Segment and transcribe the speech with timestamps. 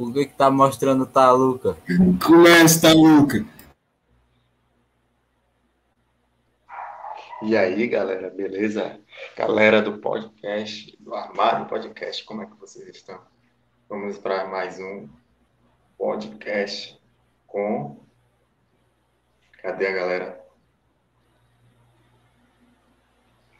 [0.00, 1.76] O que que tá mostrando tá, Luca?
[2.24, 3.44] Começa, tá, Luca.
[7.42, 8.98] E aí, galera, beleza?
[9.36, 13.20] Galera do podcast, do Armário Podcast, como é que vocês estão?
[13.90, 15.06] Vamos para mais um
[15.98, 16.98] podcast
[17.46, 18.00] com.
[19.60, 20.46] Cadê a galera?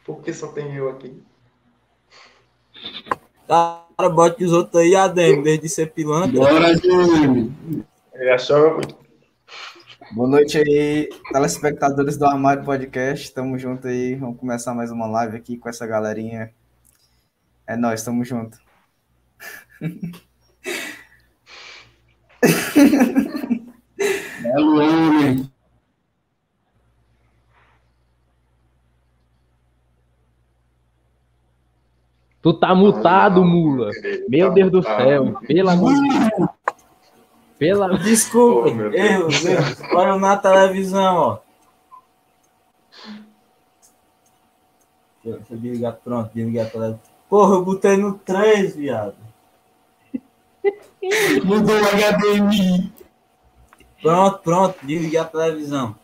[0.03, 1.23] Por que só tem eu aqui?
[4.01, 6.39] Cara, bote os outros aí, Adem, desde ser pilantra.
[6.39, 6.71] Bora.
[6.71, 8.97] Ele achou muito.
[10.13, 13.31] Boa noite aí, telespectadores do Armário Podcast.
[13.31, 14.15] Tamo junto aí.
[14.15, 16.51] Vamos começar mais uma live aqui com essa galerinha.
[17.67, 18.57] É nóis, tamo junto.
[24.41, 25.51] Belo homem.
[32.41, 33.91] Tu tá mutado, mula.
[34.27, 35.39] Meu Deus do céu.
[35.47, 35.73] Pela.
[37.57, 37.97] Pela...
[37.99, 39.81] Desculpa, Oh, erros, erros.
[39.93, 41.37] Olha na televisão, ó.
[45.23, 46.99] Deixa eu, deixa eu desligar, pronto, desligar a televisão.
[47.29, 49.15] Porra, eu botei no 3, viado.
[51.43, 52.91] Mudou o HDMI.
[54.01, 55.95] Pronto, pronto, desliguei a televisão.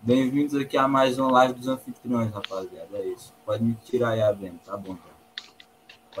[0.00, 2.88] Bem-vindos aqui a mais uma live dos anfitriões, rapaziada.
[2.92, 3.34] É isso.
[3.44, 5.13] Pode me tirar aí a venda, tá bom, cara.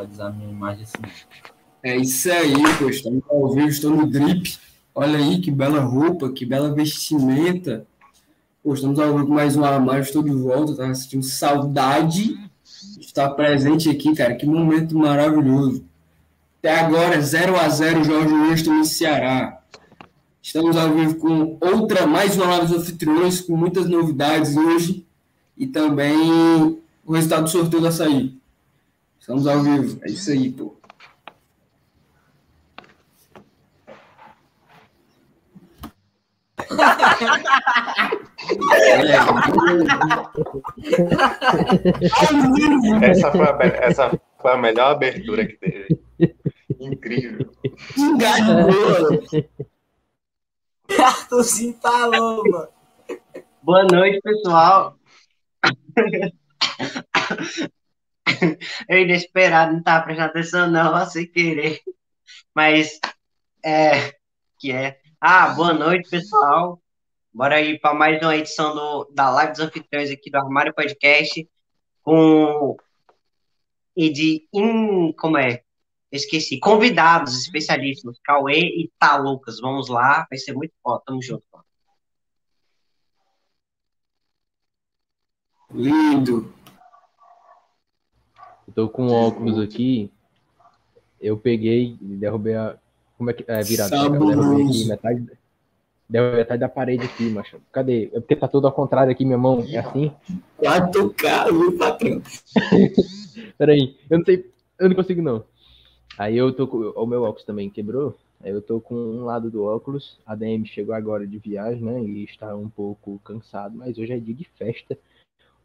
[0.02, 1.14] Usar minha imagem assim.
[1.82, 2.88] É isso aí, pô.
[2.88, 4.58] Estamos ao vivo, estou no drip.
[4.94, 7.86] Olha aí que bela roupa, que bela vestimenta.
[8.62, 10.02] Pô, estamos ao vivo mais um armário.
[10.02, 12.34] Estou de volta, tava sentindo saudade
[12.98, 14.34] de estar presente aqui, cara.
[14.34, 15.84] Que momento maravilhoso.
[16.58, 19.60] Até agora, 0 a 0 Jorge Weston em Ceará.
[20.42, 25.06] Estamos ao vivo com outra, mais uma live dos anfitriões, com muitas novidades hoje.
[25.56, 26.18] E também
[27.04, 28.36] o resultado do sorteio do açaí.
[29.24, 29.98] Estamos ao vivo.
[30.02, 30.76] É isso aí, pô.
[43.02, 45.98] Essa foi, a, essa foi a melhor abertura que teve.
[46.78, 47.50] Incrível.
[47.96, 48.68] Enganou.
[51.02, 52.68] Arthurzinho tá louco.
[53.62, 54.98] Boa noite, pessoal.
[58.88, 61.80] Eu inesperado, não tava prestando atenção, não, sem querer.
[62.54, 62.98] Mas,
[63.64, 64.14] é,
[64.58, 65.00] que é.
[65.20, 66.80] Ah, boa noite, pessoal.
[67.32, 71.48] Bora aí para mais uma edição do, da Live dos Anfitriões aqui do Armário Podcast.
[72.02, 72.76] Com.
[73.96, 74.48] E de.
[74.52, 75.62] In, como é?
[76.12, 76.60] Esqueci.
[76.60, 79.60] Convidados especialíssimos, Cauê e Tá Lucas.
[79.60, 81.02] Vamos lá, vai ser muito foda.
[81.06, 81.44] Tamo junto.
[85.72, 86.53] Lindo.
[88.66, 90.10] Eu tô com óculos aqui.
[91.20, 92.76] Eu peguei e derrubei a.
[93.16, 93.44] Como é que.
[93.46, 93.94] É, virado.
[93.94, 95.26] Eu derrubei aqui metade.
[96.08, 97.60] Derrubei metade da parede aqui, macho.
[97.72, 98.10] Cadê?
[98.12, 99.64] É porque tá tudo ao contrário aqui, minha mão.
[99.68, 100.12] É assim?
[100.60, 102.22] 4K, viu, patrão?
[103.58, 103.96] Peraí.
[104.10, 104.50] Eu não sei.
[104.78, 105.44] Eu não consigo, não.
[106.18, 106.78] Aí eu tô com.
[106.78, 108.16] O meu óculos também quebrou.
[108.42, 110.18] Aí eu tô com um lado do óculos.
[110.26, 112.02] A DM chegou agora de viagem, né?
[112.02, 113.76] E está um pouco cansado.
[113.76, 114.98] Mas hoje é dia de festa.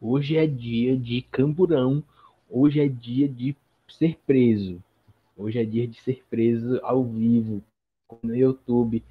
[0.00, 2.02] Hoje é dia de camburão.
[2.52, 3.54] Hoje é dia de
[3.88, 4.82] ser preso.
[5.36, 7.62] Hoje é dia de ser preso ao vivo
[8.22, 9.04] no YouTube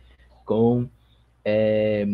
[0.45, 0.89] com
[1.45, 2.05] é,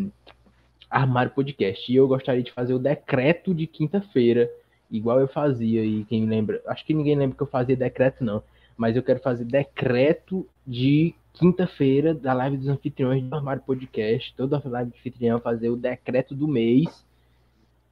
[0.88, 1.92] Armário Podcast.
[1.92, 4.52] E eu gostaria de fazer o decreto de quinta-feira,
[4.92, 5.84] igual eu fazia.
[5.84, 8.44] E quem lembra, acho que ninguém lembra que eu fazia decreto, não.
[8.78, 14.32] Mas eu quero fazer decreto de quinta-feira da live dos anfitriões do Armário Podcast.
[14.36, 17.04] Toda live de anfitrião fazer o decreto do mês.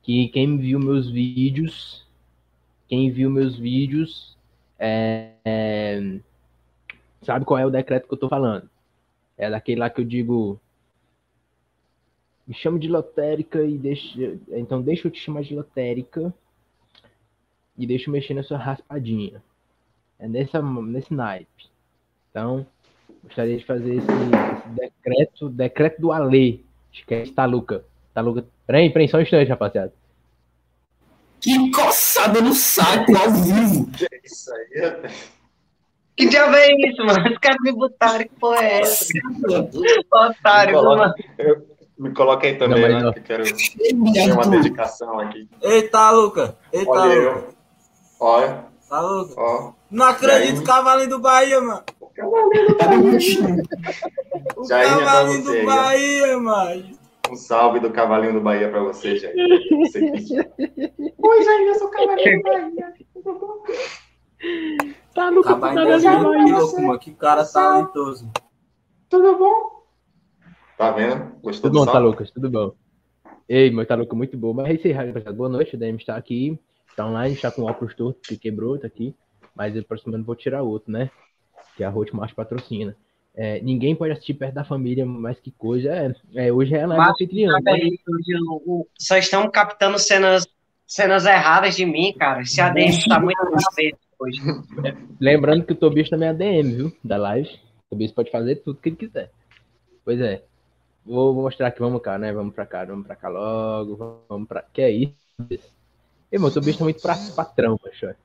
[0.03, 2.02] Que quem viu meus vídeos,
[2.87, 4.37] quem viu meus vídeos,
[4.77, 6.19] é, é,
[7.21, 8.69] sabe qual é o decreto que eu tô falando.
[9.37, 10.59] É daquele lá que eu digo.
[12.45, 14.37] Me chama de lotérica e deixa.
[14.49, 16.33] Então deixa eu te chamar de lotérica.
[17.77, 19.41] E deixa eu mexer na sua raspadinha.
[20.19, 21.69] É nessa, nesse naipe.
[22.29, 22.65] Então,
[23.23, 26.59] gostaria de fazer esse, esse decreto, decreto do Alê.
[26.91, 27.33] Acho que é esse.
[27.33, 27.83] Taluca.
[28.67, 29.93] Peraí, peraí, só um instante, rapaziada.
[31.43, 33.89] Que coçada no saco ao vivo.
[34.23, 35.09] Isso aí é
[36.15, 37.29] Que diabo é isso, mano?
[37.31, 39.05] Os caras me botaram, que porra é essa?
[40.13, 41.13] Otário, mano.
[41.37, 43.03] Eu- Me coloca aí também, Não, né?
[43.03, 43.13] não.
[43.13, 45.47] Que eu quero ter uma dedicação aqui.
[45.61, 46.57] Eita, Luca.
[46.71, 47.21] Eita, Olha Luca.
[47.39, 47.53] eu.
[48.19, 49.33] Olha, Tá louco?
[49.37, 49.71] ó.
[49.91, 50.65] Não acredito, aí?
[50.65, 51.83] cavalinho do Bahia, mano.
[54.57, 55.65] O Jair, é pra cavalinho você, do.
[55.65, 57.02] Bahia, mano.
[57.29, 59.13] Um salve do Cavalinho do Bahia pra você,
[59.93, 60.43] pediu.
[61.17, 62.93] Oi, Jair, eu sou o Cavalinho do Bahia.
[65.13, 66.29] Tá louco, Acabar tá em 10 ligado?
[66.31, 68.29] minutos, que cara talentoso.
[69.09, 69.83] Tudo bom?
[70.77, 71.39] Tá vendo?
[71.41, 71.99] Gostou Tudo bom, tá?
[71.99, 72.31] Lucas?
[72.31, 72.73] Tudo bom.
[73.47, 74.53] Ei, meu tá louco, muito bom.
[74.53, 75.33] Mas é isso aí, rapaziada.
[75.33, 76.59] Boa noite, o DM está aqui.
[76.95, 79.15] Tá online, está com o óculos torto, que quebrou, tá aqui.
[79.55, 81.09] Mas eu próximo vou tirar outro, né?
[81.77, 82.97] Que a Hotmart patrocina.
[83.35, 85.89] É, ninguém pode assistir perto da família, mas que coisa.
[85.89, 86.13] É,
[86.47, 87.49] é, hoje é a live Mas, anfitriã.
[88.65, 90.47] O- Só estão captando cenas,
[90.85, 92.41] cenas erradas de mim, cara.
[92.41, 94.39] Esse ADM tá muito cabeça hoje.
[95.19, 96.97] Lembrando que o Tobias também é DM, viu?
[97.03, 97.49] Da live.
[97.87, 99.31] O Tobias pode fazer tudo que ele quiser.
[100.05, 100.43] Pois é.
[101.03, 102.31] Vou, vou mostrar aqui, vamos cá, né?
[102.31, 104.23] Vamos pra cá, vamos pra cá logo.
[104.29, 104.61] Vamos pra.
[104.61, 105.13] Que é isso?
[106.31, 108.15] Irmão, o Tobias tá muito pra, patrão, macho.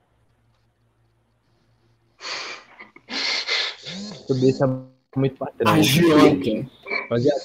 [4.21, 4.67] O Tobias tá
[5.15, 5.73] muito patrão.
[5.73, 6.69] Agiota.
[7.03, 7.41] Rapaziada,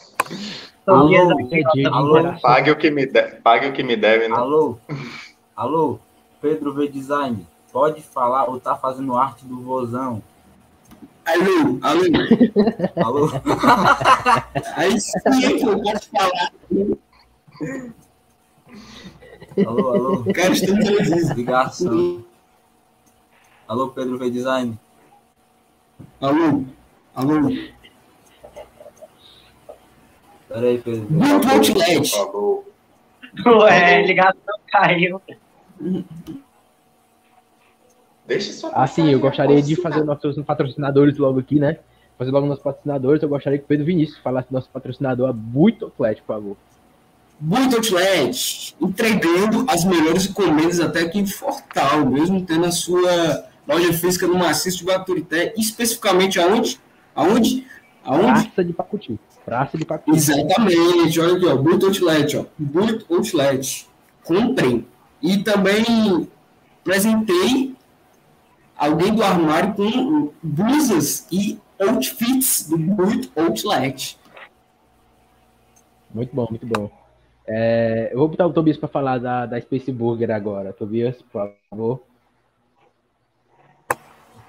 [0.86, 2.40] Alô, Alô?
[2.42, 4.36] Pague o que me deve, pague o que me deve, né?
[4.36, 4.78] Alô?
[5.56, 5.98] Alô?
[6.42, 7.46] Pedro V Design.
[7.72, 10.22] Pode falar ou tá fazendo arte do vozão?
[11.24, 12.02] Alô, alô.
[13.02, 13.30] Alô?
[14.76, 16.52] Aí sim, pô, pode falar.
[19.66, 20.24] Alô, alô?
[20.34, 21.34] Cara, vivo.
[21.34, 22.24] Ligação.
[23.66, 24.78] Alô, Pedro V Design.
[26.20, 26.64] Alô,
[27.14, 27.50] alô.
[30.48, 31.06] Pera aí, Pedro.
[31.10, 32.12] Muito Por outlet.
[33.70, 35.20] É, ligação caiu.
[38.26, 38.70] Deixa só.
[38.72, 41.78] Ah, sim, eu gostaria de fazer nossos patrocinadores logo aqui, né?
[42.16, 43.22] Fazer logo nossos patrocinadores.
[43.22, 46.56] Eu gostaria que o Pedro Vinícius falasse do nosso patrocinador, a Muito Atlético, por favor.
[47.40, 48.74] Muito outlet.
[48.80, 54.38] Entregando as melhores encomendas até aqui em Fortal, mesmo tendo a sua loja física no
[54.38, 56.78] Maciço de Baturité, especificamente aonde?
[57.14, 57.66] Aonde?
[58.04, 58.42] Aonde?
[58.42, 59.20] Praça de Pacuti.
[59.44, 60.16] Praça de Pacuti.
[60.16, 63.88] Exatamente, olha aqui, ó, Muito Outlet, ó, Muito Outlet,
[64.22, 64.86] comprem.
[65.22, 66.28] E também
[66.82, 67.74] presentei
[68.76, 74.18] alguém do armário com blusas e outfits do Muito Outlet.
[76.12, 76.90] Muito bom, muito bom.
[77.46, 80.72] É, eu vou botar o Tobias para falar da, da Space Burger agora.
[80.72, 82.02] Tobias, por favor.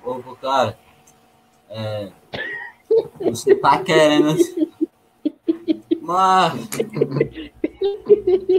[0.03, 0.77] Ô, ô, cara.
[1.69, 2.11] É.
[3.19, 4.37] Você tá querendo.
[6.01, 6.53] Mas.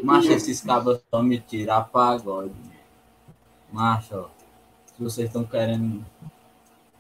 [0.03, 2.53] Macho, esses cabos estão me tirar pagode.
[3.73, 4.29] Macho.
[4.87, 6.05] Se vocês estão querendo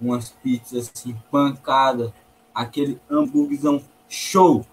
[0.01, 2.13] umas pizzas assim, pancada,
[2.55, 4.65] aquele hambúrguerzão show.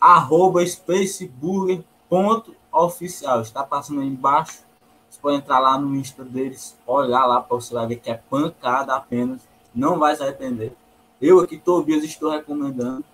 [0.00, 3.40] Arroba spaceburger.oficial.
[3.40, 4.66] Está passando aí embaixo.
[5.08, 8.14] Você pode entrar lá no Insta deles, olhar lá para você vai ver que é
[8.14, 9.40] pancada apenas.
[9.76, 10.72] Não vai se arrepender.
[11.20, 13.04] Eu aqui, Tobias, estou recomendando.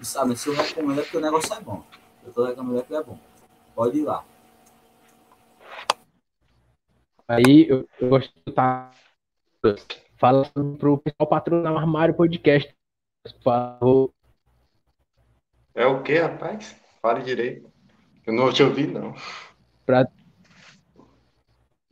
[0.00, 1.84] E sabe, se eu recomendo é porque o negócio é bom.
[2.24, 3.16] Eu estou recomendando que é bom.
[3.76, 4.24] Pode ir lá.
[7.28, 8.90] Aí eu, eu gosto de estar
[10.18, 12.74] falando pro pessoal patrocinar o Armário Podcast.
[13.22, 14.12] Por favor.
[15.76, 16.74] É o que, rapaz?
[17.00, 17.70] Fale direito.
[18.26, 19.14] Eu não te ouvi, não.
[19.86, 20.08] Pra,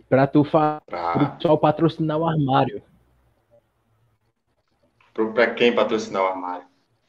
[0.08, 2.82] pra tu falar pro Pra, pessoal patrocinar o armário.
[5.26, 6.66] Pra quem patrocinar o armário?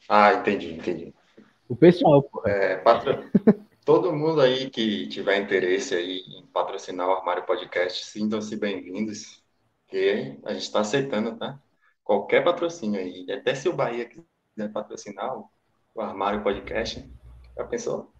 [0.08, 1.14] Ah, entendi, entendi.
[1.68, 2.42] O pessoal, pô.
[2.46, 3.24] É, patro-
[3.84, 9.42] Todo mundo aí que tiver interesse aí em patrocinar o Armário Podcast, sintam-se bem-vindos,
[9.88, 11.58] que a gente está aceitando, tá?
[12.04, 13.26] Qualquer patrocínio aí.
[13.32, 15.48] Até se o Bahia quiser patrocinar o,
[15.94, 17.04] o Armário Podcast,
[17.56, 18.12] já pensou?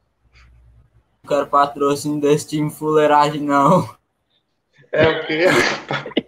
[1.22, 3.88] Não quero patrocínio desse time fuleiragem, não.
[4.90, 5.44] É o quê?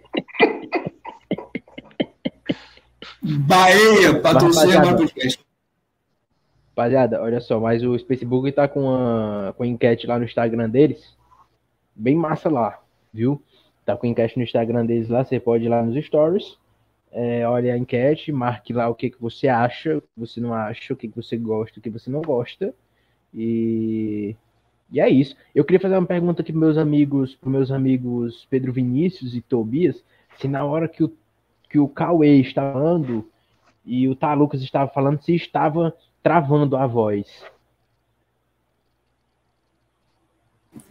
[3.23, 5.39] Bahia, patrocina o podcast.
[6.75, 10.69] Rapaziada, olha só, mas o Facebook tá com a, com a enquete lá no Instagram
[10.69, 11.15] deles.
[11.95, 12.81] Bem massa lá,
[13.13, 13.41] viu?
[13.85, 16.57] Tá com a enquete no Instagram deles lá, você pode ir lá nos stories.
[17.13, 20.53] É, olha a enquete, marque lá o que, que você acha, o que você não
[20.53, 22.73] acha, o que, que você gosta, o que você não gosta.
[23.33, 24.35] E,
[24.91, 25.33] e é isso.
[25.55, 29.39] Eu queria fazer uma pergunta aqui para meus amigos, pros meus amigos Pedro Vinícius e
[29.39, 30.03] Tobias,
[30.37, 31.13] se na hora que o,
[31.73, 33.27] que o Cauê estava falando
[33.83, 37.25] e o Tá Lucas estava falando, se estava travando a voz.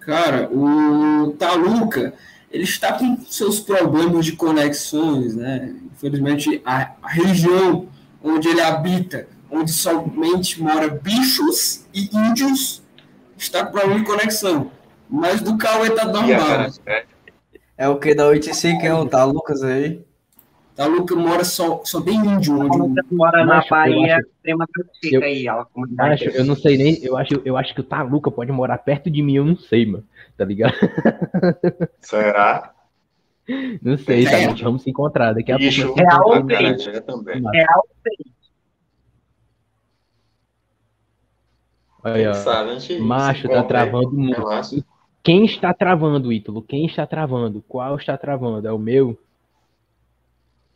[0.00, 2.14] Cara, o Taluca,
[2.50, 5.72] ele está com seus problemas de conexões, né?
[5.92, 7.86] Infelizmente, a, a região
[8.20, 12.82] onde ele habita, onde somente mora bichos e índios,
[13.38, 14.72] está com problema de conexão.
[15.08, 16.66] Mas do Cauê tá normal.
[16.86, 17.04] é,
[17.78, 19.08] É o que da 85, hein?
[19.08, 20.04] Tá, Lucas aí?
[20.74, 24.26] Taluca mora só, só tem índio onde o Você mora na Macho, eu Bahia, acho-
[24.26, 24.66] extrema
[25.02, 25.66] eu- aí, a.
[25.98, 29.10] Acho, eu não sei nem, eu acho, eu acho que o Taluca pode morar perto
[29.10, 30.04] de mim, eu não sei, mano.
[30.36, 30.72] Tá ligado?
[32.00, 32.72] será?
[33.82, 34.46] Não sei, É.
[34.48, 34.54] tá?
[34.64, 35.70] Vamos se encontrar daqui a pouco.
[35.70, 36.52] Real a se encontramos.
[36.54, 37.42] acarajé também.
[37.52, 37.86] Real
[42.04, 42.34] Olha aí, ó.
[42.34, 44.38] Sabe, a gente Macho, tá travando muito.
[44.38, 44.84] Relaxa.
[45.22, 46.62] Quem está travando, Ítalo?
[46.62, 47.62] Quem está travando?
[47.68, 48.66] Qual está travando?
[48.66, 49.16] É o meu?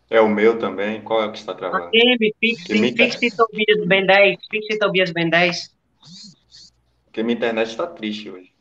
[0.09, 1.01] É o meu também.
[1.01, 1.91] Qual é o que está travando?
[1.91, 3.05] Game, fixe, Limita.
[3.05, 5.75] fixe Tobias Ben 10, fixe Tobias Ben 10.
[7.07, 8.57] Porque minha internet está triste hoje.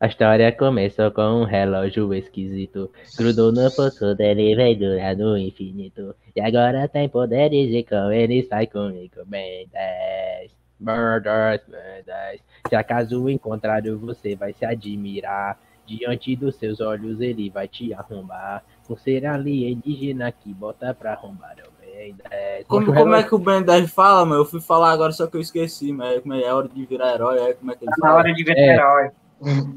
[0.00, 2.90] A história começou com um relógio esquisito.
[3.18, 6.14] Grudou no pulso dele e veio durar no infinito.
[6.34, 9.16] E agora tem poderes e com ele sai comigo.
[9.26, 10.52] Ben 10.
[10.80, 12.40] Murders, Ben 10.
[12.70, 15.60] Se acaso encontrar você vai se admirar.
[15.86, 18.64] Diante dos seus olhos ele vai te arrombar.
[18.90, 21.54] Com ser alienígena que bota pra arrombar.
[21.56, 22.66] É o Ben 10.
[22.66, 24.38] Como, o como é que o Ben 10 fala, meu?
[24.38, 27.14] Eu fui falar agora, só que eu esqueci, mas como é, é hora de virar
[27.14, 28.74] herói, é como é que ele Tá na hora de ver É.
[28.74, 29.10] herói.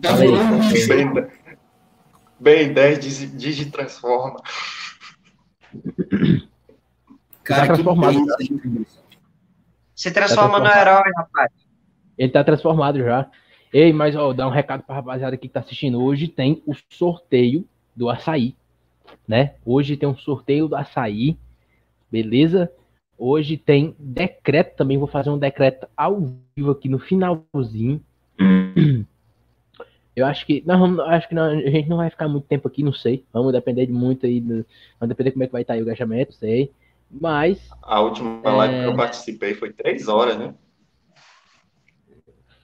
[0.01, 1.29] Tá aí,
[2.39, 4.41] bem 10 digi- digitransforma.
[7.43, 8.25] Cara, Tá que transformado.
[8.39, 8.85] bem.
[9.95, 10.87] Se transforma no transformado.
[11.05, 11.51] herói, rapaz.
[12.17, 13.29] Ele tá transformado já.
[13.71, 16.01] Ei, mas ó, dá um recado pra rapaziada aqui que tá assistindo.
[16.03, 17.63] Hoje tem o sorteio
[17.95, 18.55] do açaí,
[19.27, 19.55] né?
[19.65, 21.37] Hoje tem um sorteio do açaí,
[22.11, 22.71] beleza?
[23.17, 24.97] Hoje tem decreto também.
[24.97, 26.19] Vou fazer um decreto ao
[26.55, 28.01] vivo aqui no finalzinho.
[30.15, 30.61] Eu acho que.
[30.65, 33.25] Não, acho que não, a gente não vai ficar muito tempo aqui, não sei.
[33.33, 34.39] Vamos depender de muito aí.
[34.39, 34.65] do-
[34.99, 36.71] Vamos depender como é que vai estar aí o engajamento, sei.
[37.09, 38.49] Mas A última É.
[38.51, 40.53] live que eu participei foi 3 horas, né?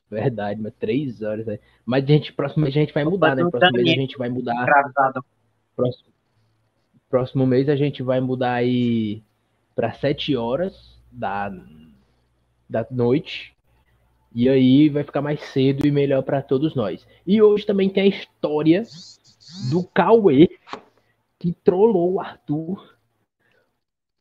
[0.10, 1.60] Verdade, mas três horas aí.
[1.86, 3.48] Mas a gente, próximo mês a gente vai mudar, né?
[3.50, 4.66] Próximo mês a gente vai mudar.
[5.76, 6.09] Próximo,
[7.10, 9.24] próximo mês a gente vai mudar aí
[9.76, 11.52] para sete horas da,
[12.70, 13.56] da noite.
[14.34, 17.06] E aí vai ficar mais cedo e melhor para todos nós.
[17.26, 18.84] E hoje também tem a história
[19.72, 20.48] do Cauê
[21.40, 22.96] que trollou o Arthur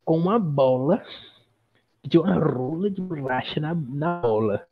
[0.03, 1.03] com uma bola.
[2.09, 4.65] Tinha uma rola de borracha na, na bola.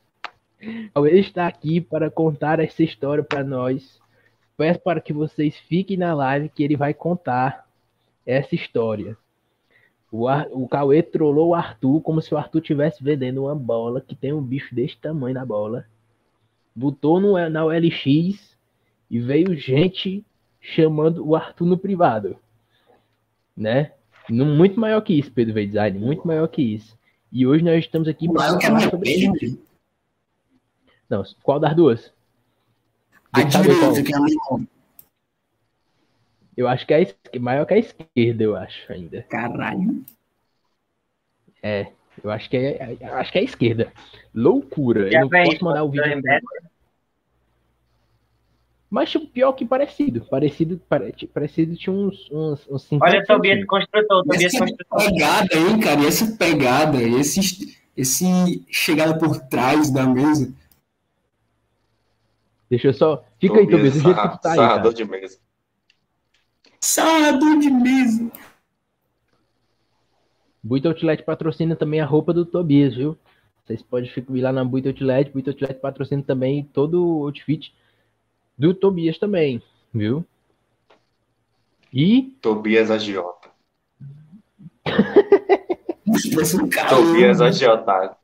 [0.93, 4.01] Cauê está aqui para contar essa história para nós.
[4.55, 7.66] Peço para que vocês fiquem na live que ele vai contar
[8.27, 9.17] essa história.
[10.11, 14.01] O, Ar- o Cauê trollou o Arthur como se o Arthur estivesse vendendo uma bola
[14.01, 15.85] que tem um bicho desse tamanho na bola.
[16.75, 18.55] Botou no, na OLX
[19.09, 20.23] e veio gente
[20.61, 22.37] chamando o Arthur no privado.
[23.55, 23.93] Né?
[24.29, 25.97] Muito maior que isso, Pedro V Design.
[25.97, 26.97] Muito maior que isso.
[27.31, 29.57] E hoje nós estamos aqui para Maior que a falar sobre perna.
[31.09, 32.13] Não, qual das duas?
[33.31, 33.63] A ver qual.
[33.63, 34.67] direita, que é a minha.
[36.57, 39.21] Eu acho que é maior que a esquerda, eu acho ainda.
[39.29, 40.03] Caralho.
[41.61, 41.91] É,
[42.23, 43.93] eu acho que é, eu acho que é a esquerda.
[44.33, 45.11] Loucura.
[45.11, 46.21] Já eu posso mandar o vídeo.
[48.89, 50.21] Mas tipo, pior que parecido.
[50.21, 53.65] Parecido, pare- parecido tinha uns, uns, uns 50 Olha o Tobias.
[53.65, 55.05] Construtor, Tobias Essa Construtor.
[55.05, 56.01] pegada, hein, cara?
[56.01, 58.25] E essa pegada, esse, esse
[58.71, 60.51] chegada por trás da mesa.
[62.69, 63.23] Deixa eu só.
[63.39, 64.93] Fica aí, Tobias, do jeito que tu tá aí, Sarrador cara.
[64.93, 65.39] de mesa.
[66.79, 68.31] Sarrador de mesa.
[70.63, 73.17] Buita Outlet patrocina também a roupa do Tobias, viu?
[73.65, 75.31] Vocês podem ficar- ir lá na Buita Outlet.
[75.31, 77.73] Buita Outlet patrocina também todo o outfit
[78.57, 79.61] do Tobias também,
[79.93, 80.25] viu?
[81.93, 83.49] E Tobias Agiota.
[86.89, 88.15] Tobias Agiotagem.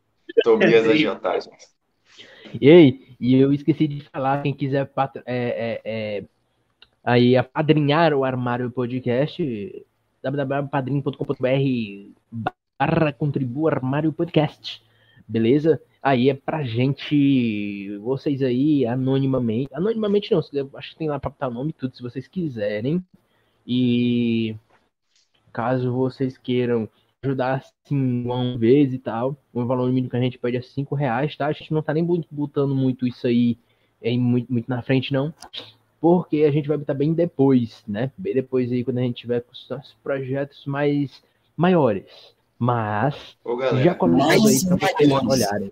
[0.43, 1.51] Tobias Agiotagem.
[2.60, 6.24] E aí, e eu esqueci de falar, quem quiser patro- é, é, é,
[7.03, 9.86] aí apadrinhar o Armário Podcast,
[10.22, 14.81] www.padrim.com.br barra contribua Armário Podcast,
[15.27, 15.81] beleza?
[16.01, 21.50] Aí é pra gente, vocês aí, anonimamente, anonimamente não, acho que tem lá pra botar
[21.50, 23.03] nome tudo, se vocês quiserem,
[23.65, 24.55] e
[25.51, 26.89] caso vocês queiram
[27.24, 29.38] ajudar assim uma vez e tal.
[29.53, 31.48] O valor mínimo que a gente pede é 5 reais, tá?
[31.48, 33.57] A gente não tá nem botando muito isso aí
[34.01, 35.33] em, muito, muito na frente, não.
[36.03, 38.12] Porque a gente vai botar bem depois, né?
[38.17, 41.24] Bem depois aí, quando a gente tiver com os nossos projetos mais
[41.55, 42.36] maiores.
[42.60, 45.72] Mas Ô, já galera, coloca aí mais pra vocês olharem.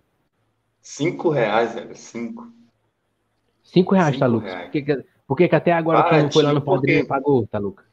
[0.82, 1.94] 5 reais, velho.
[1.94, 2.48] 5.
[3.62, 4.52] 5 reais, tá, Cinco Lucas?
[4.54, 4.66] reais.
[4.68, 7.02] Por que, que- por que, que até agora tu não foi lá no padrinho e
[7.02, 7.86] porque- pagou, tá, Lucas?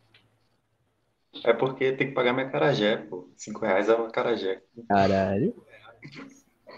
[1.44, 3.28] É porque tem que pagar minha carajé, pô.
[3.36, 4.62] 5 reais é uma carajé.
[4.88, 5.56] Caralho.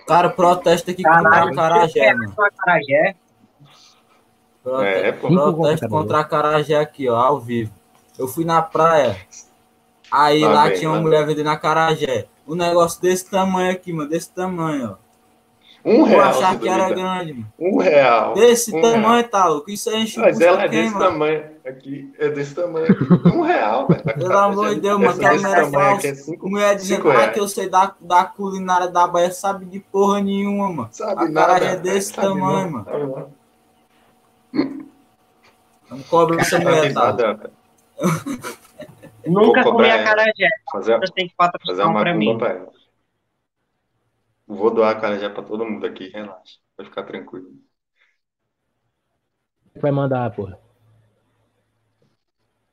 [0.06, 2.32] Cara, protesta aqui Caralho, a Carajé, mano.
[2.34, 2.46] Só
[4.64, 4.64] Acarajé.
[4.64, 5.12] Prote- É.
[5.12, 7.72] Cinco Protesto contra contra a Carajé aqui, ó, ao vivo.
[8.18, 9.16] Eu fui na praia,
[10.10, 12.26] aí Lá lá vem, tinha uma lá mulher vendendo acarajé.
[12.46, 15.10] Um negócio desse tamanho aqui, mano, desse tamanho, ó.
[15.82, 16.28] Um Eu real.
[16.28, 17.52] achava se que era grande, mano.
[17.58, 18.34] Um real.
[18.34, 19.70] Desse Um tamanho, tá louco?
[19.70, 21.06] Isso aí enche Mas ela é quem, desse mano?
[21.06, 22.12] tamanho aqui.
[22.18, 23.04] É desse tamanho aqui.
[23.34, 24.02] Um real, velho.
[24.04, 26.06] Pelo amor de Deus, mano, aquela desse mulher falsa.
[26.08, 29.80] é cinco, Mulher dizendo ah, que eu sei da, da culinária da Bahia, sabe de
[29.80, 30.88] porra nenhuma, mano.
[30.92, 31.46] Sabe A nada.
[31.54, 33.08] cara é desse sabe tamanho, não, mano.
[33.16, 33.39] não.
[34.52, 37.06] Não cobra essa mulher, tá?
[37.06, 37.52] Nada, velho.
[39.26, 40.49] Nunca comi cobrar acarajé.
[40.73, 42.39] Fazer, fazer patrocinar uma pra mim.
[42.39, 42.73] pra ela.
[44.47, 46.58] Vou doar a cara já pra todo mundo aqui, relaxa.
[46.76, 47.52] Pode ficar tranquilo.
[49.76, 50.58] Vai mandar, porra.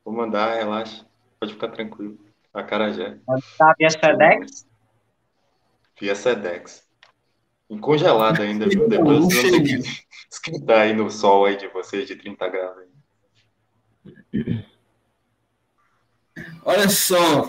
[0.04, 1.06] Vou mandar, relaxa.
[1.40, 2.18] Pode ficar tranquilo.
[2.54, 3.18] A cara já.
[3.58, 4.68] Sabe a Sedex?
[6.00, 6.88] Via Sedex.
[7.70, 8.88] E congelado ainda, viu?
[8.88, 12.78] Depois Não vocês esquentar aí no sol aí de vocês de 30 graus.
[12.78, 14.66] aí.
[16.63, 17.44] Olha só,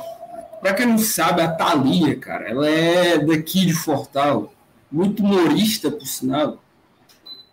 [0.60, 4.52] pra quem não sabe, a Thalia, cara, ela é daqui de Fortal,
[4.90, 6.62] muito humorista, por sinal.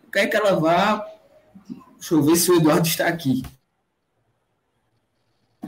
[0.03, 1.05] Eu quero que ela vá.
[1.95, 3.43] Deixa eu ver se o Eduardo está aqui.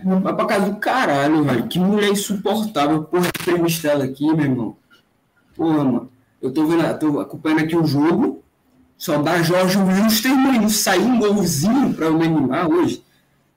[0.03, 1.67] Vai pra casa do caralho, velho.
[1.67, 3.03] Que mulher insuportável.
[3.03, 4.77] Porra, entrevista ela aqui, meu irmão.
[5.55, 6.11] Porra, mano.
[6.41, 8.36] Eu tô vendo, tô acompanhando aqui o jogo.
[8.97, 10.61] Só dá Jorge Wilster, mano.
[10.63, 13.03] Não saiu um golzinho pra eu me animar hoje.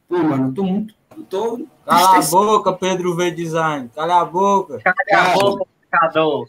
[0.08, 0.94] Pô, mano, eu tô muito.
[1.16, 1.66] Eu tô.
[1.86, 3.90] Cala a boca, Pedro V Design.
[3.94, 4.80] Cala a boca.
[5.08, 6.48] Cala a boca, pescador.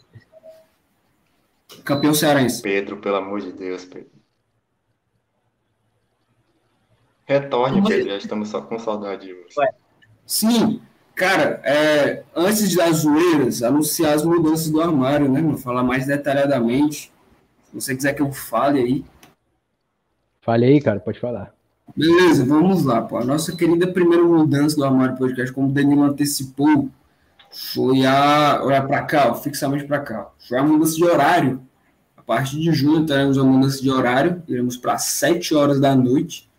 [1.84, 2.60] Campeão cearense.
[2.60, 4.10] Pedro, pelo amor de Deus, Pedro.
[7.26, 8.10] Retorne, Mas- Pedro.
[8.10, 9.68] Já estamos só com saudade de você.
[10.26, 10.80] Sim,
[11.14, 15.58] cara, é, antes das zoeiras, anunciar as mudanças do armário, né, mano?
[15.58, 17.11] Falar mais detalhadamente.
[17.72, 19.04] Se você quiser que eu fale aí.
[20.42, 21.54] Falei aí, cara, pode falar.
[21.96, 23.16] Beleza, vamos lá, pô.
[23.16, 26.90] A nossa querida primeira mudança do armário podcast, como o Danilo antecipou,
[27.50, 28.60] foi a.
[28.62, 30.30] Olha pra cá, ó, fixamente pra cá.
[30.48, 31.62] Foi a mudança de horário.
[32.16, 34.42] A partir de junho teremos a mudança de horário.
[34.46, 36.50] Iremos para 7 horas da noite.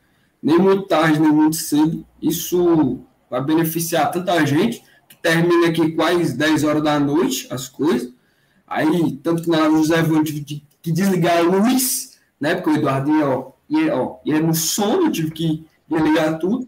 [0.41, 2.05] Nem muito tarde, nem muito cedo.
[2.21, 2.99] Isso
[3.29, 8.11] vai beneficiar tanta gente que termina aqui quase 10 horas da noite as coisas.
[8.67, 10.31] Aí, tanto que na José Evandro
[10.83, 12.53] que- desligar a luz, né?
[12.53, 16.67] Porque o Eduardo ia, ó, ia, ó, ia no sono, eu tive que desligar tudo.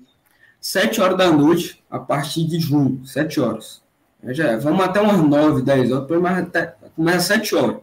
[0.59, 3.83] 7 horas da noite, a partir de junho, 7 horas.
[4.29, 6.47] Já, é, vamos até umas 9, 10 horas, mais
[6.95, 7.77] começa 7 horas.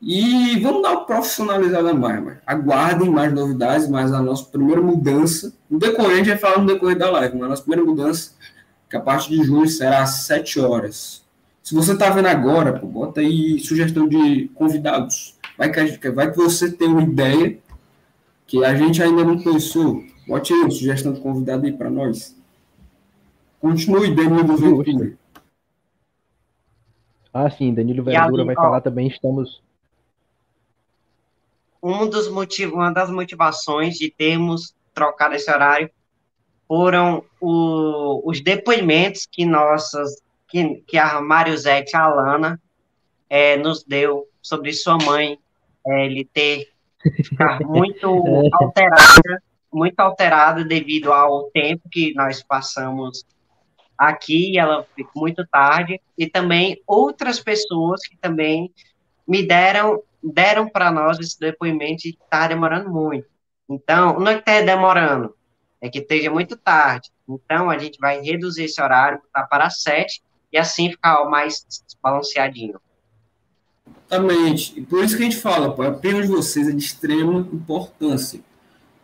[0.00, 5.52] E vamos dar uma profissionalizada mais, mas aguardem mais novidades, mas a nossa primeira mudança,
[5.68, 8.30] no decorrer, a gente vai falar no decorrer da live, mas a nossa primeira mudança,
[8.88, 11.22] que a partir de junho será às 7 horas.
[11.62, 15.36] Se você está vendo agora, pô, bota aí sugestão de convidados.
[15.60, 17.58] Vai que, gente, vai que você tem uma ideia
[18.46, 20.02] que a gente ainda não pensou.
[20.26, 22.34] Bote aí uma sugestão de convidado aí para nós.
[23.60, 25.18] Continue, Danilo Ventura.
[27.30, 29.06] Ah, sim, Danilo a Verdura vai ó, falar também.
[29.06, 29.62] Estamos.
[31.82, 35.90] um dos motivos, uma das motivações de termos trocado esse horário
[36.66, 42.58] foram o- os depoimentos que nossas, que, que a Mariuzete Alana
[43.28, 45.38] eh, nos deu sobre sua mãe,
[45.86, 46.68] ele ter
[47.22, 48.06] ficar muito
[48.52, 53.24] alterada, muito alterada devido ao tempo que nós passamos
[53.96, 58.72] aqui, ela ficou muito tarde, e também outras pessoas que também
[59.28, 63.26] me deram deram para nós esse depoimento e está demorando muito.
[63.68, 65.34] Então, não é que esteja demorando,
[65.80, 67.10] é que esteja muito tarde.
[67.28, 71.64] Então, a gente vai reduzir esse horário tá para sete e assim ficar mais
[72.02, 72.80] balanceadinho.
[74.10, 74.78] Exatamente.
[74.78, 77.48] E por isso que a gente fala, pô, a opinião de vocês é de extrema
[77.52, 78.40] importância.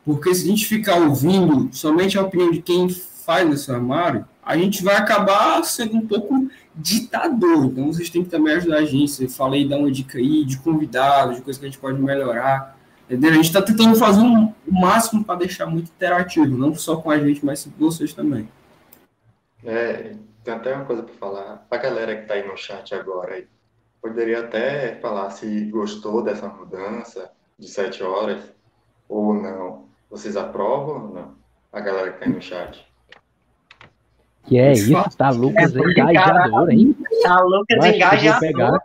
[0.04, 4.56] Porque se a gente ficar ouvindo somente a opinião de quem faz esse armário, a
[4.56, 7.66] gente vai acabar sendo um pouco ditador.
[7.66, 9.26] Então vocês têm que também ajudar a gente.
[9.28, 12.76] Fala aí, dá uma dica aí de convidados, de coisas que a gente pode melhorar.
[13.08, 13.30] Entendeu?
[13.30, 17.18] A gente está tentando fazer o máximo para deixar muito interativo, não só com a
[17.18, 18.48] gente, mas com vocês também.
[19.64, 21.66] É, tem até uma coisa para falar.
[21.68, 23.44] A galera que está aí no chat agora,
[24.08, 28.52] poderia até falar se gostou dessa mudança de sete horas
[29.08, 29.86] ou não.
[30.10, 31.34] Vocês aprovam ou não?
[31.72, 32.86] A galera que está aí no chat.
[34.44, 36.96] Que é isso, tá Lucas É, porque, engajador, hein?
[37.22, 38.40] Tá, Lucas Eu acho que eu vou engajador.
[38.40, 38.80] pegar.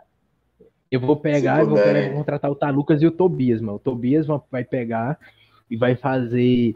[0.90, 1.78] Eu vou pegar e vou,
[2.16, 3.76] contratar o Talucas e o Tobias, mano.
[3.76, 5.18] O Tobias va- vai pegar
[5.70, 6.74] e vai fazer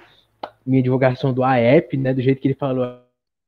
[0.65, 2.15] minha divulgação do AEP, né?
[2.15, 2.99] Do jeito que ele falou,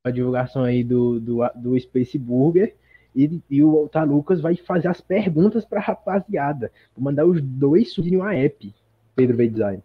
[0.04, 2.74] a divulgação aí do, do, do Space Burger.
[3.18, 6.70] E, e o Talucas vai fazer as perguntas pra rapaziada.
[6.96, 8.72] Vou mandar os dois subirem o AEP,
[9.16, 9.82] Pedro V Design.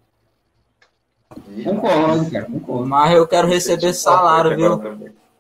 [1.64, 2.86] Concordo, cara, concordo.
[2.86, 4.80] Mas eu quero receber salário, viu?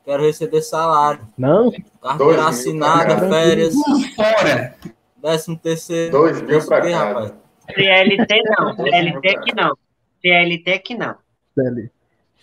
[0.04, 1.22] Quero receber salário.
[1.38, 3.30] Não, Carteira Dois mil, assinada, cara.
[3.30, 3.74] férias.
[4.16, 4.76] Fora!
[5.22, 6.12] Décimo terceiro.
[6.12, 7.34] Dois mil pra rapaz.
[7.74, 9.78] CLT não, CLT que não.
[10.22, 11.16] CLT que não.
[11.56, 11.90] CL-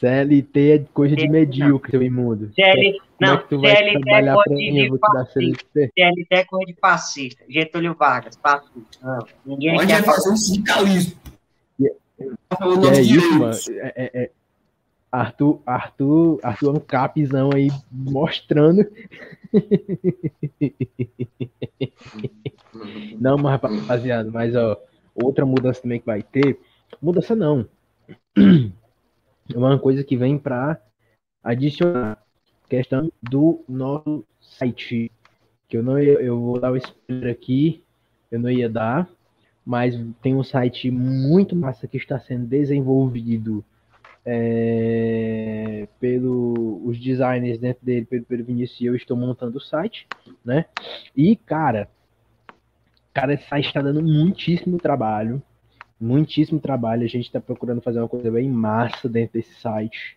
[0.00, 2.50] CLT é coisa de medíocre, seu imundo.
[2.54, 3.34] CL, Como não,
[3.66, 5.90] é CLT é coisa de fascista.
[5.94, 6.26] CLT.
[6.30, 7.44] É coisa de fascista.
[7.48, 8.98] Getúlio Vargas, fascista.
[9.02, 11.20] Não, ninguém Pode quer é fazer um sindicalismo.
[12.48, 13.54] Tá falando Que é isso, mano?
[13.68, 14.30] É, é- é-
[15.12, 18.86] Arthur, Arthur, Arthur é um capzão aí mostrando.
[23.20, 24.80] Não, mas rapaziada, mas ó,
[25.14, 26.58] outra mudança também que vai ter,
[27.02, 27.66] mudança não.
[29.52, 30.80] É uma coisa que vem para
[31.42, 32.22] adicionar
[32.68, 35.10] questão do nosso site,
[35.68, 37.82] que eu não ia, eu vou dar o spoiler aqui,
[38.30, 39.10] eu não ia dar,
[39.66, 43.64] mas tem um site muito massa que está sendo desenvolvido
[44.24, 50.06] é, pelo os designers dentro dele, pelo, pelo Vinícius e eu estou montando o site,
[50.44, 50.66] né?
[51.16, 51.88] E cara,
[53.12, 55.42] cara, esse site está dando muitíssimo trabalho,
[56.00, 57.04] muitíssimo trabalho.
[57.04, 60.16] A gente está procurando fazer uma coisa bem massa dentro desse site.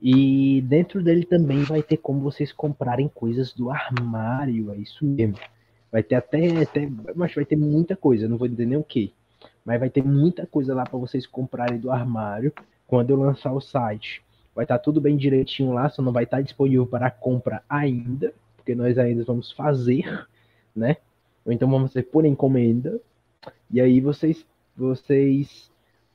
[0.00, 5.38] E dentro dele também vai ter como vocês comprarem coisas do armário, é isso mesmo.
[5.92, 9.12] Vai ter até, até mas vai ter muita coisa, não vou dizer nem o que,
[9.64, 12.52] mas vai ter muita coisa lá para vocês comprarem do armário
[12.86, 14.22] quando eu lançar o site.
[14.54, 18.74] Vai estar tudo bem direitinho lá, só não vai estar disponível para compra ainda, porque
[18.74, 20.26] nós ainda vamos fazer,
[20.74, 20.96] né?
[21.44, 23.00] Ou então vamos ser por encomenda.
[23.70, 24.44] E aí vocês
[24.80, 25.70] vocês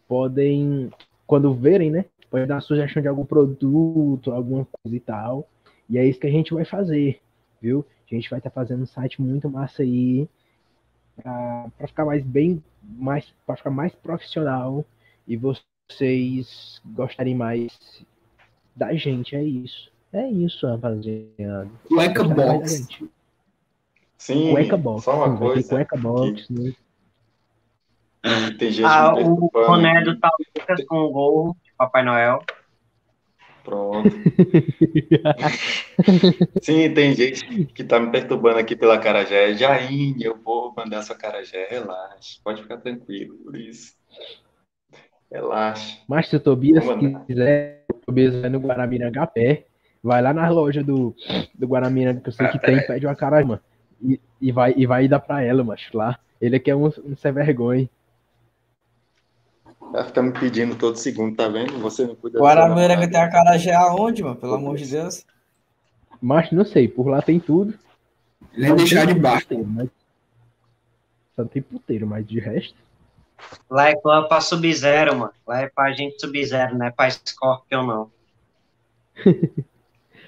[0.07, 0.91] podem
[1.27, 2.05] quando verem, né?
[2.29, 5.47] Pode dar sugestão de algum produto, alguma coisa e tal.
[5.89, 7.19] E é isso que a gente vai fazer,
[7.61, 7.85] viu?
[8.11, 10.27] A gente vai estar fazendo um site muito massa aí
[11.15, 14.83] para ficar mais bem, mais para ficar mais profissional
[15.27, 17.71] e vocês gostarem mais
[18.75, 19.35] da gente.
[19.35, 19.91] É isso.
[20.11, 21.69] É isso, rapaziada.
[21.87, 22.87] Cueca box.
[24.17, 25.03] Sim, Cueca box.
[25.03, 25.67] só uma coisa.
[25.67, 26.73] cueca box, né?
[28.51, 30.05] que Tem gente Ah, o boné aqui.
[30.05, 32.39] do Tal Lucas com o gol de Papai Noel.
[33.63, 34.09] Pronto.
[36.61, 39.55] Sim, tem gente que tá me perturbando aqui pela Carajé.
[39.55, 41.67] Jaine, eu vou mandar sua Carajé.
[41.69, 43.93] Relaxa, pode ficar tranquilo por isso.
[45.31, 45.97] Relaxa.
[46.07, 46.85] Mas se o Tobias
[47.25, 49.65] quiser, o Tobias vai no Guaramiranga pé,
[50.03, 51.15] vai lá na loja do,
[51.55, 53.61] do Guaramiranga que eu sei que tem, pede uma cara, mano.
[53.99, 56.19] E, e, vai, e vai dar pra ela, macho, lá.
[56.39, 57.89] Ele aqui é um, um sem vergonha.
[59.91, 61.79] Vai ficar me pedindo todo segundo, tá vendo?
[61.79, 64.35] Você não cuida Guaramiranga tem a Carajé aonde, mano?
[64.35, 65.25] Pelo amor de Deus.
[66.21, 67.77] Mas não sei, por lá tem tudo.
[68.53, 69.47] Ele é deixar de baixo.
[69.47, 69.89] Puteiro, mas...
[71.35, 72.75] Só não tem puteiro, mas de resto.
[73.69, 75.33] Lá é clube pra Sub-Zero, mano.
[75.45, 78.11] Lá é pra gente Sub-Zero, não é pra Scorpion, não.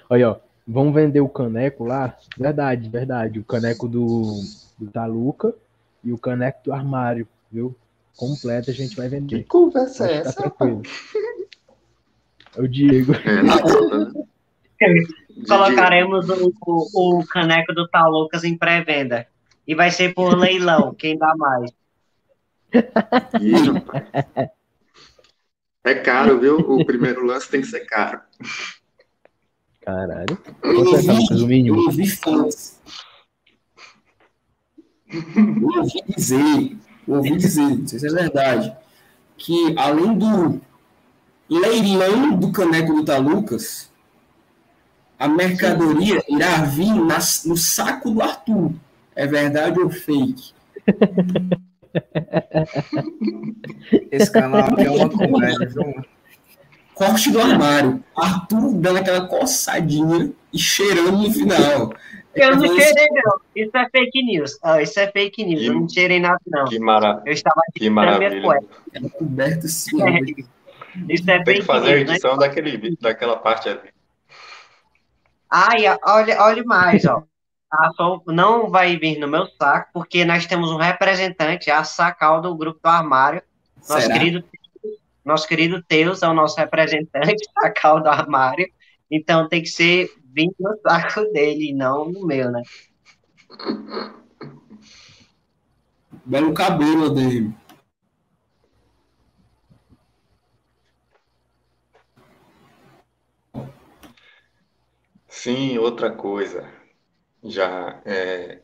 [0.09, 0.35] Olha, ó,
[0.67, 2.15] vão vender o caneco lá.
[2.37, 3.39] Verdade, verdade.
[3.39, 4.41] O caneco do,
[4.77, 5.53] do Taluca
[6.03, 7.75] e o caneco do armário, viu?
[8.17, 9.43] Completo a gente vai Que vender.
[9.45, 10.33] conversa é essa?
[10.33, 10.81] tranquilo.
[12.57, 13.13] É o Diego.
[13.13, 14.11] É, conta, né?
[15.47, 19.27] Colocaremos o, o, o caneco do Tal Lucas em pré-venda.
[19.67, 21.71] E vai ser por leilão, quem dá mais.
[22.73, 24.49] Rapaz.
[25.83, 26.57] É caro, viu?
[26.57, 28.19] O primeiro lance tem que ser caro.
[29.81, 30.37] Caralho.
[30.63, 31.77] Eu Quanto é, Talucas, ouvi, o mínimo?
[31.77, 32.03] eu ouvi.
[35.09, 35.83] Eu
[36.15, 38.75] dizer, eu ouvi dizer, não sei se é verdade,
[39.37, 40.61] que além do
[41.49, 43.89] leilão do caneco do Talucas,
[45.17, 48.71] a mercadoria irá vir nas- no saco do Arthur.
[49.15, 50.51] É verdade ou fake?
[54.11, 56.05] Esse canal aqui é uma comédia, viu, mano?
[56.93, 58.03] Corte do armário.
[58.15, 61.93] Arthur dando aquela coçadinha e cheirando no final.
[62.39, 63.39] Eu não Falando cheirei, não.
[63.55, 64.59] Isso é fake news.
[64.63, 65.63] Ah, isso é fake news.
[65.63, 66.65] Eu não cheirei nada, não.
[66.65, 67.21] Que, mara...
[67.25, 68.61] Eu estava que na minha maravilha.
[69.11, 70.01] coberto assim.
[70.01, 70.19] É,
[71.13, 72.13] Isso é Tem que fazer a news, né?
[72.13, 73.79] edição daquele, vídeo- daquela parte ali.
[75.49, 77.23] Ai, olha, olha mais, ó.
[77.71, 82.41] A Sol não vai vir no meu saco, porque nós temos um representante, a Sacal
[82.41, 83.41] do grupo do armário.
[83.89, 84.13] Nosso Será?
[84.17, 84.43] querido,
[85.23, 88.67] nosso querido Teus é o nosso representante, Sacal do armário.
[89.11, 92.61] Então tem que ser vir no saco dele, não no meu, né?
[96.23, 97.51] Belo cabelo dele.
[105.27, 106.69] Sim, outra coisa.
[107.43, 108.61] Já é,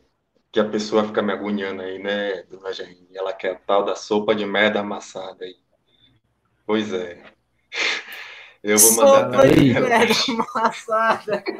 [0.52, 3.08] que a pessoa fica me agoniando aí, né, dona Jaine?
[3.14, 5.56] Ela quer a tal da sopa de merda amassada aí.
[6.66, 7.22] Pois é.
[8.64, 9.74] Eu vou mandar também.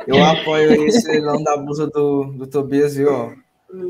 [0.07, 3.13] Eu apoio esse leilão da blusa do, do Tobias, viu?
[3.13, 3.31] ó.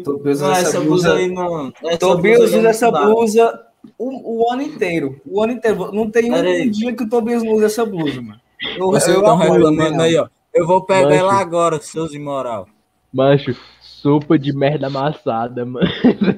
[0.03, 1.73] Tobias Não, usa essa blusa aí não.
[1.85, 5.21] Essa Tobias blusa usa essa não blusa o, o ano inteiro.
[5.25, 5.93] O ano inteiro.
[5.93, 6.71] Não tem Pera um aí.
[6.71, 8.41] dia que o Tobias não usa essa blusa, mano.
[8.77, 10.05] Eu, Vocês eu estão reclamando né?
[10.05, 10.27] aí, ó.
[10.53, 11.19] Eu vou pegar Mancho.
[11.19, 12.67] ela agora, seus imoral.
[13.13, 15.87] Macho, sopa de merda amassada, mano.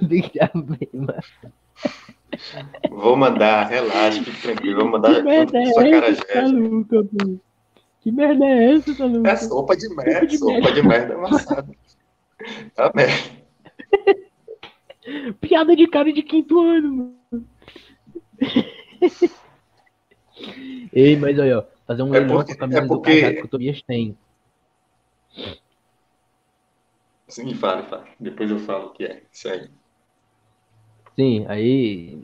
[0.03, 1.15] Deixa eu ver, mano.
[2.91, 4.81] Vou mandar, relaxa, fique tranquilo.
[4.83, 6.59] Vou mandar Que merda com sua é cara essa, tá Jéssica.
[6.59, 7.09] louca?
[8.01, 9.31] Que merda é essa, tá louca?
[9.31, 11.69] É sopa de merda, de sopa de merda amassada.
[12.75, 13.37] Tá merda.
[15.41, 17.47] Piada de cara de quinto ano, mano.
[20.93, 23.37] Ei, mas olha, ó, fazer um É leilão com a camisa é do porque- cajado
[23.37, 24.17] que o Tobias tem.
[27.29, 28.05] Sim, fale, fale.
[28.21, 29.23] Depois eu falo o que é.
[29.33, 29.69] Isso aí.
[31.17, 32.21] Sim, aí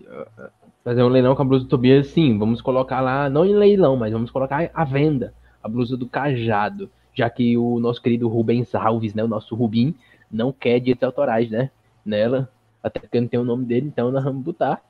[0.85, 3.97] fazer um leilão com a blusa do Tobias, sim, vamos colocar lá, não em leilão,
[3.97, 8.75] mas vamos colocar à venda a blusa do Cajado, já que o nosso querido Rubens
[8.75, 9.95] Alves, né, o nosso Rubim,
[10.31, 11.71] não quer direitos autorais, né,
[12.05, 12.51] nela,
[12.83, 14.83] até porque não tem o nome dele, então nós vamos botar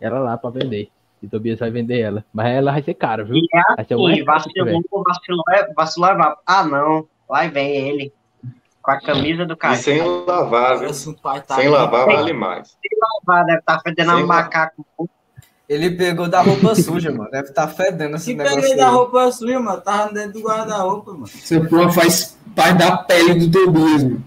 [0.00, 0.90] ela lá pra vender.
[1.22, 3.36] E o Tobias vai vender ela, mas ela vai ser cara, viu?
[3.36, 8.12] E é Vai ser assim, vacilou, vacilou, é- vacilou, é- ah não, lá vem ele,
[8.88, 9.76] com a camisa do E cara.
[9.76, 10.88] sem lavar, viu?
[11.06, 12.74] Um pai tá Sem lavar vale mais.
[13.46, 14.86] Deve estar fedendo a Sem- macaco.
[15.68, 17.30] Ele pegou da roupa suja, mano.
[17.30, 18.60] Deve estar fedendo esse Que negócio.
[18.62, 19.80] peguei da roupa sua, mano.
[19.82, 21.24] Tava dentro do guarda-roupa, mano.
[21.26, 24.24] Essa porra faz parte da pele do Tobias, mano.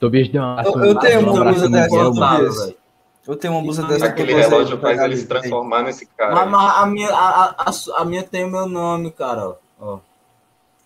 [0.00, 2.58] Tobias deu uma Eu- eu tenho um uma blusa dessa, Tobias.
[2.58, 2.76] velho.
[3.28, 6.46] Eu tenho uma blusa dessa Aquele relógio faz ele se transformar nesse Mas, cara.
[6.46, 9.54] mas a, minha, a, a, a minha tem o meu nome, cara.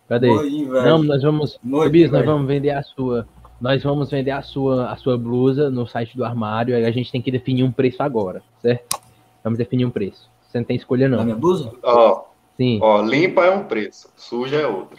[0.08, 0.28] Cadê?
[0.28, 0.64] Morri.
[0.66, 1.58] Não, nós vamos.
[1.62, 3.26] Morri, Tobias, nós vamos vender a sua.
[3.60, 6.76] Nós vamos vender a sua, a sua blusa no site do armário.
[6.76, 9.00] Aí a gente tem que definir um preço agora, certo?
[9.42, 10.28] Vamos definir um preço.
[10.42, 11.24] Você não tem escolha, Na não.
[11.24, 11.72] minha blusa?
[11.82, 12.24] Ó,
[12.56, 12.78] Sim.
[12.82, 14.98] ó, limpa é um preço, suja é outro.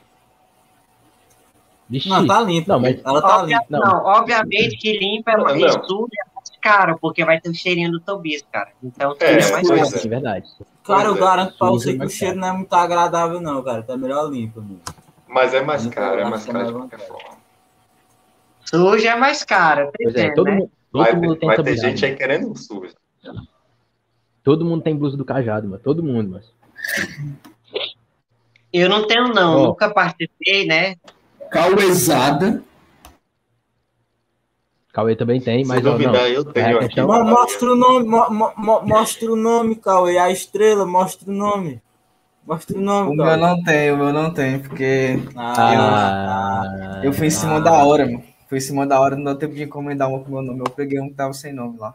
[1.88, 2.10] Vixe.
[2.10, 2.74] Não, tá limpa.
[2.74, 3.68] Não, mas- Ela tá Obvia- limpa.
[3.70, 3.80] Não.
[3.80, 4.06] não.
[4.06, 5.84] obviamente que limpa é Não, mais não.
[5.84, 6.35] suja é mais
[6.66, 8.70] caro, porque vai ter o cheirinho do Tobias, cara.
[8.84, 9.80] Então É, é mais caro.
[9.80, 10.08] é.
[10.10, 10.48] Verdade.
[10.84, 11.20] Cara, eu é.
[11.20, 13.84] garanto pra você que o cheiro não é muito agradável, não, cara.
[13.84, 14.82] Tá melhor limpa, mano.
[15.28, 17.36] Mas é mais caro, é mais caro de qualquer forma.
[18.66, 20.56] Suja é mais caro, é, todo, né?
[20.56, 21.88] mundo, todo Vai, mundo ter, tem vai ter blusa.
[21.88, 22.96] gente aí querendo um suja.
[24.44, 25.82] Todo mundo tem blusa do cajado, mano.
[25.84, 26.52] Todo mundo, mas.
[28.74, 29.58] Eu não tenho, não.
[29.62, 29.68] Ó.
[29.68, 30.96] Nunca participei, né?
[31.52, 32.64] Cauezada.
[34.96, 35.92] Cauê também tem, Se mas não.
[35.92, 40.18] duvidar, eu tenho É questão- mostra o nome, mo- mo- mo- mostra o nome, Cauê.
[40.18, 41.82] A estrela, mostra o nome.
[42.48, 43.38] Mostra o O nome, meu Cauê.
[43.42, 47.60] não tem, o meu não tem, porque Ah, eu fui em cima Ah.
[47.60, 48.24] da hora, mano.
[48.48, 50.60] Fui em cima da hora, não deu tempo de encomendar uma com meu nome.
[50.62, 51.94] Eu peguei um que tava sem nome lá.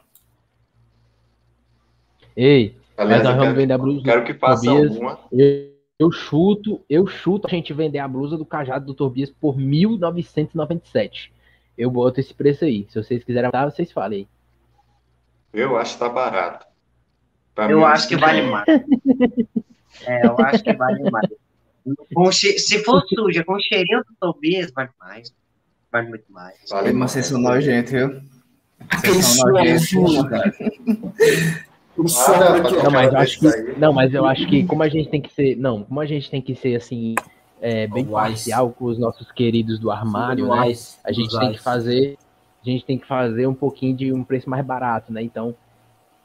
[2.37, 4.03] Ei, Aliás, mas nós eu vamos quero, vender a blusa.
[4.05, 4.91] quero que faça Tobias.
[4.91, 5.19] alguma.
[5.33, 9.57] Eu, eu chuto, eu chuto a gente vender a blusa do cajado do Tobias por
[9.57, 11.33] 1.997.
[11.81, 12.87] Eu boto esse preço aí.
[12.91, 14.29] Se vocês quiserem dar, vocês falem.
[15.53, 16.67] Eu acho que tá barato.
[17.55, 18.67] Pra Eu mim, acho que vale mais.
[20.07, 21.29] É, eu acho que vale mais.
[22.15, 25.35] Com che- Se for suja, com o cheirinho do Tobias, vale mais.
[25.91, 26.55] Vale muito mais.
[26.71, 27.11] Vale Mas mais.
[27.13, 28.21] vocês são nojentos, viu?
[28.89, 29.23] Aquele
[29.79, 30.53] suor cara.
[31.99, 32.83] Ó.
[32.85, 35.33] Não, mas eu acho que, não, mas eu acho que como a gente tem que
[35.33, 37.15] ser, não, como a gente tem que ser assim,
[37.61, 40.63] é, bem parcial com os nossos queridos do armário, né?
[40.67, 42.19] Wise, A gente tem que fazer,
[42.63, 45.23] a gente tem que fazer um pouquinho de um preço mais barato, né?
[45.23, 45.55] Então,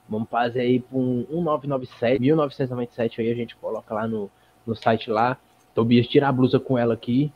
[0.07, 4.29] vamos fazer aí por um 1997, 1997 aí a gente coloca lá no,
[4.65, 5.37] no site lá.
[5.73, 7.31] Tobias tira a blusa com ela aqui,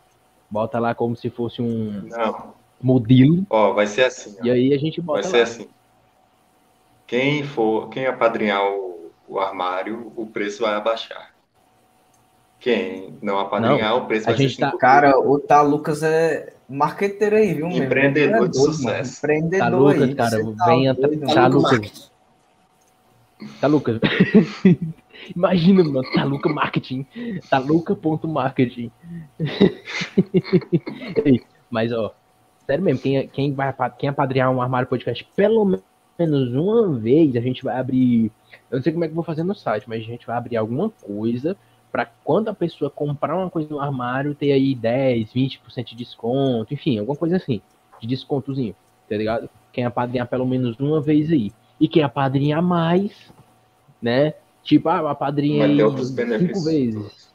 [0.49, 4.37] bota lá como se fosse um Não, modelo ó, vai ser assim.
[4.41, 4.45] ó.
[4.45, 5.43] e aí a gente Vai bota ser lá.
[5.43, 5.67] assim.
[7.05, 11.33] Quem for, quem apadrinhar o, o armário, o preço vai abaixar.
[12.59, 16.53] Quem não apadrinhar, o preço a vai ser gente tá- Cara, o Tá Lucas é
[16.67, 17.83] marqueteiro aí, viu, meu?
[17.83, 18.83] Empreendedor É de sucesso.
[18.83, 19.07] mano.
[19.39, 20.15] Empreendedor Tá Lucas, aí.
[20.15, 21.55] cara, tá venha doido, tá mano.
[21.57, 22.11] Lucas.
[23.61, 23.99] Tá Lucas.
[25.35, 27.05] Imagina, mano, tá Luca Marketing.
[27.49, 28.91] Tá Luca.marketing.
[31.69, 32.13] Mas, ó,
[32.65, 35.79] sério mesmo, quem, quem vai quem apadrinhar um armário podcast pelo
[36.17, 38.31] menos uma vez, a gente vai abrir.
[38.69, 40.35] Eu não sei como é que eu vou fazer no site, mas a gente vai
[40.37, 41.55] abrir alguma coisa
[41.91, 46.73] pra quando a pessoa comprar uma coisa no armário, ter aí 10, 20% de desconto,
[46.73, 47.61] enfim, alguma coisa assim,
[47.99, 48.75] de descontozinho,
[49.09, 49.49] tá ligado?
[49.71, 51.51] Quem apadrinhar pelo menos uma vez aí.
[51.79, 53.33] E quem apadrinhar mais,
[54.01, 54.33] né?
[54.63, 56.65] Tipo, ah, apadrinha Vai aí cinco benefícios.
[56.65, 57.33] vezes.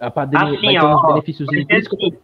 [0.00, 1.46] A padrinha Assim, vai ter uns ó, benefícios.
[1.46, 2.16] Por isso que eu tô,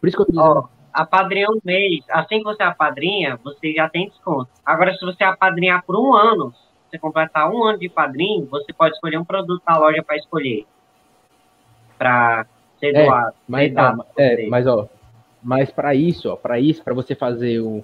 [0.00, 0.58] por isso que eu tô dizendo.
[0.58, 2.04] Ó, apadrinha um mês.
[2.10, 4.48] Assim que você apadrinha, você já tem desconto.
[4.64, 6.54] Agora, se você apadrinhar por um ano,
[6.94, 10.64] você completar um ano de padrinho, você pode escolher um produto da loja para escolher.
[11.98, 12.46] Para
[12.78, 13.34] ser É, doado.
[13.48, 14.88] Mas, não, é, mas ó,
[15.42, 17.82] mas para isso, ó, para isso, para você fazer o,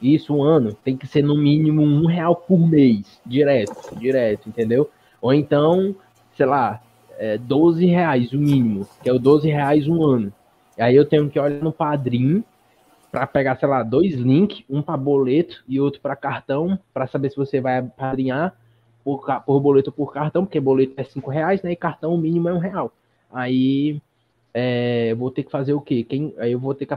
[0.00, 4.90] isso um ano, tem que ser no mínimo um real por mês, direto, direto, entendeu?
[5.20, 5.94] Ou então,
[6.36, 6.80] sei lá,
[7.18, 10.32] é 12 reais o mínimo, que é o 12 reais um ano.
[10.78, 12.44] E aí eu tenho que olhar no padrinho
[13.10, 17.30] para pegar, sei lá, dois links, um para boleto e outro para cartão, para saber
[17.30, 18.54] se você vai padrinhar
[19.04, 21.72] por, por boleto ou por cartão, porque boleto é cinco reais, né?
[21.72, 22.92] E cartão o mínimo é um real.
[23.30, 24.00] Aí
[24.52, 26.02] é, vou ter que fazer o quê?
[26.02, 26.94] Quem, aí eu vou ter que,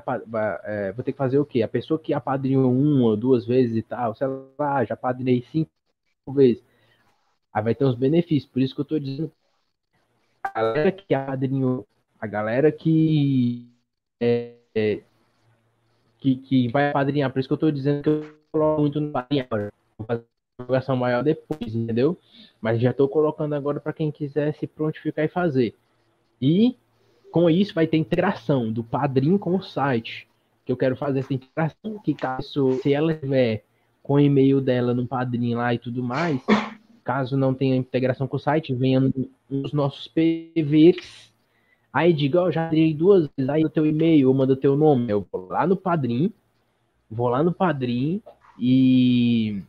[0.63, 1.62] é, vou ter que fazer o quê?
[1.62, 5.69] A pessoa que apadrinhou uma duas vezes e tal, sei lá, já apadrinhei cinco
[6.30, 6.63] vezes.
[7.54, 8.52] Aí vai ter uns benefícios.
[8.52, 9.32] Por isso que eu tô dizendo.
[10.43, 11.88] A galera que apadrinhou,
[12.19, 13.67] a galera que,
[14.22, 15.02] é, é,
[16.20, 19.12] que, que vai apadrinhar, por isso que eu tô dizendo que eu coloco muito no
[19.12, 19.74] padrinho agora.
[19.98, 20.26] Vou fazer
[20.60, 22.18] uma versão maior depois, entendeu?
[22.62, 25.76] Mas já tô colocando agora para quem quiser se prontificar e fazer.
[26.42, 26.76] E
[27.32, 30.28] com isso vai ter integração do padrinho com o site.
[30.66, 33.64] Que eu quero fazer essa integração, que caso se ela tiver
[34.04, 36.42] com o e-mail dela no padrinho lá e tudo mais,
[37.04, 39.12] caso não tenha integração com o site, venha
[39.50, 41.29] nos nossos PVs.
[42.00, 45.12] Aí diga, ó, já dei duas vezes aí o teu e-mail, manda o teu nome.
[45.12, 46.32] Eu vou lá no padrinho,
[47.12, 48.24] vou lá no padrinho
[48.58, 49.62] e,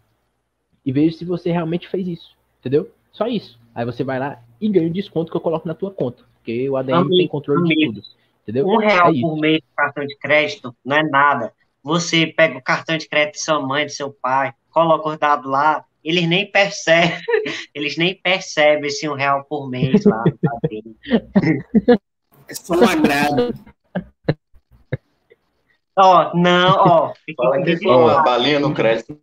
[0.87, 2.37] e vejo se você realmente fez isso.
[2.61, 2.89] Entendeu?
[3.11, 3.59] Só isso.
[3.75, 6.23] Aí você vai lá e ganha o desconto que eu coloco na tua conta.
[6.35, 8.03] Porque o ADM Amigo, tem controle de tudo.
[8.45, 8.65] Entendeu?
[8.65, 11.53] Um real É por mês de cartão de crédito não é nada.
[11.83, 15.51] Você pega o cartão de crédito de sua mãe, de seu pai, coloca os dados
[15.51, 17.19] lá, eles nem percebem,
[17.75, 20.95] eles nem percebem esse um real por mês lá no padrinho.
[22.51, 23.55] É só um agrado.
[25.97, 29.19] Ó, não, ó, fiquei Fala que uma balinha no crédito.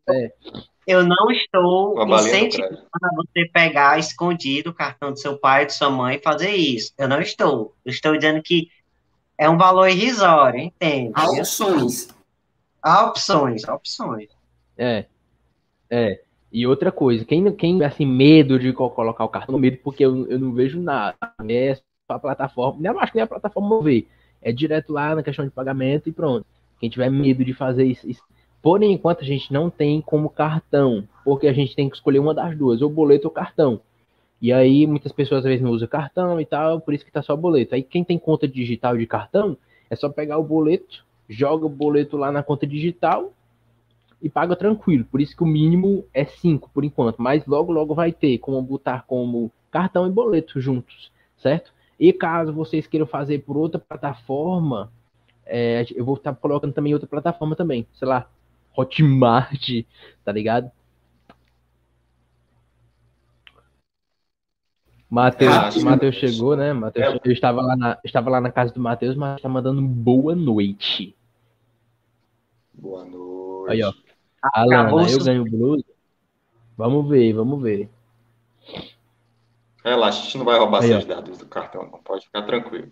[0.85, 5.89] eu não estou incentivando a você pegar escondido o cartão do seu pai, de sua
[5.89, 6.93] mãe e fazer isso.
[6.97, 7.73] Eu não estou.
[7.83, 8.69] Eu estou dizendo que
[9.37, 11.11] é um valor irrisório, entende?
[11.15, 12.07] Há opções.
[12.81, 14.29] Há opções, há opções.
[14.77, 15.05] É.
[15.89, 16.21] É.
[16.51, 20.27] E outra coisa, quem, quem assim, medo de co- colocar o cartão, medo porque eu,
[20.27, 21.17] eu não vejo nada.
[21.49, 21.77] É
[22.15, 22.79] a plataforma.
[22.87, 24.07] Eu acho que nem a plataforma mover.
[24.41, 26.45] É direto lá na questão de pagamento e pronto.
[26.79, 28.21] Quem tiver medo de fazer isso, isso.
[28.61, 32.33] Por enquanto, a gente não tem como cartão, porque a gente tem que escolher uma
[32.33, 33.81] das duas, ou boleto ou cartão.
[34.41, 37.21] E aí, muitas pessoas às vezes não usam cartão e tal, por isso que tá
[37.21, 37.75] só boleto.
[37.75, 39.57] Aí, quem tem conta digital de cartão,
[39.89, 43.33] é só pegar o boleto, joga o boleto lá na conta digital
[44.21, 45.05] e paga tranquilo.
[45.05, 48.61] Por isso que o mínimo é 5 por enquanto, mas logo logo vai ter como
[48.61, 51.71] botar como cartão e boleto juntos, certo?
[51.99, 54.91] E caso vocês queiram fazer por outra plataforma,
[55.45, 58.29] é, eu vou estar colocando também outra plataforma também, sei lá,
[58.75, 59.69] Hotmart,
[60.23, 60.71] tá ligado?
[65.09, 66.73] Matheus, Ah, Matheus chegou, né?
[66.73, 67.19] Matheus, É.
[67.23, 71.15] eu estava lá na, estava lá na casa do Matheus, mas tá mandando boa noite.
[72.73, 73.71] Boa noite.
[73.71, 73.93] Aí, ó.
[74.53, 75.83] Alana, Acabou eu o ganho blusa?
[76.77, 77.89] Vamos ver, vamos ver.
[79.83, 81.99] Relaxa, a gente não vai roubar Aí, seus dados do cartão, não.
[82.01, 82.91] Pode ficar tranquilo.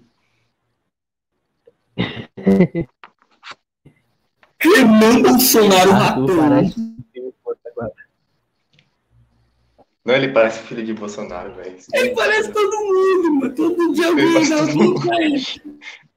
[4.60, 6.28] Renan Bolsonaro ratou.
[6.38, 6.96] parece
[10.04, 11.78] Não, ele parece filho de Bolsonaro, velho.
[11.94, 13.56] Ele parece todo mundo, mano.
[13.56, 15.44] Todo dia alguém dá pra ele.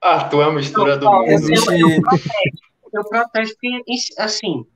[0.01, 1.51] Arthur é a mistura do Não, mundo.
[2.93, 3.83] Eu protesto que,
[4.19, 4.67] assim,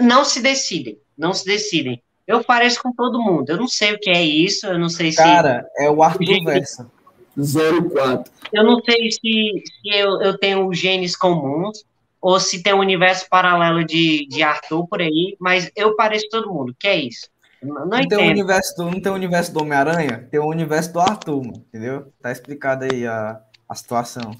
[0.00, 2.02] não se decidem, não se decidem.
[2.26, 5.10] Eu pareço com todo mundo, eu não sei o que é isso, eu não sei
[5.10, 5.18] se...
[5.18, 6.44] Cara, é o Arthur Gente.
[6.44, 6.90] Versa.
[7.36, 8.32] 04.
[8.52, 11.84] Eu não sei se, se eu, eu tenho genes comuns
[12.20, 16.52] ou se tem um universo paralelo de, de Arthur por aí, mas eu pareço todo
[16.52, 16.74] mundo.
[16.78, 17.28] que é isso?
[17.62, 18.30] Não, não Não tem, o entendo.
[18.30, 20.28] universo do, não tem o universo do Homem-Aranha?
[20.30, 22.12] Tem o universo do Arthur, mano, entendeu?
[22.20, 24.36] Tá explicado aí a, a situação.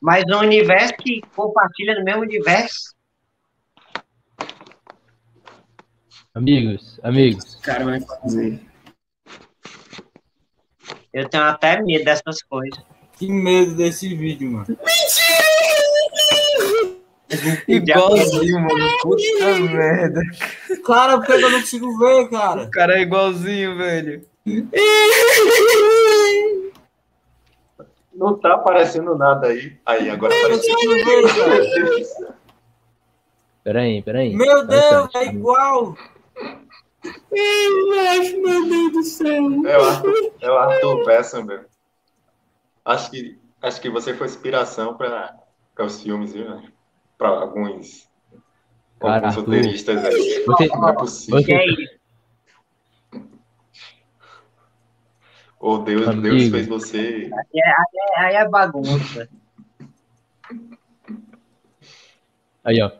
[0.00, 2.94] Mas um universo que compartilha no mesmo universo.
[6.34, 7.56] Amigos, amigos.
[7.56, 8.58] O cara vai fazer.
[11.12, 12.82] Eu tenho até medo dessas coisas.
[13.18, 14.66] Que medo desse vídeo, mano.
[17.68, 18.98] Igualzinho, mano.
[19.02, 20.20] Puta merda.
[20.86, 22.62] Cara, por que eu não consigo ver, cara?
[22.62, 24.26] O cara é igualzinho, velho.
[28.14, 29.76] Não tá aparecendo nada aí.
[29.84, 30.74] Aí, agora apareceu.
[30.74, 32.34] consigo ver, cara.
[33.62, 34.34] Peraí, peraí.
[34.34, 35.94] Meu Deus, é igual.
[37.04, 39.66] Eu acho, meu Deus do céu.
[39.66, 41.66] É o Arthur, é o Arthur Bessa, velho.
[42.84, 45.36] Acho que, acho que você foi inspiração para
[45.80, 46.72] os filmes, viu, velho?
[47.18, 48.08] Para alguns,
[49.00, 50.44] Cara, alguns roteiristas aí.
[50.46, 51.40] Você, Não é possível.
[51.42, 52.02] você- é?
[55.58, 56.22] Ou Deus, Amigo.
[56.22, 57.30] Deus fez você.
[57.54, 59.28] É, aí é bagunça.
[62.64, 62.90] Aí, ó.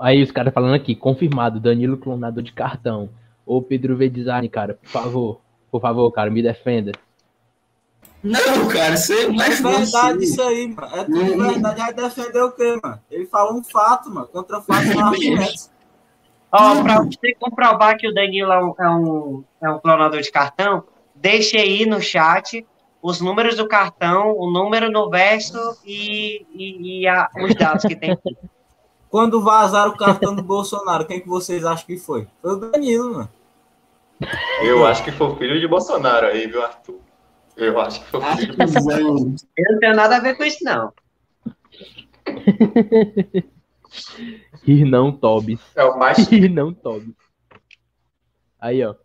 [0.00, 3.10] Aí os caras falando aqui, confirmado, Danilo clonador de cartão.
[3.46, 5.40] Ô Pedro V Design, cara, por favor.
[5.70, 6.92] Por favor, cara, me defenda.
[8.22, 10.24] Não, cara, você É mais verdade você.
[10.24, 10.96] isso aí, mano.
[10.96, 11.38] É tudo Uhum.
[11.52, 11.80] verdade.
[11.80, 13.00] Vai defender o quê, mano?
[13.10, 14.26] Ele falou um fato, mano.
[14.28, 15.70] Contra fato não há argumentos.
[16.50, 20.30] Ó, pra você comprovar que o Danilo é um, é um, é um clonador de
[20.30, 20.84] cartão,
[21.14, 22.64] deixe aí no chat
[23.02, 27.96] os números do cartão, o número no verso e, e, e a- os dados que
[27.96, 28.16] tem.
[29.14, 32.26] Quando vazaram o cartão do Bolsonaro, quem que vocês acham que foi?
[32.42, 33.30] Foi o Danilo, mano.
[34.60, 36.98] Eu acho que foi o filho de Bolsonaro aí, viu, Arthur?
[37.56, 39.04] Eu acho que foi o filho de Bolsonaro.
[39.04, 39.36] Não.
[39.56, 40.92] Eu não tenho nada a ver com isso, não.
[44.64, 45.60] Rir não, Tobis.
[45.76, 46.18] É o mais.
[46.26, 47.14] Rir não, Tobis.
[48.60, 48.96] Aí, ó.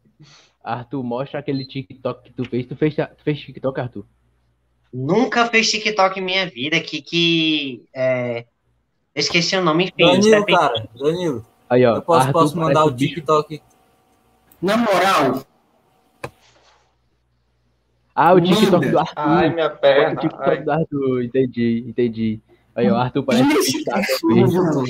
[0.64, 2.66] Arthur, mostra aquele TikTok que tu fez.
[2.66, 4.08] Tu fez, tu fez TikTok, Arthur?
[4.92, 8.48] Nunca fez TikTok em minha vida, que, que é...
[9.20, 9.94] eu esqueci o nome, enfim.
[10.06, 10.90] Danilo, cara.
[10.98, 11.46] Danilo.
[11.70, 11.96] Aí, ó.
[11.98, 13.62] Eu posso, Arthur posso mandar o bicho- TikTok.
[14.62, 15.44] Na moral,
[18.16, 18.92] Ah, o TikTok Manda.
[18.92, 19.14] do Arthur.
[19.16, 20.22] Ai, minha Olha o perna.
[20.22, 20.64] TikTok Ai.
[20.64, 22.40] do Arthur, entendi, entendi.
[22.76, 24.84] Aí, ó, Arthur parece que está cachorro,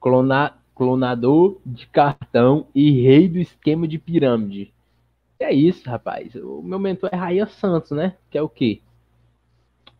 [0.00, 4.72] Clona, clonador de cartão e rei do esquema de pirâmide.
[5.38, 6.34] Que é isso, rapaz?
[6.34, 8.16] O meu mentor é Raia Santos, né?
[8.30, 8.80] Que é o quê?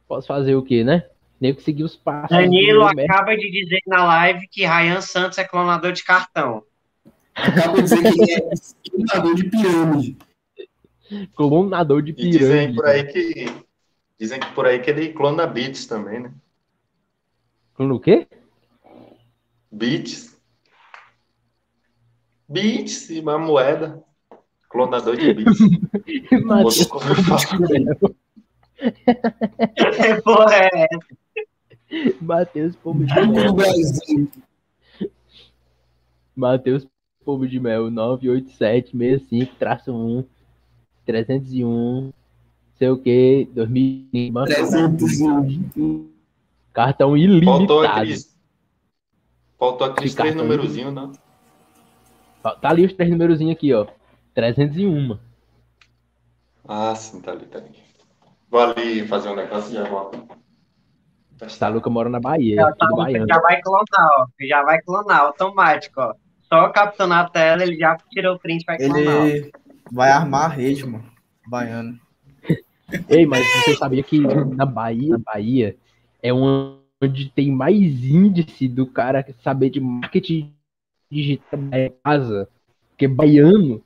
[0.07, 1.07] Posso fazer o quê, né?
[1.40, 2.30] Nem que seguir os passos.
[2.30, 6.62] Danilo acaba de dizer na live que Ryan Santos é clonador de cartão.
[7.34, 10.16] Acaba de dizer que ele é esquilador de pirâmide.
[11.34, 12.38] Clonador de E pirâmide.
[12.38, 13.46] dizem por aí que.
[14.18, 16.32] Dizem que por aí que ele clona beats também, né?
[17.74, 18.28] Clona o quê?
[19.70, 20.38] Beats.
[22.48, 24.02] Beats e uma moeda.
[24.70, 25.59] Clonador de beats.
[26.44, 26.88] Matheus
[28.85, 28.93] Faço?
[30.24, 30.89] Porra, é.
[32.20, 33.53] Matheus Povo de Mel.
[33.55, 34.28] Brasil.
[36.35, 36.87] Matheus
[37.24, 37.89] Povo de Mel.
[37.91, 40.24] 98765-1.
[41.07, 42.12] 301.
[42.76, 43.49] Sei o que.
[43.55, 44.32] 2000.
[44.45, 46.11] 301.
[46.72, 47.78] Cartão Faltou ilimitado.
[47.87, 48.35] aqueles.
[49.59, 50.49] Faltou aqueles três cartão.
[50.51, 51.12] numerozinhos, não?
[52.43, 53.87] Tá ali os três numerozinhos aqui, ó.
[54.35, 55.16] 301.
[56.66, 57.84] Ah, sim, tá ali, tá ali.
[58.55, 60.28] Vou ali fazer um negócio e já volto.
[61.48, 62.55] Saluca mora na Bahia.
[62.55, 62.86] Já, tá,
[63.28, 64.26] já vai clonar, ó.
[64.40, 66.14] Já vai clonar, automático, ó.
[66.42, 69.22] Só capturar a tela, ele já tirou o print e vai clonar.
[69.22, 69.26] ó.
[69.26, 69.50] Ele
[69.90, 71.05] vai armar a rede, mano.
[71.48, 71.98] Baiano.
[73.11, 75.76] Ei, mas você sabia que na Bahia, Bahia
[76.22, 80.55] é onde tem mais índice do cara saber de marketing
[81.11, 82.48] digital em casa?
[82.90, 83.82] Porque baiano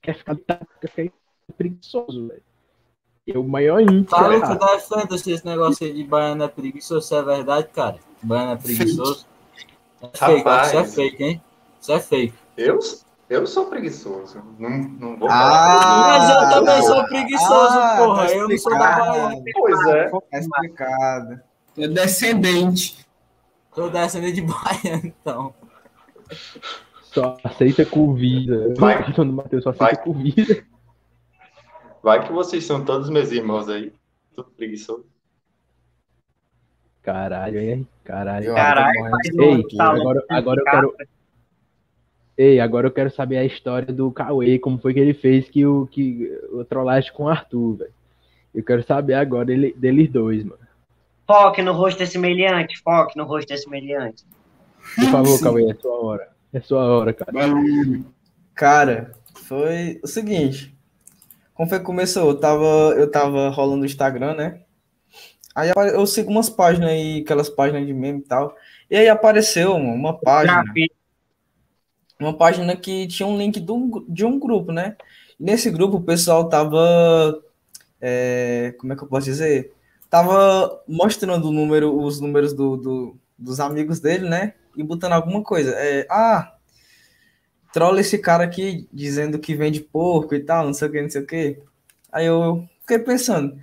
[0.00, 1.12] quer ficar, quer ficar
[1.58, 2.53] preguiçoso, velho.
[3.26, 4.10] É o maior índice.
[4.10, 7.06] Fala que defenda se esse negócio aí de baiano é preguiçoso.
[7.06, 7.96] Se é verdade, cara.
[8.22, 9.26] Baiano é preguiçoso.
[10.02, 10.68] É fake, Rapaz.
[10.68, 11.42] isso é fake, hein?
[11.80, 12.34] Isso é fake.
[12.58, 12.78] Eu,
[13.30, 14.42] eu sou preguiçoso.
[14.58, 16.18] Não, não vou Ah, falar.
[16.18, 16.82] Mas eu também tá.
[16.82, 18.26] sou preguiçoso, Ah, porra.
[18.26, 18.78] tá eu não sou da.
[18.98, 19.42] Bahia.
[19.54, 20.10] Pois é.
[20.10, 21.40] Tá explicado.
[21.78, 23.06] É descendente.
[23.74, 25.54] Tô descendendo de baiano, então.
[27.00, 28.74] Só aceita comida.
[28.76, 28.96] Vai.
[29.00, 30.04] O cartão do Matheus só aceita Vai.
[30.04, 30.64] comida.
[32.04, 33.90] Vai que vocês são todos meus irmãos aí.
[34.36, 35.06] Tudo preguiçoso.
[37.02, 37.88] Caralho, hein?
[38.04, 38.54] Caralho.
[38.54, 38.92] Caralho,
[39.40, 40.94] Ei, tá agora, agora eu quero.
[42.36, 45.64] Ei, agora eu quero saber a história do Cauê, como foi que ele fez que
[45.64, 47.94] o, que, o trollagem com o Arthur, velho.
[48.54, 50.60] Eu quero saber agora dele, deles dois, mano.
[51.26, 54.26] Foque no rosto desse meliante, foque no rosto desse meliante.
[54.96, 56.28] Por favor, Cauê, é sua hora.
[56.52, 57.32] É sua hora, cara.
[58.54, 60.73] Cara, foi o seguinte.
[61.54, 62.28] Como foi que começou?
[62.30, 62.64] Eu tava,
[62.96, 64.62] eu tava rolando o Instagram, né?
[65.54, 68.56] Aí eu sigo umas páginas aí, aquelas páginas de meme e tal.
[68.90, 70.62] E aí apareceu mano, uma página,
[72.18, 74.96] uma página que tinha um link de um, de um grupo, né?
[75.38, 77.42] E nesse grupo o pessoal tava.
[78.00, 79.74] é, como é que eu posso dizer?
[80.10, 84.54] Tava mostrando o número, os números do, do- dos amigos dele, né?
[84.76, 85.72] E botando alguma coisa.
[85.72, 86.53] É, ah,
[87.74, 91.10] trola esse cara aqui dizendo que vende porco e tal, não sei o que, não
[91.10, 91.58] sei o que.
[92.12, 93.58] Aí eu fiquei pensando,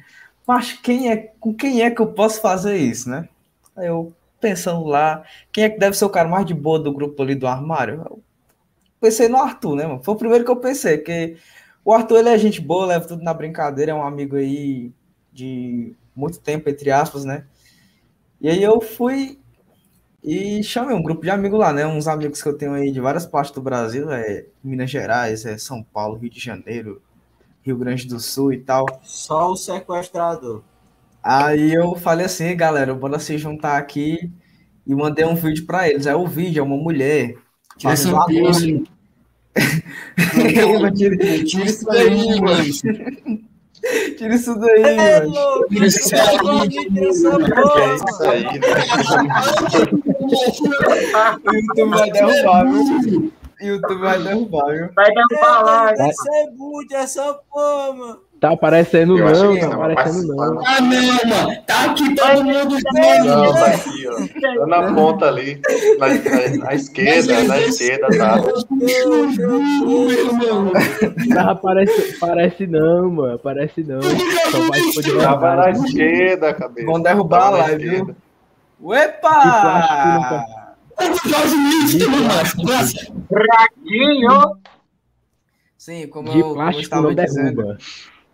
[0.46, 3.30] mas quem é, com quem é que eu posso fazer isso, né?
[3.74, 6.92] Aí eu pensando lá, quem é que deve ser o cara mais de boa do
[6.92, 8.02] grupo ali do armário?
[8.06, 8.22] Eu
[9.00, 10.04] pensei no Arthur, né, mano?
[10.04, 11.38] Foi o primeiro que eu pensei, porque
[11.86, 14.92] o Arthur ele é gente boa, leva tudo na brincadeira, é um amigo aí
[15.32, 17.46] de muito tempo, entre aspas, né?
[18.42, 19.40] E aí eu fui
[20.24, 21.86] e chamei um grupo de amigos lá, né?
[21.86, 25.58] Uns amigos que eu tenho aí de várias partes do Brasil, é Minas Gerais, é
[25.58, 27.02] São Paulo, Rio de Janeiro,
[27.64, 28.86] Rio Grande do Sul e tal.
[29.04, 30.62] Só o sequestrador.
[31.24, 34.32] Aí eu falei assim, galera, bora se juntar aqui
[34.86, 36.08] e mandei um vídeo pra eles.
[36.08, 37.36] Aí o vídeo é uma mulher
[37.78, 38.10] Tira essa.
[38.26, 38.52] Tira
[41.46, 42.64] Tira isso daí, mano.
[44.18, 45.34] tira isso daí, É mano.
[45.70, 48.70] Tira essa porra, porra, É isso aí, né?
[50.32, 53.32] O YouTube vai derrubar, viu?
[53.62, 54.90] O YouTube vai derrubar, viu?
[54.96, 55.94] Vai derrubar lá.
[55.96, 58.20] Vai ser essa porra, mano.
[58.42, 60.66] Tá aparecendo Eu não, tá não, aparecendo não.
[60.66, 61.62] Ah, não, mano.
[61.68, 63.26] Tá aqui todo mundo vendo.
[63.28, 64.58] Não, tá aqui, ó.
[64.62, 65.62] Tá na ponta ali.
[66.00, 68.42] Na, na- na esquerda, na esquerda, tá?
[71.36, 73.36] Tá, aparece, parece não, mano.
[73.36, 74.02] Aparece não.
[74.02, 76.88] Só vai poder Tava na esquerda, cabeça.
[76.88, 77.78] Vão derrubar esquerda.
[78.06, 78.16] viu?
[78.84, 80.66] Epa!
[81.26, 82.28] Jorge Luiz, mano,
[82.64, 83.14] macho.
[83.52, 84.58] Ratinho.
[85.78, 87.56] Sim, como De eu, como eu plástico estava não dizendo.
[87.56, 87.78] derruba.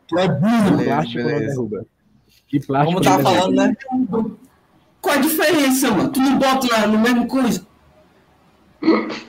[0.08, 0.64] Tu é burro.
[0.64, 1.48] De Beleza, plástico não beleza.
[1.48, 1.86] derruba.
[2.52, 3.41] De plástico Como tava não derruba.
[4.10, 4.38] falando, né?
[5.02, 6.10] Qual a diferença, mano?
[6.12, 7.66] Tu não bota lá no mesmo coisa?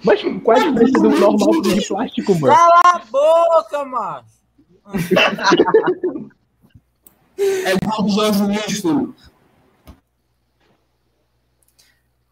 [0.04, 2.54] Mas qual é a diferença do normal pro de plástico, mano?
[2.54, 4.38] Cala a boca, macho.
[7.38, 9.14] É igual do Jorge Luiz, mano.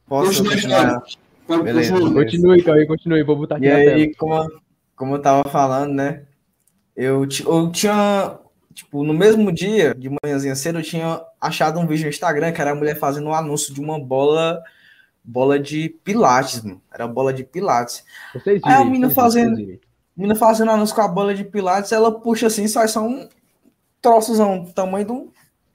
[0.08, 0.56] Posso continuar?
[0.56, 1.02] história.
[1.48, 1.92] Vai, Beleza.
[2.00, 3.22] Continue, Cauê, continue.
[3.22, 3.94] Vou botar aqui E na tela.
[3.96, 4.50] aí, como,
[4.96, 6.22] como eu tava falando, né?
[6.96, 8.38] Eu, eu tinha,
[8.74, 12.60] tipo, no mesmo dia, de manhãzinha cedo, eu tinha achado um vídeo no Instagram que
[12.60, 14.60] era a mulher fazendo um anúncio de uma bola,
[15.22, 16.80] bola de pilates, mano.
[16.92, 18.02] Era bola de pilates.
[18.34, 19.78] Vocês Aí a menina fazendo-
[20.16, 23.28] menina fazendo anúncio com a bola de pilates, ela puxa assim, sai só um
[24.00, 25.32] troçozão, do tamanho de um, de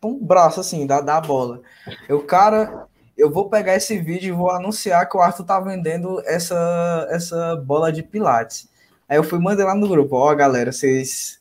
[0.08, 1.62] um braço, assim, da, da bola.
[2.10, 2.88] Eu, cara,
[3.22, 7.56] eu vou pegar esse vídeo e vou anunciar que o Arthur tá vendendo essa, essa
[7.56, 8.70] bola de pilates.
[9.08, 11.40] Aí eu fui mandei lá no grupo, ó, galera, vocês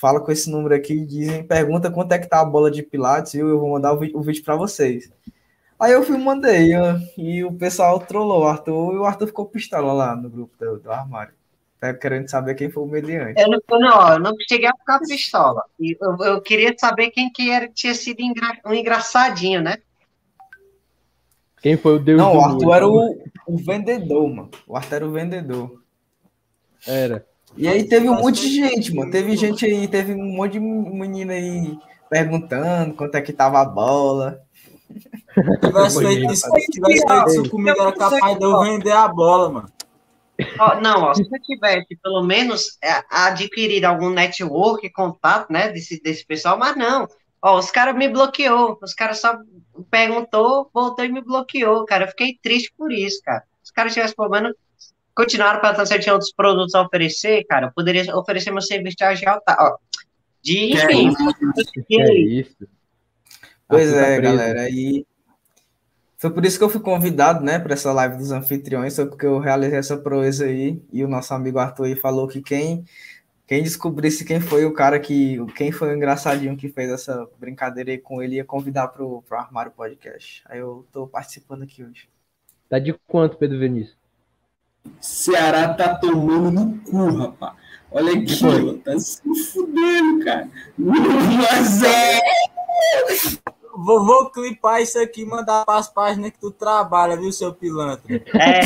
[0.00, 3.32] falam com esse número aqui, dizem, pergunta quanto é que tá a bola de pilates,
[3.32, 3.48] viu?
[3.48, 5.10] Eu vou mandar o, o vídeo para vocês.
[5.80, 6.72] Aí eu fui e mandei,
[7.16, 10.78] e o pessoal trollou o Arthur, e o Arthur ficou pistola lá no grupo do,
[10.78, 11.32] do armário.
[11.80, 13.40] Tá querendo saber quem foi o mediante.
[13.40, 15.62] Eu não, não, eu não cheguei a ficar pistola.
[15.78, 19.78] E Eu, eu queria saber quem que era, tinha sido engra- um engraçadinho, né?
[21.62, 22.72] Quem foi o Deus Não, do o Arthur mundo?
[22.74, 24.50] era o, o vendedor, mano.
[24.66, 25.82] O Arthur era o vendedor.
[26.86, 27.26] Era.
[27.56, 29.10] E aí teve um monte de gente, mano.
[29.10, 31.76] Teve gente aí, teve um monte de menina aí
[32.08, 34.40] perguntando quanto é que tava a bola.
[35.34, 39.08] Se tivesse feito isso, se tivesse feito isso comigo, era capaz de eu vender a
[39.08, 39.72] bola, mano.
[40.58, 46.00] Ó, não, ó, se eu tivesse pelo menos é, adquirido algum network, contato, né, desse,
[46.00, 47.08] desse pessoal, mas não.
[47.42, 49.36] Ó, os caras me bloqueou, os caras só
[49.90, 52.04] perguntou, voltou e me bloqueou, cara.
[52.04, 53.42] Eu fiquei triste por isso, cara.
[53.62, 54.54] Se os caras tivessem menos
[55.18, 58.98] continuaram perguntando se eu tinha outros produtos a oferecer, cara, eu poderia oferecer meu serviço
[58.98, 59.76] de agiota, ó.
[60.40, 61.12] De, Que enfim,
[61.88, 62.68] Que é isso?
[63.66, 64.36] Pois tá é, preso.
[64.36, 64.60] galera.
[64.60, 65.04] Aí
[66.16, 69.26] foi por isso que eu fui convidado, né, para essa live dos anfitriões, foi porque
[69.26, 72.84] eu realizei essa proeza aí e o nosso amigo Arthur aí falou que quem
[73.48, 77.90] quem descobrisse quem foi o cara que quem foi o engraçadinho que fez essa brincadeira
[77.90, 80.42] aí com ele ia convidar pro, pro Armário Podcast.
[80.44, 82.10] Aí eu tô participando aqui hoje.
[82.68, 83.96] Tá de quanto, Pedro Vinícius?
[85.00, 87.56] Ceará tá tomando no cu, rapaz.
[87.90, 90.46] Olha aqui, ó, tá se fudendo, cara.
[90.78, 90.92] 1
[91.50, 92.20] a 0.
[93.84, 97.54] Vou, vou clipar isso aqui e mandar para as páginas que tu trabalha, viu, seu
[97.54, 98.02] pilantra?
[98.34, 98.62] é,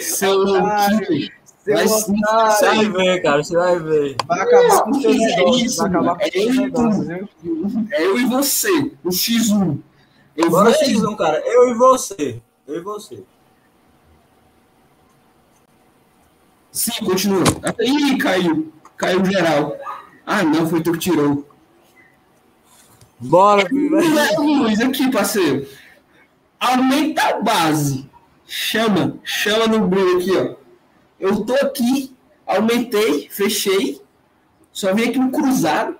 [0.00, 0.60] Seu louquinho.
[0.62, 1.30] Otário,
[1.64, 4.16] Você vai ver, cara, você vai ver.
[4.26, 6.18] vai acabar com o seu Que negócio, isso, vai acabar mano?
[6.18, 7.86] com o seu É negócio, viu?
[7.90, 9.78] É eu e você, o X1.
[10.36, 11.42] Eu Bora vou X1, cara.
[11.46, 12.42] Eu e você.
[12.66, 13.22] Eu e você.
[16.70, 17.44] Sim, continua.
[17.80, 18.72] Ih, caiu.
[18.96, 19.76] Caiu geral.
[20.26, 21.46] Ah, não, foi tu que tirou.
[23.20, 23.66] Bora.
[23.70, 25.66] Não, Luiz, aqui, parceiro.
[26.58, 28.08] Aumenta a base.
[28.46, 30.54] Chama, chama no Bruno aqui, ó.
[31.18, 32.14] Eu tô aqui,
[32.46, 34.00] aumentei, fechei.
[34.72, 35.96] Só vim aqui no cruzado.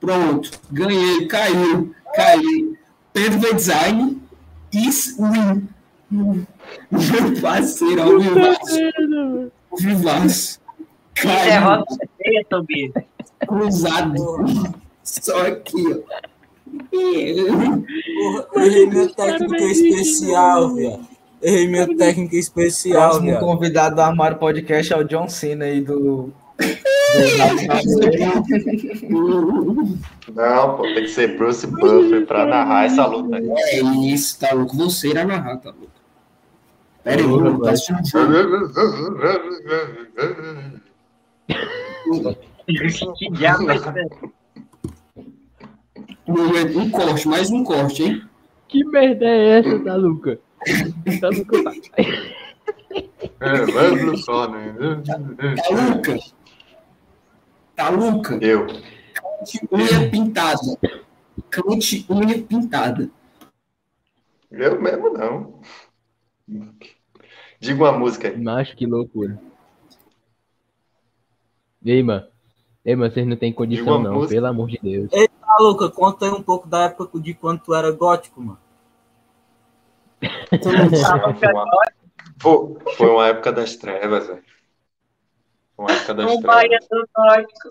[0.00, 2.76] Pronto, ganhei, caiu, caiu.
[3.12, 4.20] Pedro Design,
[4.72, 5.68] is win.
[6.10, 6.46] Meu
[7.40, 8.78] parceiro, ao vivaço.
[9.78, 10.60] Vivaço.
[11.18, 11.84] Isso é roda
[12.22, 12.92] feia, Tobias.
[13.46, 14.14] cruzado.
[15.02, 16.18] Só aqui, ó.
[16.92, 21.08] Eu errei minha técnica especial, viado.
[21.40, 23.40] Errei minha técnica especial, Próximo viado.
[23.40, 26.32] convidado do Armário Podcast é o John Cena aí do.
[30.34, 33.48] Não, pô, tem que ser Bruce Buffer pra narrar essa luta aí.
[33.48, 33.80] É
[34.12, 34.76] isso, tá louco.
[34.76, 35.88] Você irá narrar, tá louco.
[37.02, 37.66] Pera aí, tá velho.
[37.68, 38.02] assistindo.
[42.66, 44.32] Que diabo é isso?
[46.28, 48.22] Um corte, mais um corte, hein?
[48.68, 50.38] Que merda é essa, Taluca?
[51.20, 51.72] Taluca tá.
[53.40, 54.74] É, vamos só, né?
[55.06, 56.18] Tá Luca.
[57.74, 58.38] Tá Luca.
[58.42, 58.66] Eu.
[58.66, 60.78] Cante unha pintada.
[61.50, 63.10] Cante unha pintada.
[64.50, 65.60] Eu mesmo não.
[67.60, 68.38] Diga uma música aí.
[68.38, 69.40] Macho, que loucura.
[71.82, 72.26] E aí, mano?
[72.84, 74.34] Ei, mano, vocês não tem condição, não, música.
[74.34, 75.10] pelo amor de Deus.
[75.10, 78.58] Tá, Luca, conta aí um pouco da época de quando tu era gótico, mano.
[80.20, 81.34] Tu não sabe.
[81.38, 81.64] Foi uma,
[82.40, 84.42] foi- foi uma época das trevas, velho.
[85.76, 86.88] Foi uma época das Um trevas.
[86.88, 87.68] do gótico.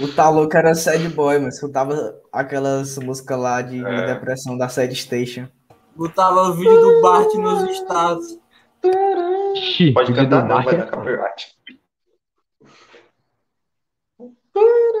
[0.00, 4.06] O Talouco era sad boy, mas escutava aquelas músicas lá de É.
[4.14, 5.48] depressão da Sad Station.
[5.96, 8.38] Botava o vídeo do Bart nos estados.
[9.94, 11.56] Pode cantar não, vai dar copyright.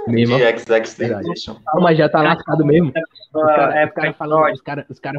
[0.06, 0.36] Mesmo.
[0.36, 1.30] De XX Verdade.
[1.30, 1.56] Edition.
[1.66, 2.88] Não, mas já tá lascado mesmo.
[2.88, 5.18] Os caras É, os cara falando, os caras os cara,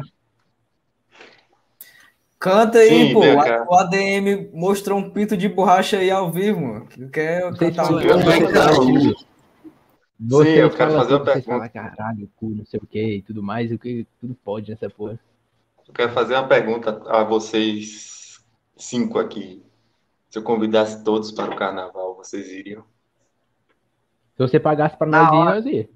[2.40, 3.20] Canta aí, Sim, pô.
[3.20, 6.86] O ADM mostrou um pinto de borracha aí ao vivo, mano.
[7.12, 8.22] Quer cantar falam, eu um...
[8.22, 9.14] falam,
[10.18, 11.44] vocês eu quero falam fazer uma pergunta.
[11.44, 14.88] falam, caralho, cu, não sei o que e tudo mais, o que tudo pode nessa
[14.88, 15.20] porra.
[15.86, 18.42] Eu quero fazer uma pergunta a vocês
[18.74, 19.62] cinco aqui.
[20.30, 22.84] Se eu convidasse todos para o carnaval, vocês iriam?
[24.40, 25.88] Se você pagasse pra nós ir, nós ia.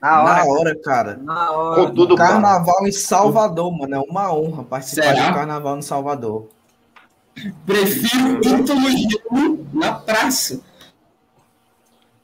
[0.00, 0.36] Na hora.
[0.36, 1.16] Na hora, cara.
[1.16, 1.86] Na hora.
[1.88, 2.30] Com tudo pago.
[2.30, 3.96] Carnaval em Salvador, mano.
[3.96, 5.28] É uma honra participar Será?
[5.30, 6.48] do carnaval no Salvador.
[7.66, 10.60] Prefiro Ítalo na praça.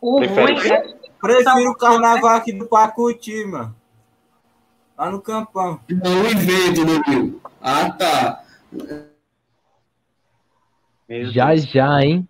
[0.01, 3.75] O Prefere ruim é Prefiro o carnaval aqui do Pacuti, mano.
[4.97, 5.81] Lá no campão.
[5.89, 7.41] Não o evento, né, meu?
[7.61, 8.45] Ah, tá.
[11.09, 11.65] Meu Já Deus.
[11.65, 12.29] já, hein?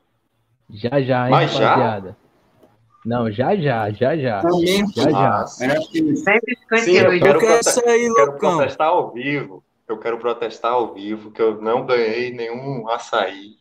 [0.71, 2.15] Já já, hein, Mas já?
[3.05, 4.43] Não, já já, já já.
[4.43, 4.93] Momento.
[4.95, 5.19] Já já.
[5.43, 5.93] Ah, Era assim.
[5.93, 6.93] Sim, eu 158.
[6.95, 8.57] quero, Eu quero prote- isso aí, quero Lucão.
[8.57, 9.65] protestar ao vivo.
[9.87, 13.57] Eu quero protestar ao vivo que eu não ganhei nenhum açaí.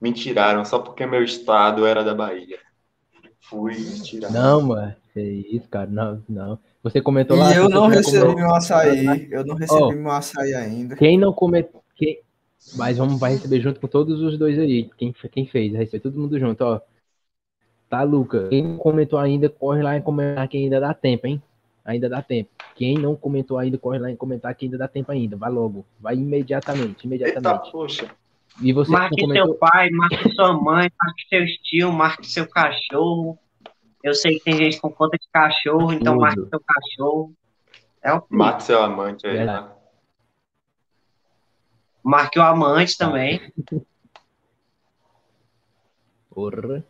[0.00, 2.58] Me tiraram só porque meu estado era da Bahia.
[3.40, 4.32] Fui tirado.
[4.32, 4.94] Não, mano.
[5.12, 5.86] Que isso, cara.
[5.88, 6.58] Não, não.
[6.82, 7.52] Você comentou lá.
[7.52, 9.28] E eu você não recebi comentado- meu açaí.
[9.30, 9.92] Eu não recebi Ó.
[9.92, 10.96] meu açaí ainda.
[10.96, 11.82] Quem não comentou.
[11.94, 12.20] Quem...
[12.76, 14.88] Mas vamos vai receber junto com todos os dois aí.
[14.96, 15.70] Quem, quem fez?
[15.72, 16.80] Vai receber todo mundo junto, ó.
[17.92, 18.48] Tá, Luca?
[18.48, 21.42] Quem não comentou ainda, corre lá e comentar que ainda dá tempo, hein?
[21.84, 22.48] Ainda dá tempo.
[22.74, 25.36] Quem não comentou ainda, corre lá e comentar que ainda dá tempo ainda.
[25.36, 25.84] Vai logo.
[26.00, 27.70] Vai imediatamente, Eita, imediatamente.
[27.70, 28.10] poxa.
[28.62, 29.68] E você que Marque não seu comentou.
[29.68, 33.38] pai, marque sua mãe, marque seu tio, marque seu cachorro.
[34.02, 36.22] Eu sei que tem gente com conta de cachorro, então Tudo.
[36.22, 37.34] marque seu cachorro.
[38.02, 39.44] É o Mate seu amante aí.
[39.44, 39.70] Tá?
[42.02, 43.52] Marque o amante também.
[46.30, 46.82] Porra.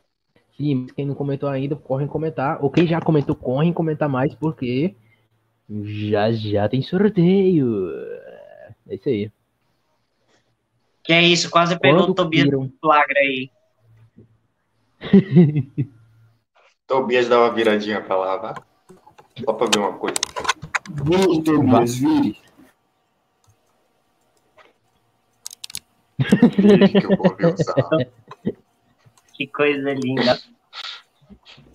[0.94, 2.62] Quem não comentou ainda, corre em comentar.
[2.62, 4.94] Ou quem já comentou, corre em comentar mais, porque
[5.82, 7.90] já já tem sorteio.
[8.88, 9.30] É isso aí.
[11.02, 13.50] Que é isso, quase pegou o Tobias viram- no flagra aí.
[16.86, 18.54] Tobias dá uma viradinha pra lá, vá.
[19.44, 20.14] Só pra ver uma coisa.
[21.04, 22.36] Vire, Tobias, vire.
[26.58, 27.54] Vire que eu vou ver o.
[29.43, 30.38] Que coisa linda.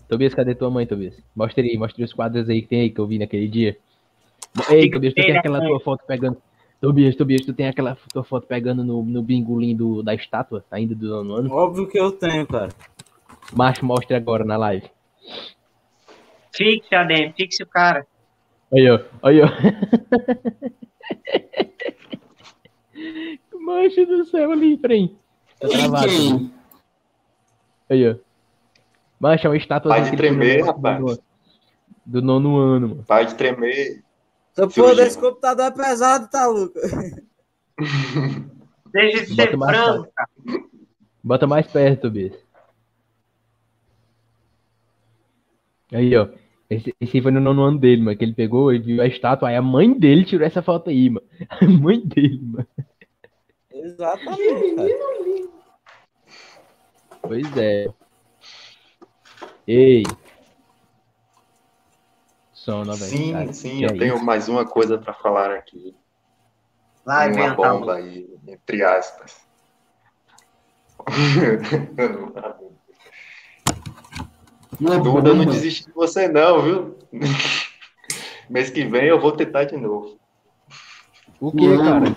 [0.08, 1.22] Tobias, cadê tua mãe, Tobias?
[1.36, 3.78] Mostra aí, mostra os quadros aí que tem aí que eu vi naquele dia.
[4.70, 6.42] Ei, Tobias, tu tem aquela tua foto pegando.
[6.80, 10.96] Tobias, Tobias, tu tem aquela tua foto pegando no, no bingolim do, da estátua, ainda
[10.96, 11.54] do nono ano?
[11.54, 12.70] Óbvio que eu tenho, cara.
[13.54, 14.90] Macho, mostra agora na live.
[16.56, 18.08] Fixe, ADM, fixe o cara.
[18.74, 19.48] Aí, ó, aí, ó.
[23.60, 25.14] Macho do céu ali, peraí.
[25.60, 26.57] Tá travado.
[27.90, 28.16] Aí, ó.
[29.20, 31.20] Macho, é uma estátua Vai de tremer, rapaz.
[32.06, 33.04] Do nono ano, mano.
[33.08, 34.04] Vai de tremer.
[34.56, 36.80] Essa Seu porra desse computador é pesado, tá, Luca?
[38.92, 40.10] Deixa de ser cara.
[41.24, 42.34] Bota mais perto, Tobias.
[45.92, 46.28] Aí, ó.
[46.70, 48.18] Esse, esse foi no nono ano dele, mano.
[48.18, 49.50] Que ele pegou e viu a estátua.
[49.50, 51.26] Aí a mãe dele tirou essa foto aí, mano.
[51.50, 52.68] A mãe dele, mano.
[53.72, 55.57] Exatamente, cara.
[57.22, 57.88] Pois é.
[59.68, 60.04] Ei.
[62.54, 62.96] Som 90.
[63.06, 63.54] Sim, cara.
[63.54, 64.26] sim, Que eu é tenho isso?
[64.26, 65.96] mais uma coisa pra falar aqui.
[67.06, 69.46] Vem uma bomba aí, entre aspas.
[74.80, 76.98] Não Duda, eu não desisti de você não, viu?
[78.50, 80.20] Mês que vem eu vou tentar de novo.
[81.40, 82.16] O que, cara?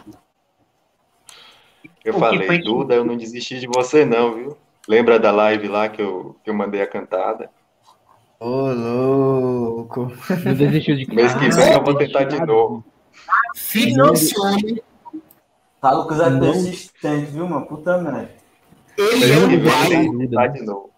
[2.05, 4.59] Eu O falei, que- Duda, eu não desisti de você não, viu?
[4.89, 7.51] Lembra da live lá que eu, que eu mandei a cantada?
[8.39, 10.13] Ô, louco.
[10.45, 12.85] Não desistiu de Mês que vem eu vou tentar de novo.
[13.55, 14.83] Financione.
[15.81, 17.67] Tá, Lucas é persistente, viu, mano?
[17.67, 18.31] Puta merda.
[18.97, 19.97] Ele é pai.
[19.97, 20.91] ajuda, tentar de novo.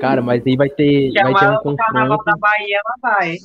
[0.00, 2.24] Cara, mas aí vai ter, vai ter um carnaval confronto.
[2.24, 3.36] da Bahia, ela vai.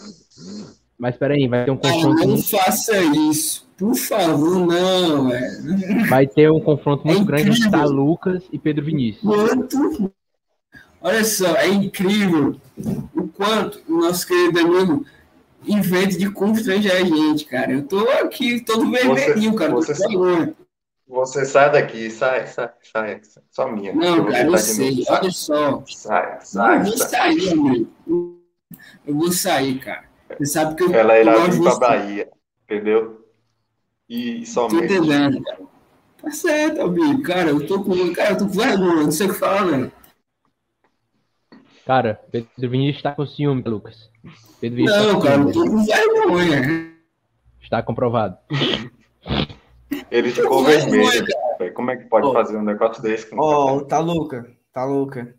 [0.98, 3.68] Mas peraí, vai ter um confronto não faça isso.
[3.78, 6.08] Por favor, não, velho.
[6.08, 9.24] vai ter um confronto muito É grande entre tá Lucas e Pedro Vinícius.
[9.24, 10.14] Quanto.
[11.02, 12.56] Olha só, é incrível
[13.14, 15.06] o quanto o nosso querido amigo
[15.68, 17.72] inventa de constranger a gente, cara.
[17.74, 19.72] Eu tô aqui todo vermelhinho, cara.
[19.72, 20.56] você- Por favor.
[21.08, 23.22] Você sai daqui, sai, sai, sai.
[23.52, 23.94] Só minha.
[23.94, 25.04] Não, cara, eu sei.
[25.10, 25.84] Olha só.
[25.88, 27.10] sai, sai, eu vou sai.
[27.10, 27.90] sair, amigo.
[29.06, 30.06] Eu vou sair, cara.
[30.38, 31.76] Você sabe que eu, Ela irá de vir pra.
[31.78, 32.30] Bahia,
[32.64, 33.23] entendeu?
[34.14, 34.86] E Tô somente.
[34.86, 35.60] entendendo, cara.
[36.22, 37.24] Tá certo, amigo.
[37.24, 38.14] Cara, eu tô com.
[38.14, 39.92] Cara, eu tô com vergonha, não sei o que falar, velho.
[41.84, 44.12] Cara, Pedro Vinícius está com ciúme, Lucas.
[44.62, 46.94] Pedro Vinícius tá Não, com cara, eu tô com vergonha.
[47.60, 48.38] Está comprovado.
[50.12, 51.74] Ele Tô ficou vergonha, vermelho.
[51.74, 52.34] Como é que pode Ó.
[52.34, 53.88] fazer um negócio desse Ó, cara?
[53.88, 55.36] tá louca, tá louca.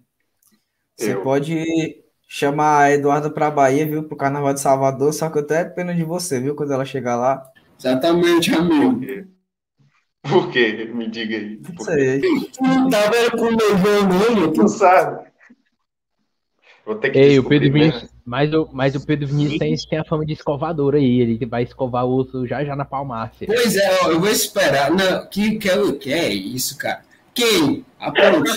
[0.97, 5.43] Você pode chamar a Eduarda pra Bahia, viu, pro Carnaval de Salvador, só que eu
[5.43, 7.54] até pena de você, viu, quando ela chegar lá.
[7.79, 9.01] Exatamente, Por amigo.
[9.01, 9.27] quê?
[10.23, 10.91] Por quê?
[10.95, 11.61] Me diga aí.
[11.63, 12.21] Não Por sei.
[12.21, 14.53] Tu não tava era com o meu.
[14.53, 15.25] Tu sabe?
[16.85, 17.75] Vou ter que Ei, o Pedro né?
[17.79, 18.11] Vinícius.
[18.27, 21.21] Mas o, mas o Pedro Vinícius tem, tem a fama de escovador aí.
[21.21, 23.47] Ele vai escovar o osso já já na palmácia.
[23.47, 24.91] Pois é, ó, eu vou esperar.
[24.91, 27.03] Não, que, que, é- que é isso, cara?
[27.35, 27.85] Quem?
[28.45, 28.51] De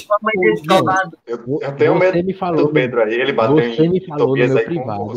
[0.54, 1.18] escovado.
[1.26, 3.14] Eu, eu tenho você medo me falou, do Pedro aí.
[3.14, 5.14] Ele bateu você em me falou no Tobias meu aí com um privado.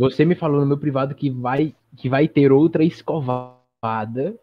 [0.00, 4.34] Você me falou no meu privado que vai, que vai ter outra escovada,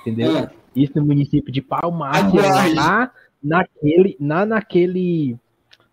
[0.00, 0.36] entendeu?
[0.38, 2.74] Ah, Isso no município de Palmácia, Aguarde.
[2.74, 5.36] lá naquele, na, naquele,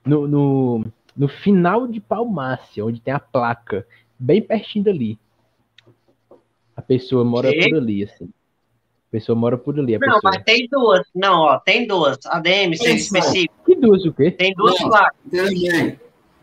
[0.03, 0.85] no, no,
[1.15, 3.85] no final de Palmácia, onde tem a placa,
[4.17, 5.19] bem pertinho dali.
[6.75, 7.69] A pessoa mora Quê?
[7.69, 8.25] por ali, assim.
[8.25, 10.21] A pessoa mora por ali, a Não, pessoa.
[10.33, 11.01] mas tem duas.
[11.13, 12.17] Não, ó, tem duas.
[12.25, 12.87] ADM, Isso.
[12.87, 13.53] específico.
[13.65, 14.31] Que duas o quê?
[14.31, 14.89] Tem duas Não.
[14.89, 15.15] placas.
[15.27, 15.99] entenda bem.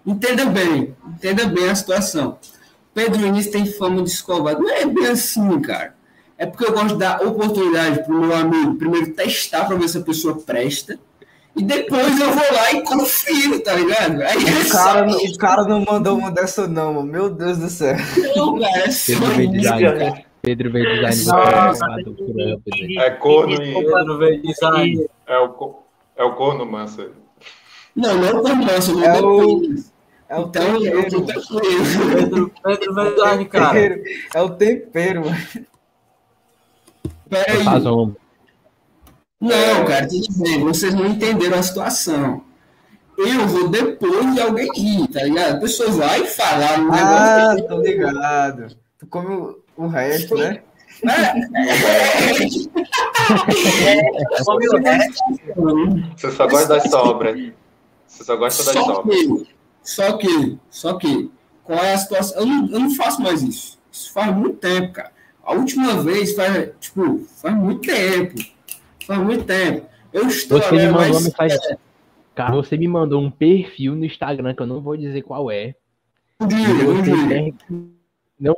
[0.07, 0.95] Entenda bem.
[1.09, 2.39] Entenda bem a situação.
[2.95, 4.61] Pedro Vinícius tem fama de escovado.
[4.63, 5.95] Não é bem assim, cara.
[6.39, 9.99] É porque eu gosto de dar oportunidade pro meu amigo primeiro testar pra ver se
[9.99, 10.99] a pessoa presta.
[11.57, 14.21] E depois eu vou lá e confiro, tá ligado?
[14.23, 17.11] Aí é O cara, não- o cara não mandou uma dessa, não, mano.
[17.11, 17.97] Meu Deus do céu.
[18.37, 18.79] não, cara.
[18.85, 19.99] É só Pedro veio isso, design.
[19.99, 20.25] cara.
[20.43, 21.79] Pedro veio design.
[22.99, 23.07] é.
[23.07, 23.97] É corno e- Desculpa.
[23.99, 25.07] Pedro veio design.
[25.27, 25.75] É o,
[26.17, 27.11] é o corno manso.
[27.95, 29.75] Não, não é o Cornossa, eu É não o-.
[30.29, 31.41] É o Então, eu tempero.
[32.11, 34.01] Pedro, Pedro design, cara.
[34.35, 35.21] É o tempero.
[35.25, 35.37] mano.
[37.29, 37.65] Peraí.
[39.41, 40.61] Não, cara, tudo bem.
[40.65, 42.43] Vocês não entenderam a situação.
[43.19, 45.57] Eu vou depois de alguém ir, tá ligado?
[45.57, 47.69] A pessoa vai falar um Ah, negócio.
[47.69, 48.77] tô ligado.
[48.99, 50.63] Tu come o, o resto, né?
[54.45, 55.15] Come o resto.
[56.17, 57.53] Você só gosta das sobras.
[58.07, 59.56] Você só gosta das sobras.
[59.87, 61.31] Só que, só que,
[61.63, 62.41] qual é a situação?
[62.41, 63.79] Eu não, eu não faço mais isso.
[63.91, 65.13] Isso faz muito tempo, cara.
[65.43, 68.35] A última vez faz, tipo, faz muito tempo.
[69.07, 69.87] Faz muito tempo.
[70.13, 71.59] Eu estou Você me mandou uma mais- mensagem.
[72.35, 75.75] Cara, você me mandou um perfil no Instagram que eu não vou dizer qual é.
[76.39, 76.75] Não diga,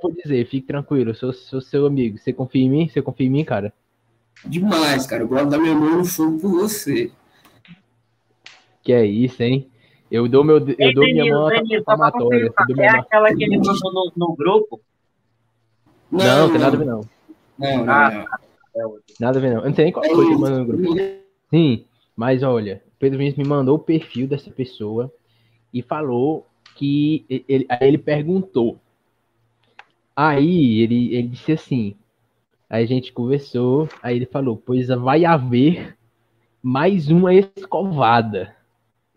[0.00, 2.18] vou dizer, fique tranquilo, sou, sou seu amigo.
[2.18, 2.88] Você confia em mim?
[2.88, 3.72] Você confia em mim, cara?
[4.44, 5.22] Demais, cara.
[5.22, 7.12] Eu gosto da minha mão no fogo por você.
[8.82, 9.68] Que é isso, hein?
[10.10, 12.52] Eu dou, meu, eu Ei, dou minha mão pra palmatória.
[12.58, 14.80] É minha mão- aquela que ele mandou no, no grupo?
[16.10, 17.00] Não, não tem nada a ver, não.
[17.58, 18.26] Não, não, Ah,
[18.74, 18.98] não.
[19.20, 19.60] Nada a ver, não.
[19.60, 20.96] Eu não sei nem qual foi que ele mandou no grupo.
[21.50, 21.84] Sim,
[22.16, 25.12] mas olha, o Pedro Vinícius me mandou o perfil dessa pessoa
[25.72, 28.78] e falou que ele, aí ele perguntou.
[30.16, 31.94] Aí ele, ele disse assim.
[32.70, 35.96] Aí a gente conversou, aí ele falou, pois vai haver
[36.62, 38.54] mais uma escovada.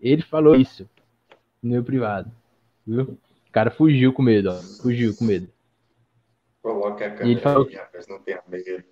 [0.02, 0.90] Ele falou isso
[1.62, 2.32] no meu privado.
[2.86, 3.04] Viu?
[3.04, 4.56] O cara fugiu com medo, ó.
[4.82, 5.48] Fugiu com medo.
[6.64, 8.84] Coloque a E ele câmera falou- aí, rapaz, não tenha medo.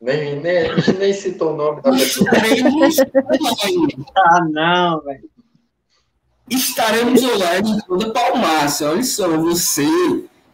[0.00, 2.28] Nem, nem, a gente nem citou o nome da pessoa.
[2.28, 2.96] Estaremos
[4.16, 5.30] Ah, não, velho.
[6.50, 8.90] Estaremos online toda Palmácia.
[8.90, 9.84] Olha só, você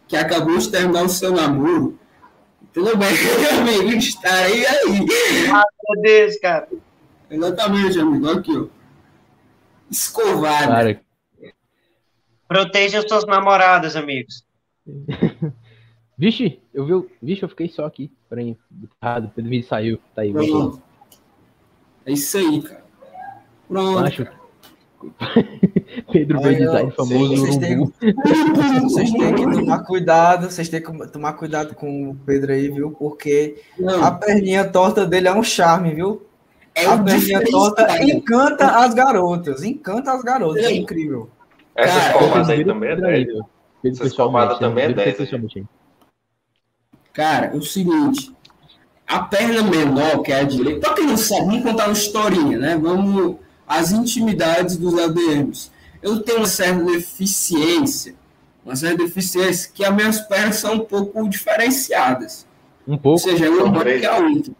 [0.07, 1.97] que acabou de terminar o seu namoro.
[2.73, 3.09] Tudo bem,
[3.65, 3.97] meu amigo?
[3.97, 4.99] Estarei aí.
[4.99, 6.67] Meu Deus, cara.
[7.29, 8.29] Exatamente, amigo.
[8.29, 8.67] Aqui, ó.
[9.91, 10.67] Escovada.
[10.67, 11.01] Cara,
[12.47, 14.43] Proteja suas namoradas, amigos.
[16.17, 18.11] vixe, eu vi, vixe, eu fiquei só aqui.
[18.29, 18.57] Peraí,
[19.01, 19.99] errado, o Pedro Vinícius saiu.
[20.15, 20.33] Tá aí.
[20.33, 20.81] Pronto.
[22.05, 22.85] É isso aí, cara.
[23.67, 23.99] Pronto.
[24.01, 24.27] Macho.
[26.11, 27.93] Pedro B Design famoso vocês têm- urubu.
[28.83, 32.91] Vocês têm que tomar cuidado, vocês têm que tomar cuidado com o Pedro aí, viu?
[32.91, 36.27] Porque Não, a perninha torta dele é um charme, viu?
[36.81, 38.17] É A perninha torta diferencial.
[38.17, 41.29] encanta as garotas, encanta as garotas, é incrível.
[41.75, 43.25] Essas Cara, formadas aí também é Pedro aí, 10.
[43.25, 43.43] viu?
[43.81, 45.65] Pedro Essas formadas também é Pedro 10, pessoalmente.
[47.13, 48.33] Cara, é o seguinte.
[49.07, 50.81] A perna menor, que é a direita.
[50.81, 52.77] Pra quem não sabe, vamos contar uma historinha, né?
[52.77, 55.71] Vamos às intimidades dos ADMs.
[56.01, 58.15] Eu tenho uma certa deficiência,
[58.63, 62.47] uma certa deficiência, que as minhas pernas são um pouco diferenciadas.
[62.87, 63.19] Um Ou pouco.
[63.19, 64.01] seja, uma três.
[64.01, 64.53] que a outra.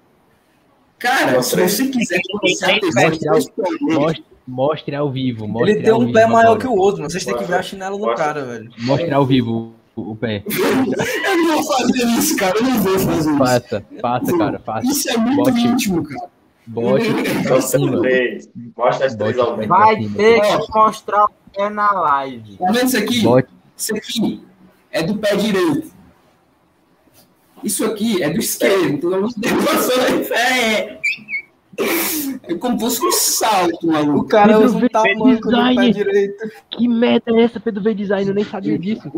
[1.00, 3.50] Cara, se você quiser a ter Mostre
[3.82, 5.48] Mostre, mostre ao vivo.
[5.48, 6.60] Mostre Ele tem um pé maior agora.
[6.60, 8.72] que o outro, vocês têm que ver a chinela do cara, velho.
[8.80, 10.44] Mostre ao vivo o, pé.
[10.48, 12.58] eu não vou fazer isso, cara.
[12.58, 13.38] Eu não vou fazer isso.
[13.38, 14.88] Faça, faça, cara, faça.
[14.88, 15.68] Isso é muito Bote.
[15.68, 16.30] íntimo, cara.
[16.68, 17.10] Bote
[17.50, 18.50] Mostra as três.
[18.78, 19.68] Mostra as três ao vivo.
[19.68, 22.58] Vai ter que mostrar o pé na live.
[22.58, 23.22] Tá vendo isso aqui?
[23.22, 23.50] Bote.
[23.78, 24.44] Isso aqui
[24.92, 25.99] é do pé direito.
[27.64, 28.88] Isso aqui é do esquerdo.
[28.90, 31.00] Então não tenho noção da é.
[32.44, 34.28] É como se fosse um salto, O maluco.
[34.28, 36.52] cara Pedro usa um tamanco no pé direito.
[36.70, 38.28] Que merda é essa, Pedro V Design?
[38.28, 39.10] Eu nem sabia disso.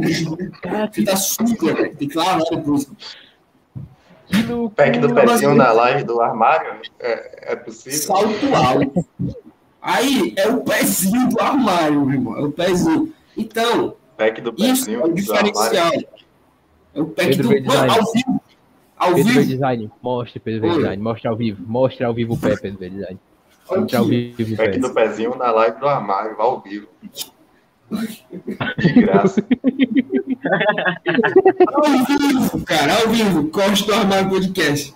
[0.62, 1.96] Caraca, Fica suja, velho.
[1.96, 2.66] Tem que lavar que.
[4.76, 6.82] Pack do pezinho na live do armário.
[7.00, 8.00] É, é possível?
[8.00, 9.06] Salto alto.
[9.82, 12.38] Aí é o pezinho do armário, meu irmão.
[12.38, 13.12] É o pezinho.
[13.36, 15.92] Então, Pack do isso pezinho é o diferencial.
[16.94, 17.68] É o pack Pedro do.
[17.68, 18.31] Mano, ao vivo.
[19.02, 19.46] Ao Pedro vivo.
[19.46, 20.76] Design, mostre Pedro V Oi.
[20.78, 23.20] Design, mostre ao vivo, mostre ao vivo o pé, Pedro V Design.
[23.70, 24.78] Mostre ao vivo o pé.
[24.78, 26.88] Do pezinho na live do armário, ao vivo.
[28.78, 29.44] De graça.
[31.68, 32.94] Ao vivo, cara.
[33.02, 33.48] Ao vivo.
[33.50, 34.94] Corte do armário podcast.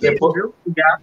[0.00, 0.44] Depois,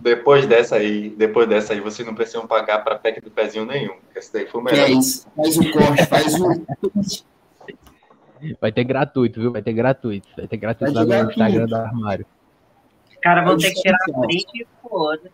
[0.02, 3.96] depois dessa aí, depois dessa aí, vocês não precisam pagar para pack do pezinho nenhum.
[4.16, 5.00] Esse daí foi o Que é melhor.
[5.00, 5.28] isso.
[5.36, 7.35] Faz o corte, faz o.
[8.60, 9.52] Vai ter gratuito, viu?
[9.52, 10.28] Vai ter gratuito.
[10.38, 11.30] Vai ter gratuito Vai lá no.
[11.30, 12.26] Instagram do armário.
[13.10, 15.32] Os caras vão ter que tirar a frente e foda.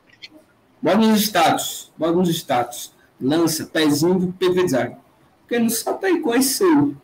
[0.82, 1.92] Bota nos status.
[1.98, 2.94] Bota nos status.
[3.20, 4.96] Lança, pezinho do PV Design.
[5.42, 6.96] Porque não sabe tá aí conheceu.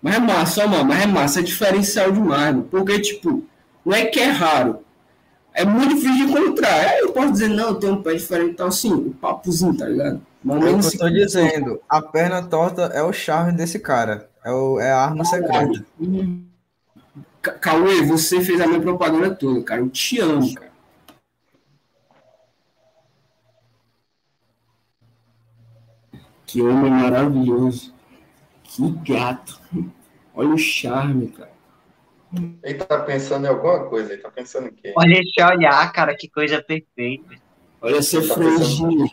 [0.00, 0.84] Mas é massa, ó, mano.
[0.84, 1.40] Mas é massa.
[1.40, 2.68] É diferencial demais, mano.
[2.70, 3.42] Porque, tipo,
[3.84, 4.80] não é que é raro.
[5.52, 6.74] É muito difícil de encontrar.
[6.74, 9.76] Aí eu posso dizer, não, eu tenho um pé diferente e tal, assim, o papozinho,
[9.76, 10.20] tá ligado?
[10.42, 11.80] Mas É o que eu tô dizendo.
[11.88, 14.28] A perna torta é o charme desse cara.
[14.44, 15.84] É, o, é a arma secreta.
[17.40, 19.80] Ca- Cauê, você fez a minha propaganda toda, cara.
[19.80, 20.72] Eu te amo, cara.
[26.46, 27.94] Que homem maravilhoso.
[28.62, 29.60] Que gato.
[30.34, 31.52] Olha o charme, cara.
[32.62, 34.92] Ele tá pensando em alguma coisa, ele tá pensando em quê?
[34.96, 37.36] Olha esse olhar, cara, que coisa perfeita.
[37.80, 39.10] Olha essa Tá franjinha.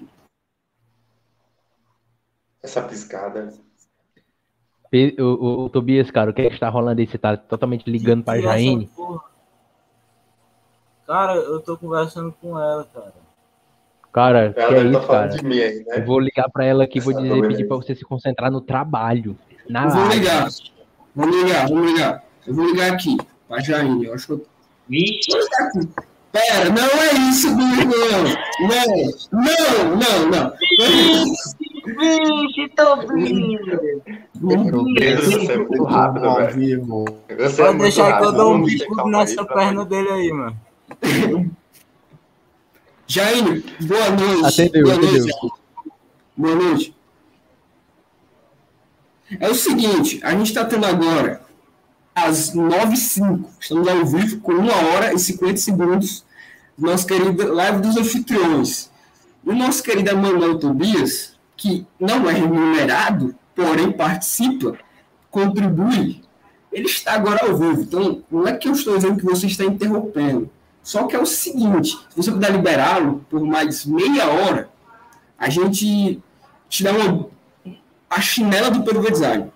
[2.63, 3.53] Essa piscada.
[4.93, 7.07] O, o- o Tobias, cara, o que é que está rolando aí?
[7.07, 8.87] Você tá totalmente ligando pra Que essa Jaine?
[8.95, 9.21] porra?
[11.07, 13.13] Cara, eu tô conversando com ela, cara.
[14.11, 15.41] Cara, que Ela é deve estar isso, falando cara?
[15.41, 16.05] de mim aí, Eu né?
[16.05, 17.67] vou ligar pra ela aqui, vou dizer, pedir aí.
[17.67, 19.37] pra você se concentrar no trabalho.
[19.69, 20.19] Na Eu vou live.
[20.19, 20.47] ligar.
[21.15, 22.23] Vamos ligar, vamos ligar.
[22.45, 23.17] Eu vou ligar aqui.
[23.47, 24.05] Pra Jaine.
[24.05, 24.45] Eu acho que eu
[26.33, 27.91] Pera, não é isso, Bruno.
[28.61, 30.53] Não, não, não, não.
[31.85, 32.69] Vixe.
[34.97, 36.53] Pedro, você é muito rápido, Ao velho.
[36.53, 37.05] vivo.
[37.37, 40.57] Você é Pode deixar que eu dou um bico nessa perna dele aí, mano.
[43.07, 44.45] Jaine, boa noite.
[44.61, 45.19] Atendeu, boa atendeu.
[45.19, 45.53] noite.
[46.37, 46.95] Boa noite.
[49.39, 51.41] É o seguinte, a gente está tendo agora
[52.15, 53.45] às 9h05.
[53.59, 56.25] Estamos ao vivo com 1 hora e 50 segundos
[56.77, 58.89] do nosso querido Live dos Anfitriões.
[59.45, 64.75] O nosso querido Manuel Tobias, que não é remunerado, porém participa,
[65.29, 66.23] contribui,
[66.73, 67.81] ele está agora ao vivo.
[67.81, 70.49] Então, não é que eu estou dizendo que você está interrompendo.
[70.81, 74.71] Só que é o seguinte, se você puder liberá-lo por mais meia hora,
[75.37, 76.19] a gente
[76.67, 77.27] te dá uma,
[78.09, 79.51] a chinela do Pedro Design.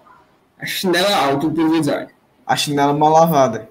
[0.60, 2.08] A chinela alta do Pedro Design.
[2.46, 3.68] A chinela mal lavada.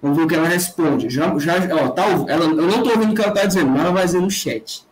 [0.00, 1.10] Vamos ver o que ela responde.
[1.10, 3.80] Já, já, ó, tá, ela, eu não estou ouvindo o que ela está dizendo, mas
[3.80, 4.85] ela vai dizer no chat.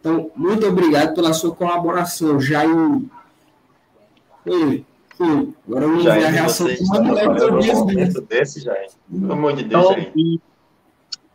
[0.00, 2.70] Então, muito obrigado pela sua colaboração, Jair.
[4.44, 4.84] Foi,
[5.16, 5.54] foi.
[5.66, 8.90] Agora vamos ver a Jair, reação do momento desse, Jair?
[9.10, 10.06] Pelo amor de Deus, Jair.
[10.06, 10.40] Tobias.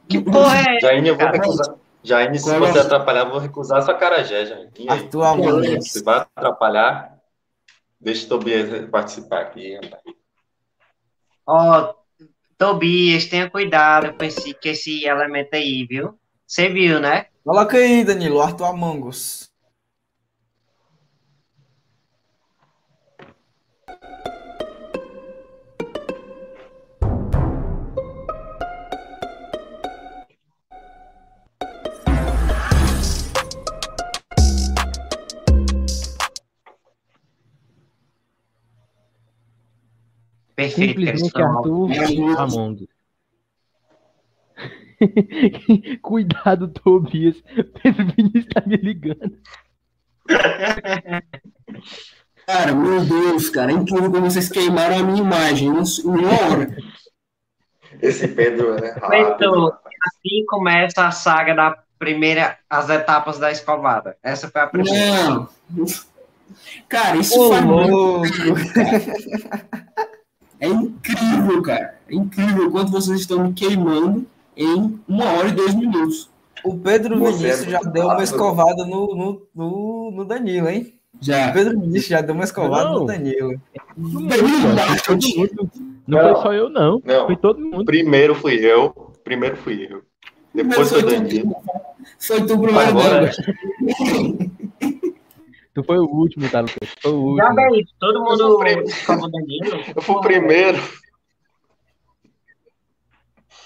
[0.08, 0.88] Que porra é essa?
[0.88, 1.76] Jair, eu vou recusar.
[2.04, 2.60] Jair, se é?
[2.60, 4.70] você atrapalhar, eu vou recusar essa carajé, Jair.
[4.78, 5.00] E aí?
[5.00, 5.90] Atualmente.
[5.90, 7.18] Se vai atrapalhar,
[8.00, 9.80] deixa o Tobias participar aqui.
[11.46, 11.94] Ó,
[12.58, 16.18] Tobias, tenha cuidado com esse, com esse elemento aí, viu?
[16.48, 17.28] Você viu, né?
[17.44, 19.52] Coloca aí, Danilo, Arthur Among Us.
[40.56, 41.42] Perfeito, Simplesmente.
[41.42, 42.93] Arthur Among.
[46.02, 47.42] Cuidado, Tobias.
[47.82, 49.38] Pedro Vinícius tá me ligando.
[52.46, 56.76] Cara, meu Deus, cara, é incrível como vocês queimaram a minha imagem em uma hora.
[58.02, 64.18] Esse Pedro é Então, assim começa a saga da primeira, as etapas da escovada.
[64.22, 65.30] Essa foi a primeira.
[65.30, 65.50] Não.
[66.90, 68.24] Cara, isso Ô, faz muito.
[70.60, 72.00] É incrível, cara.
[72.10, 74.26] É incrível quanto vocês estão me queimando
[74.58, 76.30] em uma hora e dois minutos.
[76.64, 80.70] O Pedro Você Vinícius é já muito deu uma escovada no, no, no, no Danilo,
[80.70, 80.94] hein?
[81.14, 81.52] O Já.
[81.52, 83.00] Pedro Vinícius já deu uma escovada Não.
[83.02, 83.62] no Danilo.
[83.98, 84.40] Danilo.
[85.06, 85.72] Todo mundo.
[86.08, 86.34] Não, Não.
[86.34, 87.02] foi só eu, não.
[87.06, 87.26] Não.
[87.28, 87.86] Foi todo mundo.
[87.86, 89.12] Primeiro fui eu.
[89.24, 90.02] Primeiro fui eu.
[90.54, 91.56] Depois foi o Danilo.
[92.20, 94.52] Foi tu primeiro, Agora- Danilo.
[95.74, 96.90] Tu foi o último, tá, Lucas?
[97.02, 97.56] Foi o Já último.
[97.72, 99.84] bem, todo Eu mundo fui o o Danilo.
[99.96, 100.78] Eu fui o primeiro.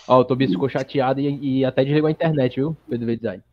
[0.07, 2.75] Ó, o Tobias ficou chateado e, e até desligou a internet, viu?
[2.89, 3.43] Pedro V Design.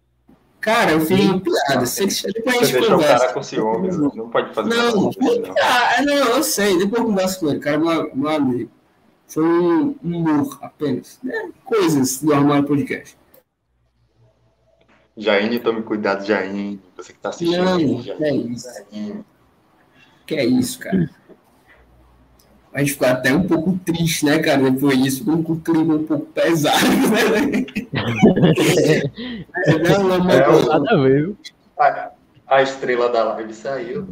[0.60, 1.84] Cara, eu fiz uma piada.
[1.84, 3.98] Se depois Você deixou o cara com ciúmes.
[3.98, 4.08] né?
[4.14, 5.54] Não pode fazer Não, isso, não.
[5.60, 6.78] ah, não, eu sei.
[6.78, 7.58] Depois eu converso com ele.
[7.58, 8.70] Cara, meu, meu amigo.
[9.26, 11.18] Foi um humor apenas.
[11.22, 11.50] né?
[11.64, 13.16] Coisas do Armário Podcast.
[15.16, 16.80] Jaine, tome cuidado, Jaine.
[16.96, 17.62] Você que tá assistindo.
[17.64, 18.52] Não, aí, que é Jaine.
[18.54, 18.68] isso.
[18.90, 19.24] Jaine.
[20.26, 21.10] Que é isso, cara.
[22.74, 24.68] A gente ficou até um pouco triste, né, cara?
[24.68, 26.76] Depois disso, ficou com o clima um pouco pesado,
[27.08, 27.64] né?
[29.88, 31.36] não, não, É, mas- Nada a ver, viu?
[31.78, 32.10] A,
[32.48, 34.08] a estrela da live saiu.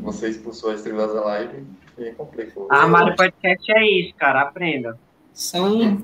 [0.00, 1.62] Você expulsou a estrela da live
[1.98, 2.68] e complicou.
[2.70, 4.40] A Mário Podcast é isso, cara.
[4.42, 4.98] Aprenda.
[5.34, 6.02] São.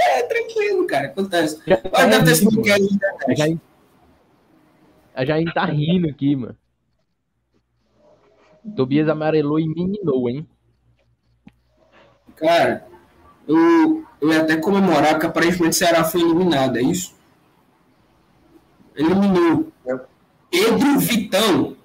[0.00, 1.08] É, tranquilo, cara.
[1.08, 1.60] Acontece.
[1.66, 3.60] Já Mas deve ter sido rindo, que a gente
[5.14, 6.56] A tá rindo aqui, mano.
[8.76, 10.46] Tobias amarelou e meninou, hein?
[12.38, 12.86] Cara,
[13.46, 17.14] eu, eu ia até comemorar que aparentemente o Ceará foi eliminado, é isso?
[18.94, 19.72] Eliminou.
[19.86, 19.98] É.
[20.50, 21.76] Pedro Vitão.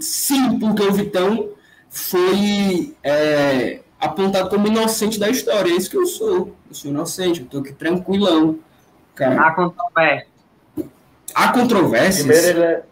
[0.00, 1.50] Sim, porque o Vitão
[1.90, 5.70] foi é, apontado como inocente da história.
[5.70, 6.54] É isso que eu sou.
[6.68, 8.58] Eu sou inocente, eu tô aqui tranquilão.
[9.14, 10.28] Cara, A controvérsia.
[11.34, 12.26] há controvérsias.
[12.26, 12.82] Primeiro ele é.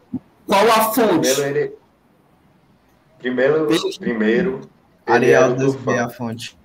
[0.47, 1.33] Qual a fonte?
[1.35, 1.73] Primeiro ele.
[3.19, 3.69] Primeiro.
[3.99, 4.61] Primeiro.
[5.07, 5.93] Ele Ariel era o das Tufão.
[5.95, 6.60] Meia Fonte.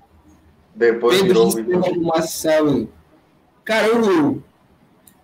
[0.76, 2.90] Depois Pedro virou o do Marcelo.
[3.64, 4.44] Cara, eu.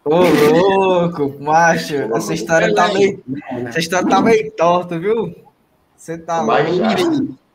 [0.03, 3.23] Ô, louco, macho, essa história tá meio.
[3.67, 5.35] Essa história tá meio torta, viu?
[5.95, 6.79] Você tá Mas.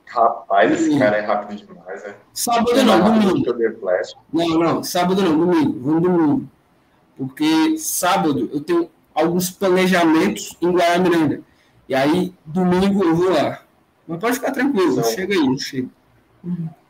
[0.06, 2.14] Rapaz, esse cara é rápido demais, né?
[2.32, 3.44] Sábado não, domingo.
[4.32, 5.80] Não, não, sábado não, domingo.
[5.80, 6.48] Vamos domingo.
[7.16, 11.40] Porque sábado eu tenho alguns planejamentos em Guaramiranga.
[11.88, 13.62] E aí, domingo eu vou lá.
[14.06, 15.02] Mas pode ficar tranquilo, Não.
[15.02, 15.90] chega aí, eu chego.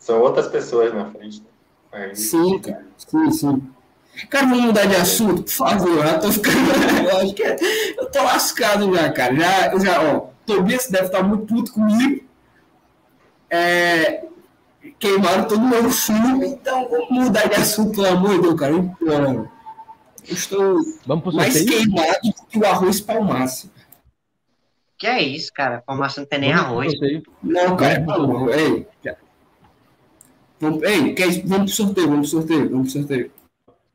[0.07, 1.41] São outras pessoas na frente.
[1.41, 1.47] né?
[1.91, 2.87] Aí, Sim, cara.
[2.97, 3.63] Sim, sim.
[4.31, 5.89] Cara, vamos mudar de assunto, por favor.
[5.89, 6.57] Eu já tô ficando.
[7.11, 7.57] Eu acho que é-
[7.99, 9.35] eu tô lascado já, cara.
[9.35, 12.25] Já, já, ó, Tobias deve estar muito puto comigo.
[13.51, 14.25] É,
[15.01, 18.73] queimaram todo o meu filme, então vamos mudar de assunto, pelo amor de Deus, cara.
[18.73, 19.51] Eu imploro.
[20.29, 21.79] Eu estou Vamos pro mais sorteio?
[21.93, 23.71] queimado do que o arroz palmaço.
[24.99, 25.83] Que é isso, cara?
[25.85, 26.93] Formação não tem nem arroz.
[27.43, 28.87] Não, cara, não, ei.
[29.05, 29.17] já.
[30.61, 33.31] Vamos, ei, quer, vamos pro sorteio, vamos pro sorteio, vamos pro sorteio.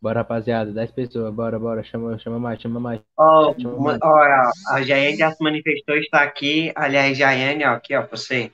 [0.01, 0.73] Bora, rapaziada.
[0.73, 1.33] 10 pessoas.
[1.33, 1.83] Bora, bora.
[1.85, 3.01] Chama, chama mais, chama mais.
[3.17, 3.99] Uma- ver.
[4.03, 6.73] ó, a Jaiane já se manifestou, está aqui.
[6.75, 8.51] Aliás, Jaiane, ó, aqui, ó, você.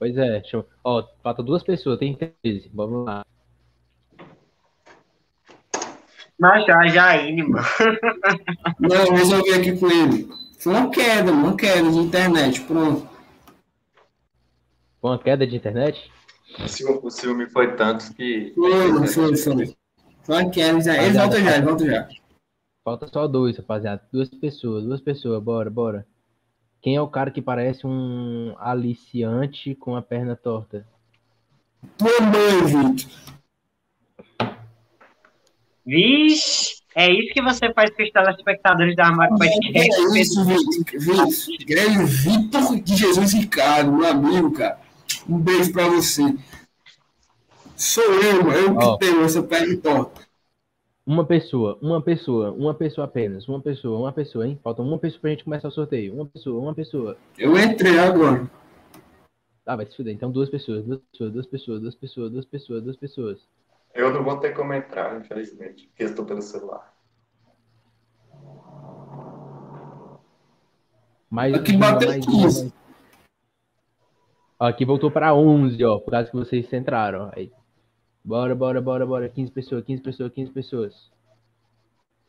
[0.00, 0.42] Pois é.
[0.44, 0.64] Chama...
[0.82, 1.98] Ó, falta duas pessoas.
[1.98, 2.70] Tem 13.
[2.72, 3.22] Vamos lá.
[6.38, 7.66] Mas a Jaine, mano.
[8.80, 10.26] Não, eu resolvi aqui com ele.
[10.58, 12.62] Foi uma queda, uma queda de internet.
[12.62, 13.06] Pronto.
[15.02, 16.10] Com a queda de internet?
[16.58, 18.52] O ciúme, o ciúme foi tanto que.
[18.54, 19.76] Foi, não foi, foi.
[20.22, 20.80] Foi uma queda.
[20.80, 21.02] já.
[21.02, 22.08] Ele volta já, ele volta já.
[22.82, 24.02] Falta só dois, rapaziada.
[24.10, 25.42] Duas pessoas, duas pessoas.
[25.42, 26.06] Bora, bora.
[26.80, 30.86] Quem é o cara que parece um aliciante com a perna torta?
[31.98, 33.10] Tua mãe, Vitor.
[35.84, 39.78] Vixe, é isso que você faz com os telespectadores da Armário Podcast.
[39.78, 41.00] É isso, Vitor.
[41.00, 41.66] Vitor.
[41.66, 44.78] Grande Vitor de Jesus Ricardo, meu amigo, cara.
[45.28, 46.22] Um beijo pra você.
[47.76, 48.52] Sou eu.
[48.52, 48.96] Eu Ó.
[48.96, 50.29] que tenho essa perna torta.
[51.10, 53.48] Uma pessoa, uma pessoa, uma pessoa apenas.
[53.48, 54.60] Uma pessoa, uma pessoa, hein?
[54.62, 56.14] Falta uma pessoa pra gente começar o sorteio.
[56.14, 57.16] Uma pessoa, uma pessoa.
[57.36, 58.48] Eu entrei agora.
[59.64, 60.14] Tá, vai se fuder.
[60.14, 63.48] Então duas pessoas, duas pessoas, duas pessoas, duas pessoas, duas pessoas, duas pessoas.
[63.92, 66.94] Eu não vou ter como entrar, infelizmente, porque eu estou pelo celular.
[71.28, 72.62] Mais Aqui bateu mais 15.
[72.62, 72.72] uma.
[74.60, 77.32] Ó, Aqui voltou pra 11, ó, por causa que vocês entraram.
[77.34, 77.50] Aí.
[78.24, 79.28] Bora, bora, bora, bora.
[79.28, 81.10] 15 pessoas, 15 pessoas, 15 pessoas.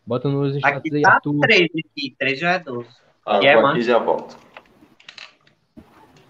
[0.06, 1.40] Bota nos status Aqui aí, tá Arthur.
[1.42, 2.90] 13 aqui, 13 já é 12.
[3.26, 3.68] Ah, E é, mano?
[3.70, 4.38] aqui e já volto.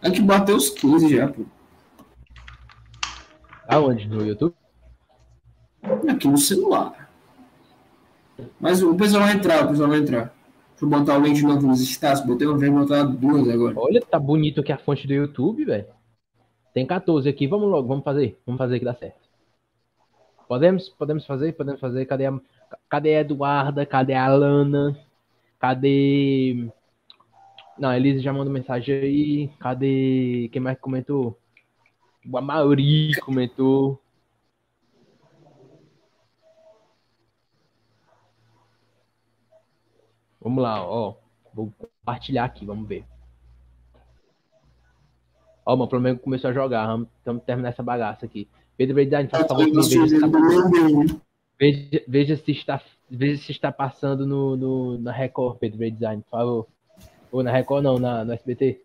[0.01, 1.45] Aqui bateu os 15 já, pô.
[3.67, 4.07] Aonde?
[4.07, 4.53] No YouTube?
[6.09, 7.09] Aqui no celular.
[8.59, 10.33] Mas o pessoal vai entrar, o pessoal vai entrar.
[10.71, 12.25] Deixa eu botar o link de novo nos status.
[12.25, 13.75] Botei uma vez, botar duas agora.
[13.79, 15.85] Olha, tá bonito aqui a fonte do YouTube, velho.
[16.73, 18.39] Tem 14 aqui, vamos logo, vamos fazer.
[18.45, 19.20] Vamos fazer que dá certo.
[20.51, 20.89] Podemos?
[20.89, 21.53] Podemos fazer?
[21.53, 22.05] Podemos fazer.
[22.05, 22.37] Cadê a,
[22.89, 23.85] cadê a Eduarda?
[23.85, 24.99] Cadê a Lana?
[25.57, 26.69] Cadê.
[27.79, 29.47] Não, a Elisa já mandou mensagem aí.
[29.61, 30.49] Cadê.
[30.51, 31.39] Quem mais comentou?
[32.29, 33.97] O Amauri comentou.
[40.41, 41.15] Vamos lá, ó.
[41.53, 43.05] Vou compartilhar aqui, vamos ver.
[45.65, 46.85] Ó, o Flamengo começou a jogar.
[47.23, 48.49] Vamos terminar essa bagaça aqui.
[48.81, 50.27] Pedro Breidane, faz favor comigo, veja se, tá,
[51.59, 56.31] veja, veja se está, veja se está passando no, no, na Record, Pedro Breidane, por
[56.31, 56.67] favor.
[57.31, 58.83] Ou na Record não, na, no SBT.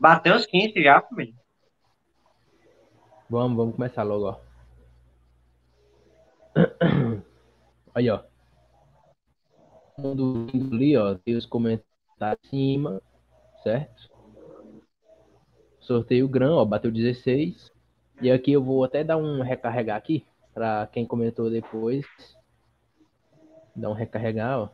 [0.00, 1.32] Bateu os 15 já, família.
[3.30, 4.40] Vamos, vamos começar logo, ó.
[7.94, 8.20] Aí, ó.
[9.94, 11.14] Todo mundo indo ali, ó.
[11.14, 13.00] Tem os comentários acima,
[13.62, 14.13] certo?
[15.84, 16.64] Sorteio grão, ó.
[16.64, 17.70] Bateu 16.
[18.22, 20.24] E aqui eu vou até dar um recarregar aqui.
[20.52, 22.06] Pra quem comentou depois.
[23.76, 24.68] Dar um recarregar, ó.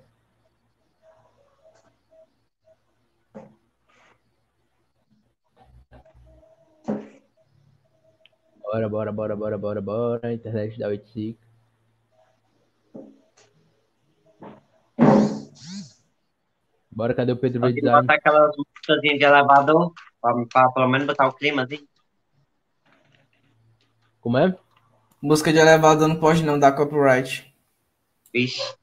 [8.62, 10.32] Bora, bora, bora, bora, bora, bora.
[10.32, 11.38] Internet da 85.
[16.90, 18.02] Bora, cadê o Pedro Só tem que Design?
[18.02, 21.86] botar aquelas músicas de elevador, pra, pra pelo menos botar o clima assim.
[24.20, 24.56] Como é?
[25.20, 27.52] Música de elevador não pode não dar copyright.
[28.32, 28.74] Vixe.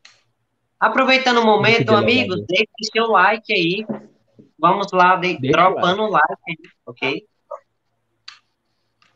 [0.80, 3.86] Aproveitando o momento, amigos, deixe seu like aí.
[4.60, 7.28] Vamos lá, de, Deixa dropando o like aí, ok?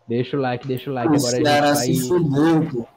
[0.07, 1.11] Deixa o like, deixa o like.
[1.11, 1.85] O Agora a gente Ceará vai.
[1.85, 2.87] se fudeu, pô.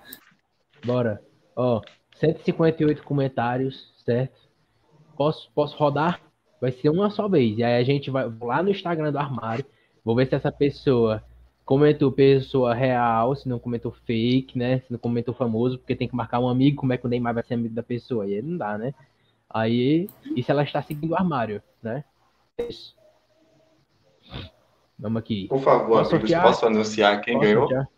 [0.85, 1.23] Bora.
[1.57, 1.81] Ó,
[2.17, 4.39] 158 comentários, certo?
[5.17, 6.21] Posso, posso rodar?
[6.65, 7.59] Vai ser uma só vez.
[7.59, 9.67] E aí a gente vai lá no Instagram do armário.
[10.03, 11.23] Vou ver se essa pessoa
[11.63, 14.79] comentou pessoa real, se não comentou fake, né?
[14.79, 17.35] Se não comentou famoso, porque tem que marcar um amigo, como é que o Neymar
[17.35, 18.27] vai ser amigo da pessoa?
[18.27, 18.95] E aí não dá, né?
[19.51, 22.03] Aí, e se ela está seguindo o armário, né?
[22.57, 22.97] É Isso.
[24.99, 25.49] Vamos aqui.
[25.49, 27.69] Por favor, Posso amigos, posso anunciar quem Posso ganhou?
[27.69, 27.89] sortear?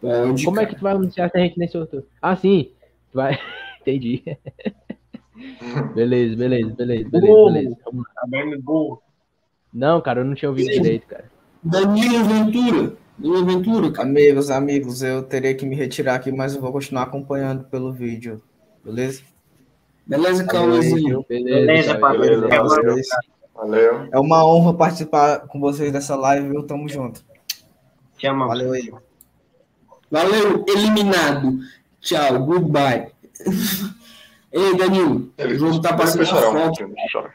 [0.00, 2.06] Pode, Como é que tu vai anunciar se a gente nem sorteou?
[2.22, 2.72] Ah, sim.
[3.12, 3.38] Tu vai.
[3.82, 4.22] Entendi.
[5.94, 7.76] Beleza, beleza, beleza, beleza, beleza.
[7.84, 8.14] Vamos lá.
[8.14, 9.02] Tá bem burro.
[9.72, 10.82] Não, cara, eu não tinha ouvido Beleza.
[10.82, 11.30] direito, cara.
[11.62, 12.92] Danilo Ventura.
[13.18, 14.08] Danilo Ventura, cara.
[14.08, 18.42] Amigos, amigos, eu teria que me retirar aqui, mas eu vou continuar acompanhando pelo vídeo.
[18.84, 19.22] Beleza?
[20.06, 21.24] Beleza, Cauãzinho?
[21.28, 23.02] Beleza, Beleza, beleza, Papai.
[23.54, 24.08] valeu.
[24.12, 26.66] É uma honra participar com vocês dessa live, viu?
[26.66, 27.22] Tamo junto.
[28.18, 28.28] Te.
[28.28, 28.92] Valeu aí.
[30.10, 31.60] Valeu, eliminado.
[32.00, 33.12] Tchau, goodbye.
[34.52, 37.34] Ei, Danilo, o jogo tá passando Deixa eu chorar a foto pouquinho, deixa eu chorar.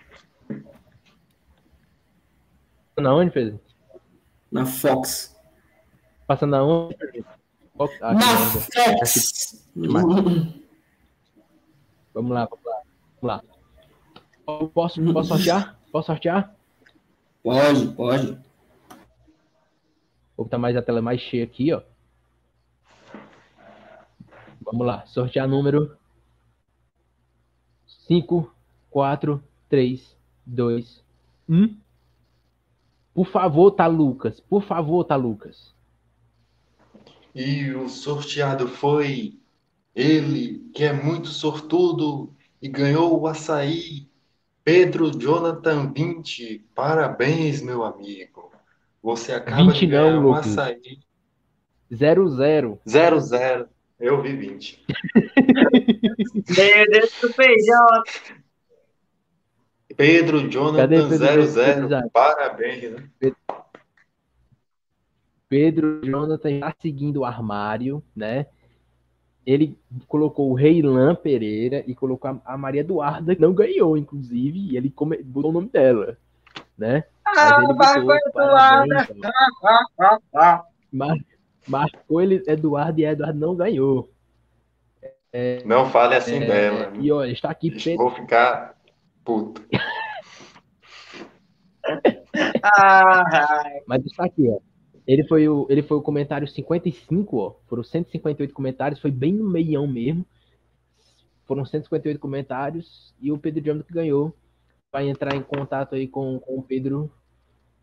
[2.97, 3.59] Na onde, Pedro?
[4.55, 5.35] na Fox.
[6.25, 6.95] Passando na onde?
[8.01, 8.37] Ah, que na.
[9.01, 9.69] Fox!
[9.75, 10.01] Vamos lá,
[12.13, 12.81] vamos lá.
[13.21, 13.43] Vamos lá.
[14.73, 15.77] Posso, posso sortear?
[15.91, 16.55] Posso sortear?
[17.43, 18.27] Pode, pode.
[20.37, 21.81] Vou botar mais a tela mais cheia aqui, ó.
[24.61, 25.05] Vamos lá.
[25.05, 25.97] Sortear número
[28.07, 28.53] 5,
[28.91, 31.03] 4, 3, 2,
[31.49, 31.75] 1.
[33.13, 34.39] Por favor, tá, Lucas?
[34.39, 35.73] Por favor, tá, Lucas?
[37.33, 39.39] E o sorteado foi
[39.95, 44.07] ele, que é muito sortudo e ganhou o açaí.
[44.63, 46.63] Pedro Jonathan 20.
[46.75, 48.51] Parabéns, meu amigo.
[49.01, 50.47] Você acaba 20 de não, ganhar um Lucas.
[50.57, 50.99] açaí
[51.93, 52.79] 0, 0.
[52.85, 53.69] 00.
[53.99, 54.85] Eu vi 20.
[55.55, 58.35] Meu Deus do PJ.
[59.95, 61.41] Pedro Cadê Jonathan Pedro?
[61.47, 61.89] 00.
[61.89, 62.09] Pedro?
[62.11, 63.09] Parabéns, né?
[65.47, 68.47] Pedro Jonathan está seguindo o armário, né?
[69.45, 69.77] Ele
[70.07, 74.89] colocou o Reilan Pereira e colocou a- Maria Eduarda, que não ganhou, inclusive, e ele
[74.89, 76.17] come- botou o nome dela,
[76.77, 77.03] né?
[77.25, 77.61] Ah.
[79.23, 80.63] Ah, ah, ah.
[80.91, 81.17] Mar-
[81.67, 84.09] marcou ele Eduardo e Eduardo não ganhou.
[85.65, 86.93] Não fale assim É, dela.
[86.99, 87.71] e olha, está aqui.
[87.95, 88.75] Vou ficar
[89.23, 89.63] puto.
[93.87, 94.59] Mas está aqui, ó.
[95.07, 97.55] Ele foi o, ele foi o comentário 55, ó.
[97.67, 100.25] Foram 158 comentários, foi bem no meião mesmo.
[101.45, 104.35] Foram 158 comentários e o Pedro Jonathan que ganhou.
[104.91, 107.11] Vai entrar em contato aí com, com o Pedro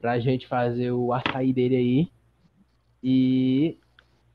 [0.01, 2.09] pra gente fazer o açaí dele aí.
[3.03, 3.79] E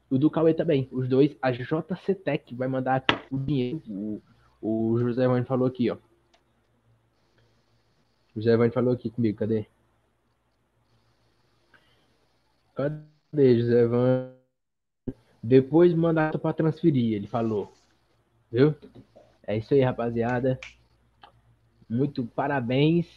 [0.10, 0.88] o do Cauê também.
[0.92, 3.82] Os dois, a JC Tech vai mandar o dinheiro.
[3.88, 4.22] O,
[4.62, 5.96] o José Evandro falou aqui, ó.
[8.36, 9.68] O José Evandro falou aqui comigo, cadê?
[12.76, 14.38] Cadê José Evandro?
[15.44, 17.72] Depois mandar para transferir, ele falou.
[18.52, 18.76] Viu?
[19.46, 20.60] É isso aí, rapaziada.
[21.90, 23.08] Muito parabéns,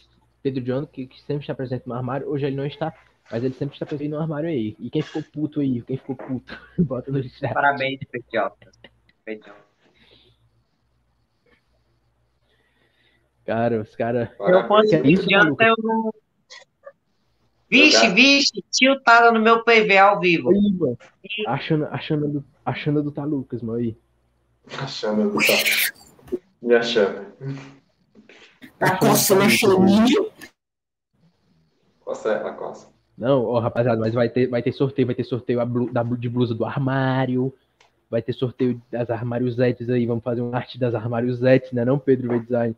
[0.41, 2.29] Pedro John, que, que sempre está presente no armário.
[2.29, 2.93] Hoje ele não está,
[3.31, 4.75] mas ele sempre está presente no armário aí.
[4.77, 5.81] E quem ficou puto aí?
[5.83, 6.59] Quem ficou puto?
[6.77, 7.53] Bota no chat.
[7.53, 7.99] Parabéns.
[8.11, 8.71] PJ.
[13.45, 14.29] Cara, os caras.
[14.39, 15.63] Eu fosse Que é isso, maluco?
[15.63, 16.11] eu não.
[17.69, 20.49] Vixe, vixe, tiltada no meu PV ao vivo.
[20.49, 20.97] Aí, mano.
[21.47, 23.79] Achando, achando, do, achando do Talucas, mano.
[23.79, 23.97] Aí.
[24.77, 26.37] Achando do tá.
[26.61, 27.33] Me achando.
[28.77, 30.31] Tá coçando a chaninha.
[32.01, 32.91] Coça ela, coça.
[33.17, 36.01] Não, ó, rapaziada, mas vai ter, vai ter sorteio, vai ter sorteio a blu- da,
[36.03, 37.53] de blusa do armário,
[38.09, 42.29] vai ter sorteio das armáriosetes aí, vamos fazer uma arte das armáriosetes, né não, Pedro
[42.29, 42.75] vai design?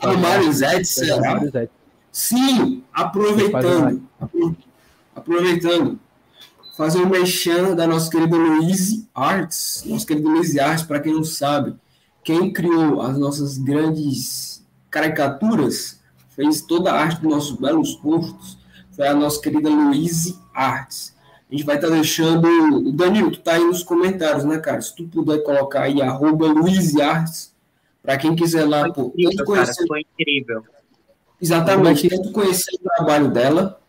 [0.00, 1.16] Armário das será?
[1.16, 1.74] armáriosetes.
[2.10, 4.02] Sim, aproveitando.
[4.20, 4.56] apro-
[5.14, 5.98] Aproveitando.
[6.76, 9.84] Fazer um mexão da nossa querida Louise Arts.
[9.86, 11.74] Nossa querida Louise Arts, para quem não sabe,
[12.24, 16.00] quem criou as nossas grandes caricaturas,
[16.30, 18.58] fez toda a arte dos nossos belos rostos,
[18.94, 21.14] foi a nossa querida Louise Arts.
[21.50, 22.48] A gente vai estar deixando.
[22.88, 24.80] O Danilo, tu tá aí nos comentários, né, cara?
[24.80, 27.54] Se tu puder colocar aí, arroba Louise Arts,
[28.02, 30.64] para quem quiser lá, pô, tanto Incrível, cara, conhecer foi incrível.
[31.40, 33.80] Exatamente, tanto conhecer o trabalho dela,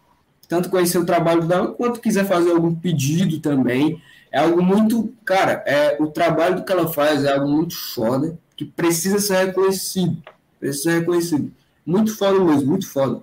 [0.48, 4.02] tanto conhecer o trabalho dela, quanto quiser fazer algum pedido também.
[4.32, 8.65] É algo muito, cara, é, o trabalho que ela faz é algo muito foda, que
[8.65, 10.22] precisa ser reconhecido.
[10.60, 11.53] Precisa ser reconhecido.
[11.86, 13.22] Muito foda mesmo, muito foda.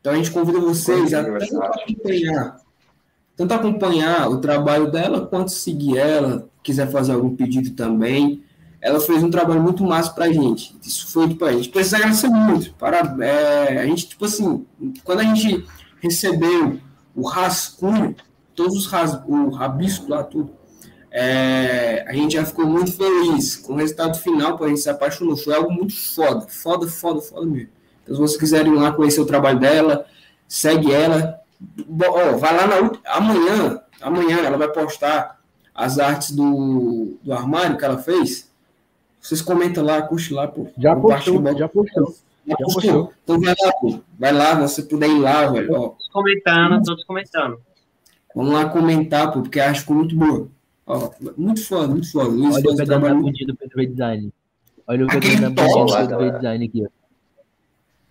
[0.00, 2.60] Então a gente convida vocês a tanto acompanhar,
[3.36, 8.42] tanto acompanhar o trabalho dela, quanto seguir ela, quiser fazer algum pedido também.
[8.80, 10.76] Ela fez um trabalho muito massa pra gente.
[10.84, 12.72] Isso foi, tipo, a gente precisa agradecer muito.
[12.74, 14.64] Para, é, a gente, tipo assim,
[15.02, 15.66] quando a gente
[16.00, 16.78] recebeu
[17.14, 18.14] o rascunho
[18.54, 20.50] todos os ras, o rabisco lá, tudo.
[21.10, 24.90] É, a gente já ficou muito feliz com o resultado final, porque a gente se
[24.90, 25.36] apaixonou.
[25.36, 27.70] Foi algo muito foda, foda, foda, foda mesmo.
[28.08, 30.06] Então, se vocês quiserem ir lá conhecer o trabalho dela,
[30.46, 31.38] segue ela.
[31.86, 35.38] Bom, ó, vai lá na amanhã, amanhã ela vai postar
[35.74, 38.50] as artes do, do armário que ela fez.
[39.20, 40.68] Vocês comentam lá, curte lá, pô.
[40.78, 42.14] Já postou, já postou.
[42.46, 43.12] Já postou.
[43.24, 43.98] Então vai lá, pô.
[44.18, 45.70] Vai lá, você puder ir lá, velho.
[45.74, 45.88] Ó.
[45.90, 47.60] Todos comentando, todos comentando.
[48.34, 50.48] Vamos lá comentar, pô, porque acho que ficou muito boa.
[50.86, 52.28] Ó, muito foda, muito foda.
[52.30, 54.32] Luiz Olha o pedaço da trabalho muito- bundinha do PV Design.
[54.86, 56.36] Olha o pedaço da bundinha lá, do galera.
[56.38, 56.88] Design aqui, ó.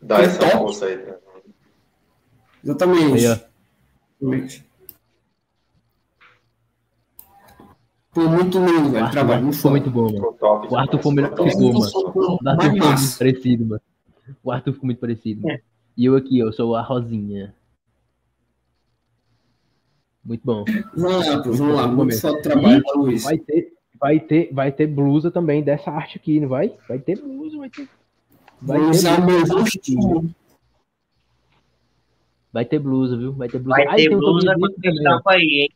[0.01, 0.51] Dá Foi essa top.
[0.51, 0.97] força aí.
[0.97, 1.15] Né?
[2.63, 3.27] Exatamente.
[3.27, 3.41] Aí.
[4.21, 4.67] Exatamente.
[8.13, 9.11] Pô, muito lindo, velho.
[9.11, 9.83] Trabalho muito ficou foda.
[9.83, 10.33] muito bom, mano.
[10.39, 10.67] Top.
[10.67, 11.77] O Arthur foi melhor ficou que mano.
[11.77, 13.81] O Arthur ficou muito parecido, mano.
[14.43, 15.41] O Arthur ficou muito parecido.
[15.41, 15.59] mano.
[15.95, 17.55] E eu aqui, eu sou a Rosinha.
[20.23, 20.65] Muito bom.
[20.95, 21.87] Vamos lá, vamos lá.
[21.87, 23.23] Muito foda o trabalho da Luiz.
[23.23, 26.75] Vai ter, vai ter, vai ter blusa também dessa arte aqui, não vai?
[26.87, 27.87] Vai ter blusa, vai ter.
[28.61, 30.25] Vai Vou usar o blusa, meu
[32.51, 33.33] vai ter blusa, viu?
[33.33, 33.77] Vai ter blusa.
[33.77, 34.53] Vai Aí ter tem o blusa
[35.23, 35.69] com aí, hein?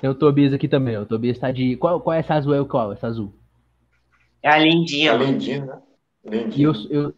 [0.00, 1.02] Tem o Tobias aqui também, ó.
[1.02, 1.76] O Tobias tá de.
[1.76, 2.54] Qual, qual é essa azul?
[2.54, 2.92] É o qual?
[2.92, 3.32] Essa azul.
[4.42, 5.32] É a lindinha, É mano.
[5.32, 5.82] lindinho, né?
[6.24, 6.72] E Lindinho.
[6.90, 7.14] eu, eu,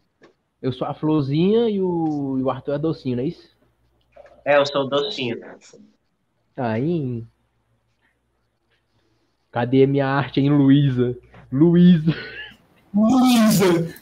[0.62, 3.49] eu sou a florzinha e o, e o Arthur é docinho, não é isso?
[4.45, 5.36] É, eu sou docinho.
[6.57, 7.24] Aí.
[9.51, 11.16] Cadê minha arte, hein, Luísa?
[11.51, 12.15] Luísa.
[12.94, 13.98] Luísa!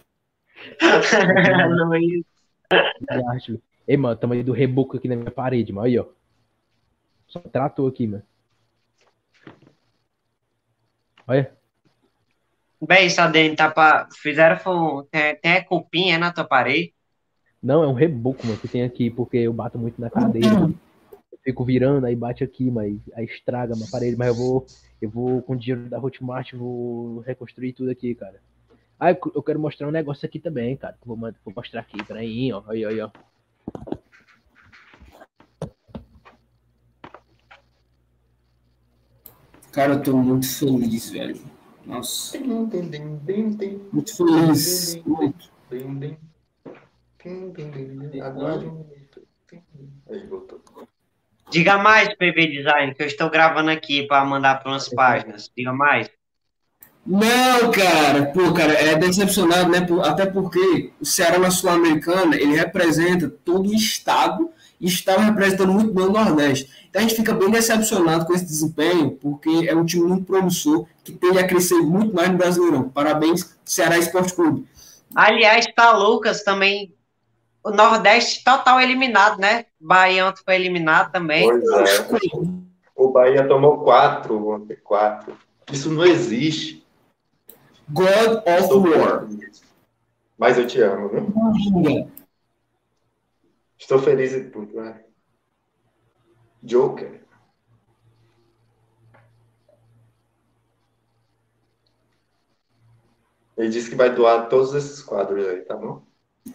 [3.86, 5.86] Ei, mano, tamanho do reboco aqui na minha parede, mano.
[5.86, 6.06] Aí, ó.
[7.26, 8.22] Só tratou aqui, mano.
[11.26, 11.52] Olha.
[12.86, 14.08] Bem, isso ADM tá pra.
[14.12, 14.58] Fizeram.
[15.10, 16.92] Tem, tem a cupinha na tua parede.
[17.62, 20.48] Não, é um reboco, mano, que tem aqui, porque eu bato muito na cadeira.
[21.32, 24.66] Eu fico virando, aí bate aqui, mas aí estraga a minha parede, mas eu vou,
[25.00, 28.40] eu vou com o dinheiro da Hotmart, vou reconstruir tudo aqui, cara.
[28.98, 30.96] Ah, eu quero mostrar um negócio aqui também, cara.
[31.04, 32.62] Vou, vou mostrar aqui, peraí, ó.
[32.66, 33.10] Aí, aí, ó.
[39.70, 41.38] Cara, eu tô muito feliz, velho.
[41.84, 45.02] Nossa, muito feliz.
[45.04, 45.50] Muito.
[51.50, 55.52] Diga mais, PB Design, que eu estou gravando aqui pra mandar para umas páginas.
[55.54, 56.10] Diga mais.
[57.06, 59.86] Não, cara, pô, cara, é decepcionado, né?
[60.04, 64.50] Até porque o Ceará na Sul-Americana, ele representa todo o estado
[64.80, 66.68] e estava representando muito bem o Nordeste.
[66.90, 70.86] Então a gente fica bem decepcionado com esse desempenho, porque é um time muito promissor,
[71.04, 72.88] que tende a crescer muito mais no Brasileirão.
[72.88, 74.66] Parabéns, Ceará Esporte Clube.
[75.14, 76.92] Aliás, tá Lucas também.
[77.62, 79.66] O Nordeste total eliminado, né?
[79.80, 81.48] Bahia ontem foi eliminado também.
[81.48, 82.06] Pois é.
[82.94, 85.36] O Bahia tomou quatro ontem, quatro.
[85.70, 86.85] Isso não existe.
[87.90, 89.28] God of War.
[90.38, 91.32] Mas eu te amo, viu?
[91.32, 92.10] Coringa.
[93.78, 95.02] Estou feliz e tudo, né?
[96.62, 97.20] Joker.
[103.56, 106.02] Ele disse que vai doar todos esses quadros aí, tá bom?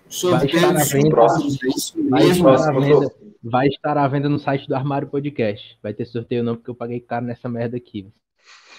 [0.07, 1.09] Sorteio Vai estar venda.
[1.09, 3.15] próximos, é Vai estar venda.
[3.43, 5.79] Vai estar à venda no site do Armário Podcast.
[5.81, 8.07] Vai ter sorteio não, porque eu paguei caro nessa merda aqui.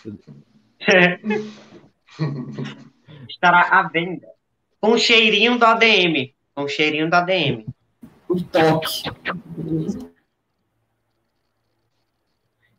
[3.29, 4.27] Estará à venda.
[4.81, 6.35] Com cheirinho do ADM.
[6.55, 7.67] Com cheirinho do ADM.
[8.29, 9.05] O toque.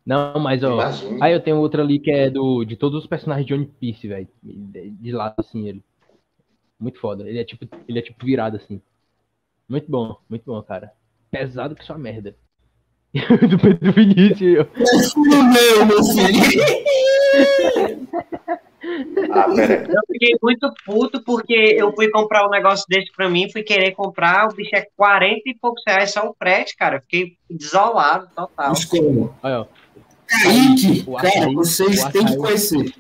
[0.06, 0.74] Não, mas ó.
[0.74, 1.26] Imagina.
[1.26, 4.08] Aí eu tenho outra ali que é do de todos os personagens de One Piece,
[4.08, 4.28] velho.
[4.42, 5.84] De, de lado assim ele.
[6.80, 7.28] Muito foda.
[7.28, 8.82] Ele é tipo, ele é tipo virado assim.
[9.68, 10.92] Muito bom, muito bom, cara.
[11.32, 12.36] Pesado que sua merda.
[13.14, 14.68] do Pedro Vinícius.
[15.16, 16.64] Meu, meu filho.
[19.32, 19.46] Ah.
[19.48, 23.92] Eu fiquei muito puto porque eu fui comprar um negócio desse pra mim, fui querer
[23.92, 26.98] comprar, o bicho é 40 e poucos reais só o frete, cara.
[26.98, 28.74] Eu Fiquei desolado, total.
[28.74, 29.30] Escolha.
[29.42, 29.66] Olha, ó.
[30.28, 32.94] Kaique, cara, açaí- vocês têm que conhecer.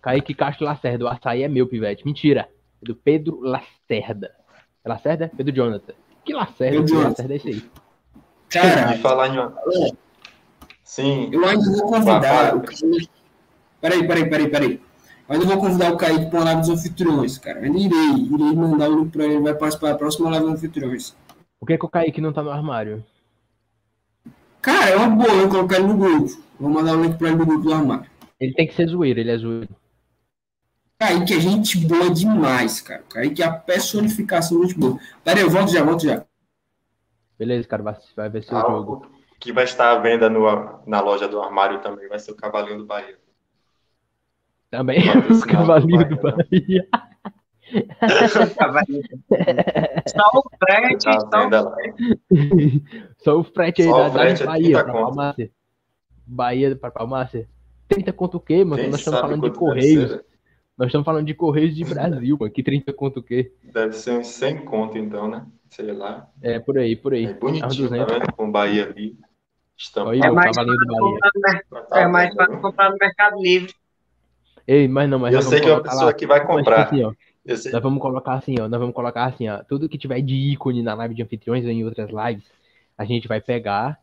[0.00, 1.04] Kaique Castro Lacerda.
[1.04, 2.04] O açaí é meu, pivete.
[2.04, 2.48] Mentira.
[2.82, 4.34] É do Pedro Lacerda.
[4.84, 5.30] É Lacerda?
[5.36, 5.92] Pedro Jonathan.
[6.24, 6.76] Que Lacerda?
[6.78, 7.04] Pedro Que.
[7.04, 7.62] Lacerda é esse aí.
[8.50, 9.54] Cara, falar em uma...
[10.84, 11.30] Sim.
[11.32, 13.08] eu ainda vou convidar o Kaique.
[13.82, 14.80] Peraí, peraí, peraí, peraí.
[15.28, 17.58] Eu ainda vou convidar o Kaique para uma live dos anfitriões, cara.
[17.58, 20.46] Eu ainda irei, irei mandar o link para ele, ele vai participar da próxima live
[20.46, 21.16] dos anfitriões.
[21.58, 23.04] Por que, que o Kaique não tá no armário?
[24.60, 26.40] Cara, é uma boa eu colocar ele no grupo.
[26.60, 28.08] Vou mandar o link para ele no grupo do armário.
[28.38, 29.68] Ele tem que ser zoeiro, ele é zoeiro.
[31.00, 33.02] Kaique é gente boa demais, cara.
[33.10, 34.96] Kaique é a personificação de gente boa.
[35.24, 36.24] Peraí, eu volto já, volto já.
[37.36, 37.82] Beleza, cara,
[38.14, 38.72] vai, ver seu jogo.
[38.72, 39.06] Algo
[39.40, 40.44] que vai estar à venda no,
[40.86, 43.18] na loja do armário também vai ser o Cavalinho do Bahia.
[44.72, 46.88] Também, o Patrocinado cavalinho do do Bahia.
[50.06, 51.76] Só o frete, Tá só o lá.
[53.18, 54.92] Só o frete aí Só da, frete da Bahia 30 pra.
[54.92, 55.50] Palmácia.
[56.26, 57.48] Bahia pra Palmácia.
[57.88, 58.80] 30 conto o quê, mano?
[58.80, 60.10] Quem Nós estamos falando de Correios.
[60.10, 60.24] ser?
[60.78, 62.52] Nós estamos falando de Correios de Brasil, mano.
[62.52, 63.52] Que 30 conto o quê?
[63.74, 65.44] Deve ser uns 100 conto, então, né?
[65.68, 66.30] Sei lá.
[66.40, 67.26] É, por aí, por aí.
[67.26, 68.12] É bonitinho, tá 200.
[68.14, 68.32] vendo?
[68.32, 69.18] Com Bahia ali.
[69.98, 70.30] Olha
[71.92, 73.74] É mais fácil comprar no Mercado Livre.
[74.66, 76.12] Ei, mas não, mas Eu sei que é uma pessoa lá.
[76.12, 76.84] que vai tipo comprar.
[76.84, 77.12] assim, ó,
[77.44, 78.68] nós vamos colocar assim, ó.
[78.68, 79.62] Nós vamos colocar assim, ó.
[79.64, 82.44] Tudo que tiver de ícone na live de anfitriões ou em outras lives,
[82.96, 83.98] a gente vai pegar,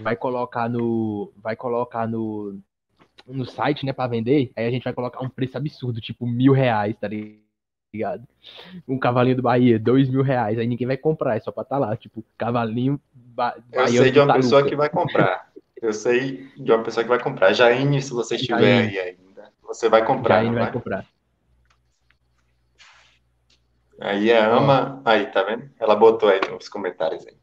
[0.00, 1.32] vai colocar no.
[1.42, 2.58] Vai colocar no.
[3.26, 4.52] No site, né, pra vender.
[4.54, 8.26] Aí a gente vai colocar um preço absurdo, tipo mil reais, tá ligado?
[8.86, 10.58] Um cavalinho do Bahia, dois mil reais.
[10.58, 11.96] Aí ninguém vai comprar, é só pra tá lá.
[11.96, 15.48] Tipo, cavalinho ba Eu sei de uma pessoa que vai comprar.
[15.80, 17.52] Eu sei de uma pessoa que vai comprar.
[17.52, 19.23] Jaine, se você estiver aí ainda,
[19.74, 20.72] você vai comprar, Já ele vai vai?
[20.72, 21.06] comprar.
[24.00, 25.00] Aí é ama.
[25.04, 25.70] Aí, tá vendo?
[25.78, 27.34] Ela botou aí nos comentários aí.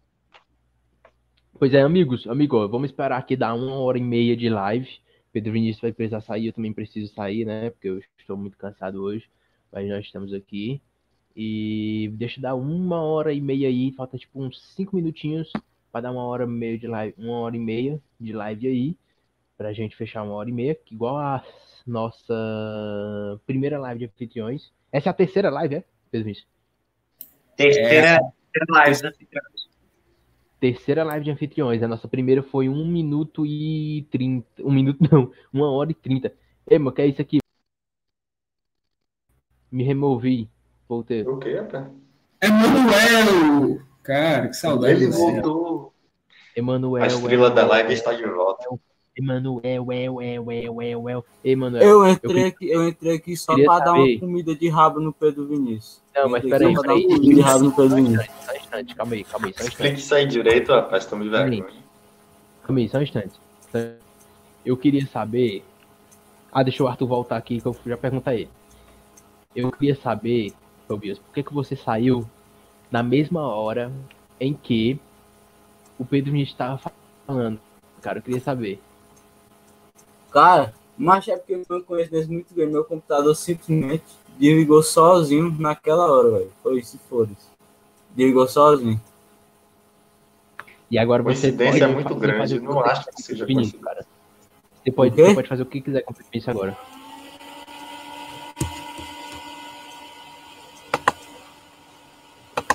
[1.58, 4.90] Pois é, amigos, amigo, vamos esperar aqui dar uma hora e meia de live.
[5.32, 7.70] Pedro Vinícius vai precisar sair, eu também preciso sair, né?
[7.70, 9.30] Porque eu estou muito cansado hoje,
[9.72, 10.82] mas nós estamos aqui.
[11.36, 15.52] E deixa eu dar uma hora e meia aí, falta tipo uns cinco minutinhos
[15.92, 18.98] para dar uma hora e meia de live, uma hora e meia de live aí,
[19.58, 21.44] pra gente fechar uma hora e meia, igual a
[21.86, 22.34] nossa
[23.46, 24.72] primeira live de anfitriões.
[24.92, 25.84] Essa é a terceira live, é?
[26.10, 26.48] Pedro Vinícius?
[27.56, 28.20] Terceira,
[28.52, 29.12] terceira live, né?
[30.60, 31.82] terceira live de anfitriões.
[31.84, 34.64] A nossa primeira foi 1 minuto e 30.
[34.64, 36.32] 1 minuto não, 1 hora e 30.
[36.70, 37.40] Ei, mano, que é isso aqui?
[39.72, 40.50] Me removi.
[40.88, 41.24] Voltei.
[41.24, 41.88] O quê, rapaz?
[42.42, 43.82] Emanuel!
[44.04, 45.42] Cara, que saudade Ele de você.
[45.42, 45.94] voltou.
[46.56, 47.04] Emanuel.
[47.04, 48.66] A estrela El, da live está de volta.
[49.22, 49.62] Emanuel,
[49.92, 51.24] El, El, El, El, El.
[51.44, 51.84] Emanuel.
[51.84, 55.00] Eu entrei queria- aqui, eu entrei aqui só pra dar saber- uma comida de rabo
[55.00, 56.02] no Pedro Vinícius.
[56.16, 57.18] Não, mas peraí, só pra dar uma peraí.
[57.20, 58.26] comida de rabo no Pedro Vinícius.
[58.46, 58.96] só um instante.
[58.96, 59.72] Calma aí, calma aí, só um instante.
[59.72, 61.06] Explique isso aí direito, rapaz.
[61.06, 61.66] Tô me vergonha.
[62.64, 63.40] Calma aí, só um instante.
[64.66, 65.64] Eu queria saber.
[66.52, 68.50] Ah, deixa o Arthur voltar aqui que eu já perguntei a ele.
[69.56, 70.54] Eu queria saber,
[70.88, 72.26] Tobias, por que, que você saiu
[72.92, 73.92] na mesma hora
[74.40, 75.00] em que
[75.98, 76.80] o Pedro me estava
[77.26, 77.60] falando?
[78.02, 78.80] Cara, eu queria saber.
[80.32, 82.72] Cara, mas é porque foi uma coincidência muito grande.
[82.72, 84.04] Meu computador simplesmente
[84.38, 86.52] desligou sozinho naquela hora, velho.
[86.64, 87.50] Foi isso, foda-se.
[88.16, 89.00] Desligou sozinho.
[90.90, 92.40] E agora você pode é muito fazer- grande.
[92.40, 94.04] fazer Eu não acho que seja com o Vinícius, coincidência.
[94.04, 94.06] cara.
[94.84, 96.78] Você pode, você pode fazer o que quiser com o Vinícius agora.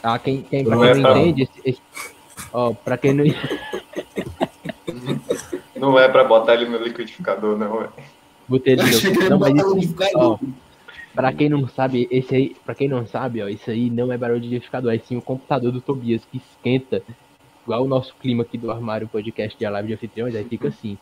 [0.03, 1.83] Ah, quem, quem, pra Não quem é não entende, esse, esse-
[2.53, 3.25] ó, pra quem não
[5.79, 7.83] Não é pra botar ele no liquidificador, não.
[7.83, 7.89] É.
[8.49, 8.83] Botei ele
[9.29, 10.33] Não, mas isso, no liquidificador.
[10.33, 10.39] ó,
[11.15, 14.19] pra quem não sabe, esse aí, pra quem não sabe, ó, isso aí não é
[14.19, 17.03] barulho de liquidificador, é sim o computador do Tobias que esquenta,
[17.65, 20.69] igual o nosso clima aqui do armário podcast de a live de anfitriões, aí fica
[20.69, 20.97] assim.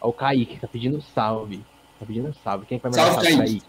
[0.00, 1.58] Ó, o Kaique tá pedindo salve.
[1.98, 2.66] Tá pedindo salve.
[2.66, 3.60] Quem vai mandar Salve, salve, Kaique.
[3.60, 3.66] Kaique?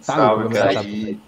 [0.00, 1.20] Salve, dar Kaique.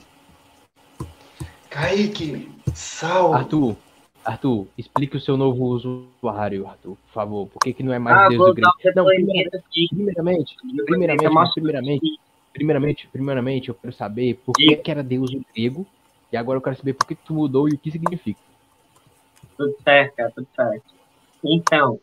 [1.68, 3.34] Kaique, salve.
[3.36, 3.76] Arthur,
[4.24, 7.46] Arthur, explique o seu novo usuário, Arthur, por favor.
[7.48, 8.70] Por que, que não é mais Ah, Deus do grego?
[8.94, 12.20] Não, primeiramente, primeiramente, primeiramente,
[12.52, 15.86] primeiramente, primeiramente, eu quero saber por que, que era Deus do grego,
[16.30, 18.40] e agora eu quero saber por que, que tu mudou e o que significa.
[19.56, 20.94] Tudo certo, cara, tudo certo.
[21.42, 21.98] Então,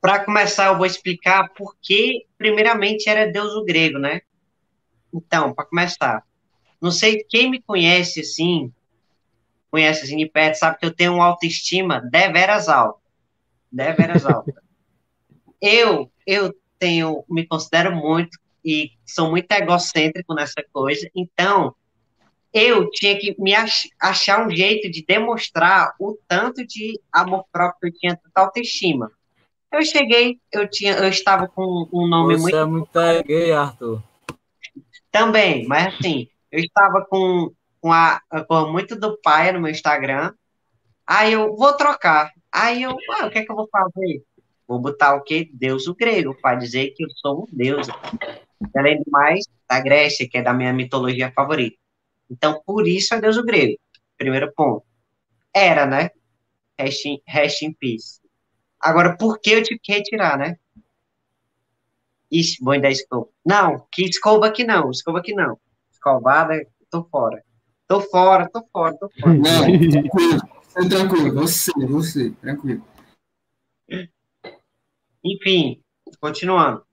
[0.00, 4.20] para começar, eu vou explicar por que, primeiramente, era Deus o grego, né?
[5.12, 6.22] Então, para começar,
[6.80, 8.72] não sei quem me conhece assim,
[9.70, 13.00] conhece assim de perto, sabe que eu tenho uma autoestima deveras alta.
[13.70, 14.62] Deveras alta.
[15.60, 21.74] eu, eu tenho, me considero muito e sou muito egocêntrico nessa coisa, então
[22.52, 27.78] eu tinha que me ach- achar um jeito de demonstrar o tanto de amor próprio
[27.80, 29.10] que eu tinha, tanta autoestima.
[29.70, 34.02] Eu cheguei, eu tinha, eu estava com um nome Você muito é muito gay, Arthur.
[35.12, 40.34] também, mas assim, eu estava com, com a, cor muito do pai no meu Instagram.
[41.06, 42.32] Aí eu vou trocar.
[42.52, 44.22] Aí eu, ah, o que é que eu vou fazer?
[44.66, 45.48] Vou botar o quê?
[45.52, 47.86] Deus o grego, para dizer que eu sou um deus.
[48.76, 51.76] Além do mais, da Grécia, que é da minha mitologia favorita.
[52.30, 53.78] Então, por isso é Deus o grego.
[54.16, 54.84] Primeiro ponto.
[55.54, 56.10] Era, né?
[56.78, 58.20] Rest in, rest in peace.
[58.80, 60.56] Agora, por que eu tive que retirar, né?
[62.30, 63.28] Ixi, boi da escova.
[63.44, 65.58] Não, que escova aqui não, escova aqui não.
[65.90, 66.54] Escovada,
[66.90, 67.42] tô fora.
[67.88, 69.34] Tô fora, tô fora, tô fora.
[69.34, 70.40] Não, tranquilo.
[70.62, 72.84] Você tranquilo, você, você, tranquilo.
[75.24, 75.80] Enfim,
[76.20, 76.84] continuando.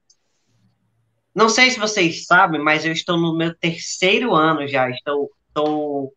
[1.36, 4.90] Não sei se vocês sabem, mas eu estou no meu terceiro ano já.
[4.90, 6.14] Estou, estou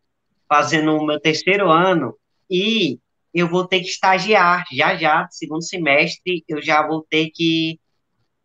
[0.47, 2.17] fazendo o meu terceiro ano
[2.49, 2.99] e
[3.33, 7.79] eu vou ter que estagiar já já, segundo semestre, eu já vou ter que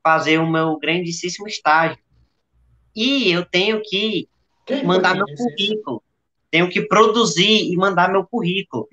[0.02, 2.02] fazer o meu grandíssimo estágio.
[2.94, 4.28] E eu tenho que
[4.66, 6.02] Quem mandar meu currículo.
[6.55, 8.89] Tenho que produzir e mandar meu currículo.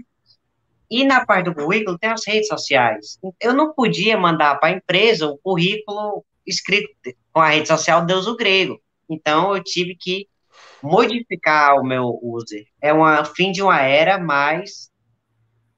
[0.89, 3.19] E na parte do currículo tem as redes sociais.
[3.39, 6.89] Eu não podia mandar para a empresa o currículo escrito
[7.31, 8.81] com a rede social Deus o Grego.
[9.07, 10.27] Então eu tive que
[10.81, 12.65] modificar o meu user.
[12.81, 14.89] É um fim de uma era, mas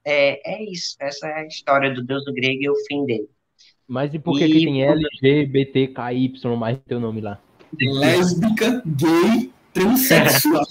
[0.06, 0.96] é, é isso.
[0.98, 3.28] Essa é a história do Deus do Grego e o fim dele.
[3.86, 7.38] Mas e por que, E- que tem LGBTKY mais teu nome lá?
[7.78, 10.64] Lésbica, gay, transexual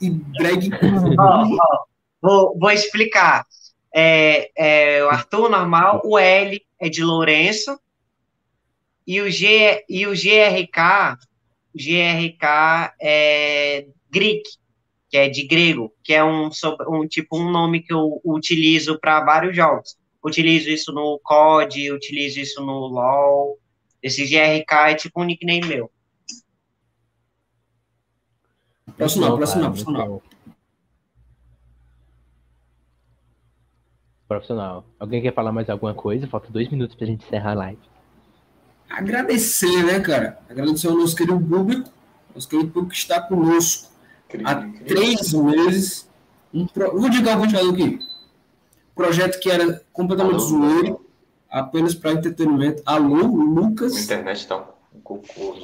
[0.00, 0.70] e drag.
[1.18, 1.84] Ó, ó,
[2.20, 3.46] vou, vou explicar.
[3.94, 7.78] É, é o Arthur normal, o L é de Lourenço
[9.06, 11.16] e o G e o GRK,
[11.74, 14.42] GRK é Greek,
[15.08, 16.50] que é de grego, que é um,
[16.88, 19.96] um tipo um nome que eu utilizo para vários jogos.
[20.22, 23.58] Utilizo isso no COD, utilizo isso no LoL.
[24.02, 25.90] Esse GRK é tipo um nickname meu.
[28.98, 30.08] Não, profissional, cara, profissional.
[30.08, 30.22] bom.
[34.26, 34.84] Profissional.
[34.98, 36.26] Alguém quer falar mais alguma coisa?
[36.26, 37.80] Falta dois minutos pra gente encerrar a live.
[38.90, 40.38] Agradecer, né, cara?
[40.48, 41.90] Agradecer ao nosso querido público,
[42.34, 43.88] nosso querido público que está conosco
[44.44, 44.86] há Incrível, incrível.
[44.86, 46.08] três meses.
[46.52, 46.90] Um pro...
[46.98, 47.98] Vou dizer o que eu aqui.
[48.94, 50.40] Projeto que era completamente Alô?
[50.40, 51.06] zoeiro,
[51.50, 52.82] apenas para entretenimento.
[52.84, 54.04] Alô, A Lucas.
[54.04, 54.56] internet tá
[54.94, 55.54] um cocô.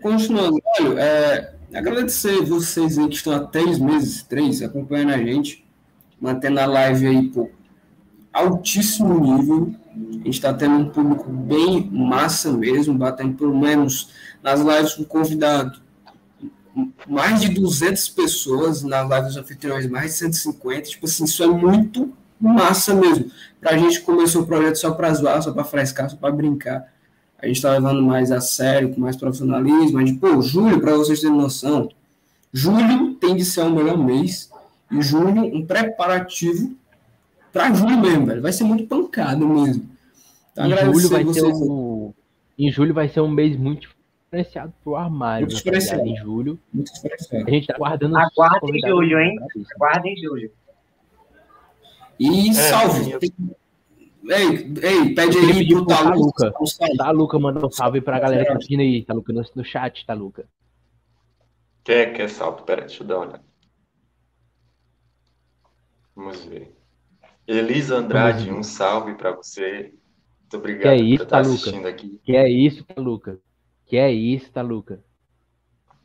[0.00, 5.66] Continuando, olha, é, agradecer vocês aí que estão há três meses, três, acompanhando a gente,
[6.20, 7.50] mantendo a live aí, pô,
[8.32, 9.74] altíssimo nível.
[9.92, 14.10] A gente está tendo um público bem massa mesmo, batendo pelo menos
[14.42, 15.80] nas lives com convidado
[17.06, 20.82] mais de 200 pessoas, nas lives anfitriões mais de 150.
[20.82, 23.30] Tipo assim, isso é muito massa mesmo.
[23.60, 26.86] Pra gente começou o projeto só pra zoar, só pra frescar, só pra brincar.
[27.42, 29.98] A gente tá levando mais a sério, com mais profissionalismo.
[29.98, 31.88] A gente, pô, julho, pra vocês terem noção,
[32.52, 34.50] julho tem de ser o melhor mês.
[34.92, 36.74] E julho, um preparativo
[37.52, 38.42] pra julho mesmo, velho.
[38.42, 39.88] Vai ser muito pancada mesmo.
[40.52, 41.58] Então, Em julho vai ser vocês.
[41.62, 42.12] o...
[42.58, 43.88] Em julho vai ser um mês muito
[44.28, 45.46] diferenciado pro armário.
[45.46, 46.04] Muito diferenciado.
[46.06, 46.58] Em julho.
[46.74, 47.44] Muito expressado.
[47.46, 49.36] A gente tá aguardando Aguardem julho, hein?
[49.36, 49.70] pra isso.
[49.78, 50.50] Guardem Júlio.
[52.18, 53.12] E salve.
[53.12, 53.32] eu- Tem-
[54.30, 56.52] Ei, ei, pede aí pro Taluca.
[56.52, 56.96] Taluca.
[56.96, 59.32] Tá, Luca, manda um salve pra galera que tá assistindo aí, tá, Luca?
[59.32, 60.46] No, no chat, tá, Luca?
[61.82, 62.62] Quer, quer salto?
[62.62, 63.44] Pera, deixa eu dar uma olhada.
[66.14, 66.76] Vamos ver.
[67.46, 68.52] Elisa Andrade, ver.
[68.52, 69.92] um salve pra você.
[70.40, 71.54] Muito obrigado Que é isso, por estar Taluca?
[71.54, 72.20] assistindo aqui.
[72.22, 73.40] Que é isso, tá, Luca?
[73.86, 75.02] Que é isso, tá, Luca?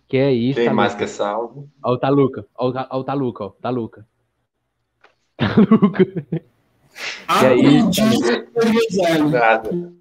[0.07, 1.05] Que é isso, Quem tá, mais Luca?
[1.05, 1.67] quer salve?
[1.83, 4.07] Ó o Taluca, ó o Ta- ó o Taluca, Taluca.
[7.27, 8.01] É isso,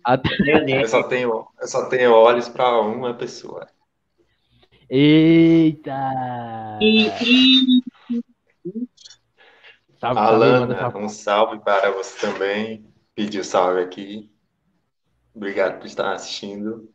[0.05, 0.81] Aprendi Nada.
[0.81, 3.67] Eu só tenho, eu só tenho olhos pra uma pessoa.
[4.91, 5.99] Eita!
[6.81, 7.83] E, e
[9.99, 10.99] Salve, Alana, salve.
[10.99, 12.85] um salve para você também.
[13.15, 14.31] Pediu salve aqui.
[15.35, 16.91] Obrigado por estar assistindo.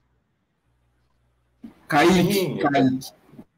[1.88, 3.14] Kaique, Kaique.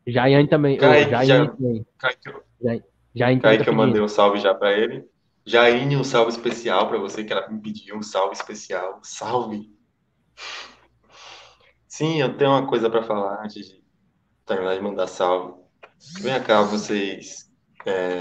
[0.08, 0.78] Jaiane também.
[0.78, 1.86] Kaique, Jaiane já- também.
[1.98, 2.30] Kaique,
[3.14, 5.06] Jaiane Kaique, tá eu mandei um salve já para ele.
[5.46, 9.00] Jaine, um salve especial para você, que ela me pediu um salve especial.
[9.04, 9.70] Salve!
[11.88, 13.84] Sim, eu tenho uma coisa para falar antes de
[14.46, 15.60] terminar de mandar salve.
[16.22, 17.52] Vem cá, vocês
[17.86, 18.20] é,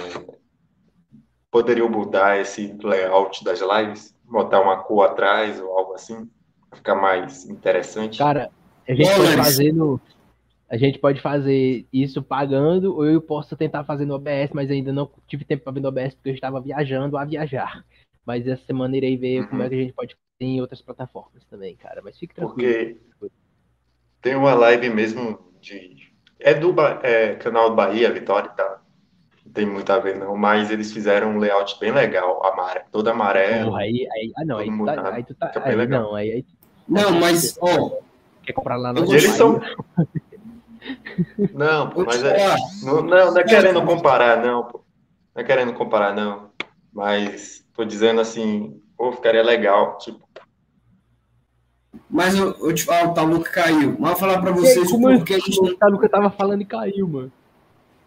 [1.50, 4.14] poderiam mudar esse layout das lives?
[4.24, 6.28] Botar uma cor atrás ou algo assim?
[6.68, 8.18] Pra ficar mais interessante?
[8.18, 8.50] Cara,
[8.88, 9.44] a gente Ô, pode Larissa.
[9.44, 10.00] fazer no.
[10.70, 14.92] A gente pode fazer isso pagando, ou eu posso tentar fazer no OBS, mas ainda
[14.92, 17.84] não tive tempo para ver no OBS porque eu estava viajando a viajar.
[18.24, 19.46] Mas essa semana irei ver Uhum.
[19.48, 22.00] como é que a gente pode fazer em outras plataformas também, cara.
[22.04, 22.72] Mas fique tranquilo.
[22.72, 22.96] Porque
[24.22, 25.96] tem uma live mesmo de.
[26.38, 28.80] É do Ba- é, canal do Bahia, Vitória tal.
[29.44, 32.82] Não tem muito a ver, não, mas eles fizeram um layout bem legal, amare...
[32.92, 33.70] todo amarelo.
[33.70, 36.02] Porra, aí, aí, ah, não, aí Todo tu tá, aí tu tá, aí legal.
[36.02, 36.44] não, aí, aí
[36.88, 37.98] Não, mas, ó,
[38.44, 39.60] quer comprar lá no eles são.
[41.52, 42.56] Não, pô, eu mas é.
[42.82, 44.84] Não, não, não é querendo comparar, não, pô.
[45.34, 46.50] Não é querendo comparar, não.
[46.92, 49.98] Mas tô dizendo assim, pô, ficaria legal.
[49.98, 50.28] Tipo,
[52.08, 53.96] mas eu, eu te falo, o Taluca caiu.
[53.98, 55.70] Mas eu vou falar pra vocês Como porque a gente assim?
[55.70, 57.32] O Taluca tava falando e caiu, mano.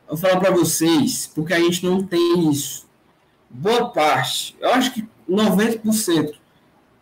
[0.08, 2.86] vou falar para vocês, porque a gente não tem isso.
[3.50, 6.34] Boa parte, eu acho que 90%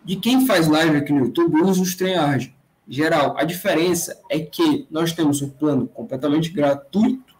[0.04, 2.54] de quem faz live aqui no YouTube usa o StreamYard.
[2.94, 7.34] Geral, a diferença é que nós temos um plano completamente gratuito,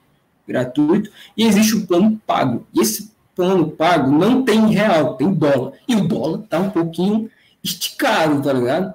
[0.48, 2.66] gratuito, e existe um plano pago.
[2.74, 5.74] E esse plano pago não tem real, tem dólar.
[5.86, 7.30] E o dólar tá um pouquinho
[7.62, 8.94] esticado, tá ligado?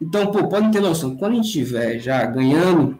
[0.00, 2.96] Então, pô, podem ter noção, quando a gente estiver já ganhando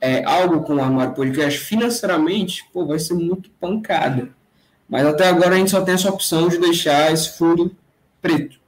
[0.00, 4.30] é, algo com o Armário Podcast, financeiramente, pô, vai ser muito pancada.
[4.88, 7.76] Mas até agora a gente só tem essa opção de deixar esse fundo
[8.22, 8.58] preto.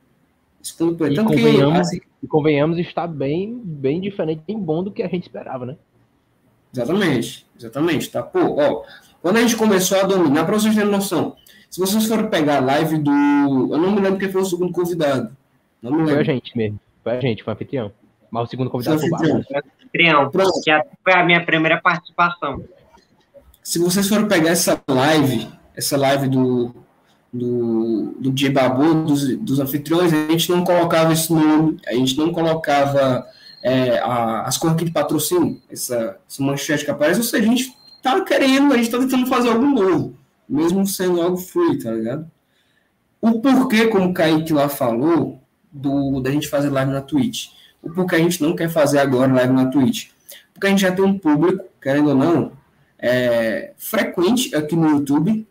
[0.62, 1.12] Esse fundo preto.
[1.12, 5.08] E Tanto que, assim, e convenhamos, está bem, bem diferente, bem bom do que a
[5.08, 5.76] gente esperava, né?
[6.72, 8.22] Exatamente, exatamente, tá?
[8.22, 8.84] Pô, ó,
[9.22, 11.36] quando a gente começou a dominar, para vocês terem noção,
[11.70, 13.10] se vocês forem pegar a live do.
[13.10, 15.36] Eu não me lembro quem foi o segundo convidado.
[15.82, 16.24] Não me Foi a lembro.
[16.24, 16.80] gente mesmo.
[17.02, 17.92] Foi a gente, foi o anfitrião.
[18.30, 19.46] Mas o segundo convidado Foi o o Barros.
[19.92, 20.60] Trião, Pronto.
[20.62, 20.70] que
[21.02, 22.62] foi a minha primeira participação.
[23.62, 26.74] Se vocês forem pegar essa live, essa live do,
[27.32, 32.16] do, do DJ Babu, dos, dos anfitriões, a gente não colocava esse nome, a gente
[32.16, 33.26] não colocava
[33.62, 37.76] é, a- as cores de patrocínio, essa, essa manchete que aparece, ou seja, a gente
[38.02, 40.14] tá querendo, a gente tá tentando fazer algo novo,
[40.48, 42.30] mesmo sendo algo free, tá ligado?
[43.20, 45.40] O porquê, como o Kaique lá falou,
[45.70, 47.48] do, da gente fazer live na Twitch.
[47.82, 50.08] O porquê a gente não quer fazer agora live na Twitch.
[50.54, 52.52] Porque a gente já tem um público, querendo ou não,
[52.98, 55.46] é, frequente aqui no YouTube.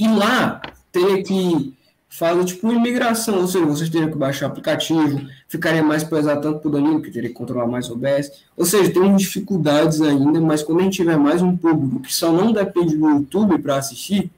[0.00, 1.74] E lá teria que
[2.08, 6.58] fazer tipo imigração, ou seja, vocês teriam que baixar o aplicativo, ficaria mais pesado tanto
[6.58, 8.32] para o Danilo, que teria que controlar mais o OBS.
[8.56, 12.32] Ou seja, tem dificuldades ainda, mas quando a gente tiver mais um público que só
[12.32, 14.30] não depende do YouTube para assistir,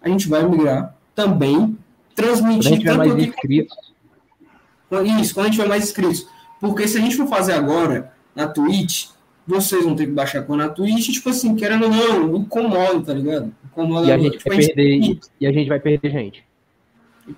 [0.00, 3.76] a gente vai migrar também, Quando a transmitir gente mais inscritos,
[5.20, 6.26] isso, quando a gente tiver mais inscritos.
[6.60, 9.08] Porque se a gente for fazer agora na Twitch,
[9.48, 13.14] vocês vão ter que baixar com na Twitch, tipo assim, querendo ou não, incomoda, tá
[13.14, 13.52] ligado?
[13.64, 16.44] Incomoda e a gente tipo, vai perder, e a gente vai perder gente.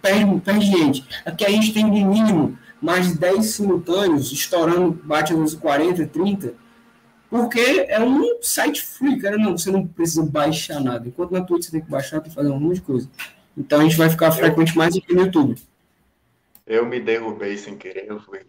[0.03, 1.05] perde, perde gente.
[1.25, 6.55] Aqui a gente tem de mínimo mais de 10 simultâneos, estourando, bate nos 40, 30,
[7.31, 11.07] porque é um site free, cara, não, você não precisa baixar nada.
[11.07, 13.09] Enquanto na Twitch você tem que baixar, tem que fazer um monte de coisa.
[13.57, 15.55] Então a gente vai ficar frequente mais aqui no YouTube.
[16.67, 18.41] Eu me derrubei sem querer, eu fui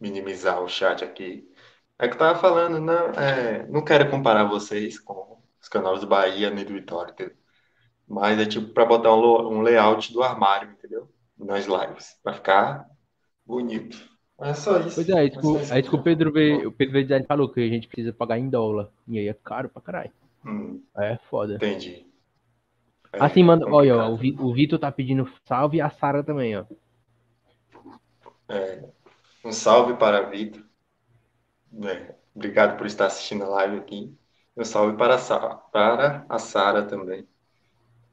[0.00, 1.46] minimizar o chat aqui.
[2.00, 6.06] É que eu tava falando, não, é, não quero comparar vocês com os canais do
[6.06, 7.36] Bahia nem do Vitória, entendeu?
[8.08, 11.08] Mas é tipo para botar um, um layout do armário, entendeu?
[11.38, 12.86] Nas lives, para ficar
[13.46, 13.98] bonito.
[14.40, 14.96] É só isso.
[14.96, 15.72] Pois é, só isso.
[15.74, 18.38] é isso que o Pedro V, o Pedro Design falou, que a gente precisa pagar
[18.38, 18.88] em dólar.
[19.08, 20.10] E aí é caro pra caralho.
[20.44, 21.56] Hum, É foda.
[21.56, 22.06] entendi.
[23.12, 26.64] É Assim, manda, olha, ó, o Vitor tá pedindo salve e a Sara também, ó.
[28.48, 28.82] É,
[29.44, 30.64] um salve para Vitor.
[31.84, 34.16] É, obrigado por estar assistindo a live aqui.
[34.56, 37.26] Um salve para a Sara, para a Sara também.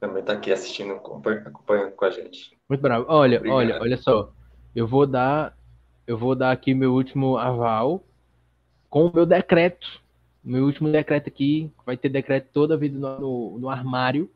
[0.00, 2.56] Também está aqui assistindo, acompanha- acompanhando com a gente.
[2.68, 3.06] Muito bravo.
[3.08, 3.56] Olha, Obrigado.
[3.58, 4.32] olha, olha só.
[4.74, 5.56] Eu vou dar,
[6.06, 8.02] eu vou dar aqui meu último aval
[8.88, 9.86] com o meu decreto.
[10.42, 14.30] Meu último decreto aqui, vai ter decreto toda a vida no, no, no armário.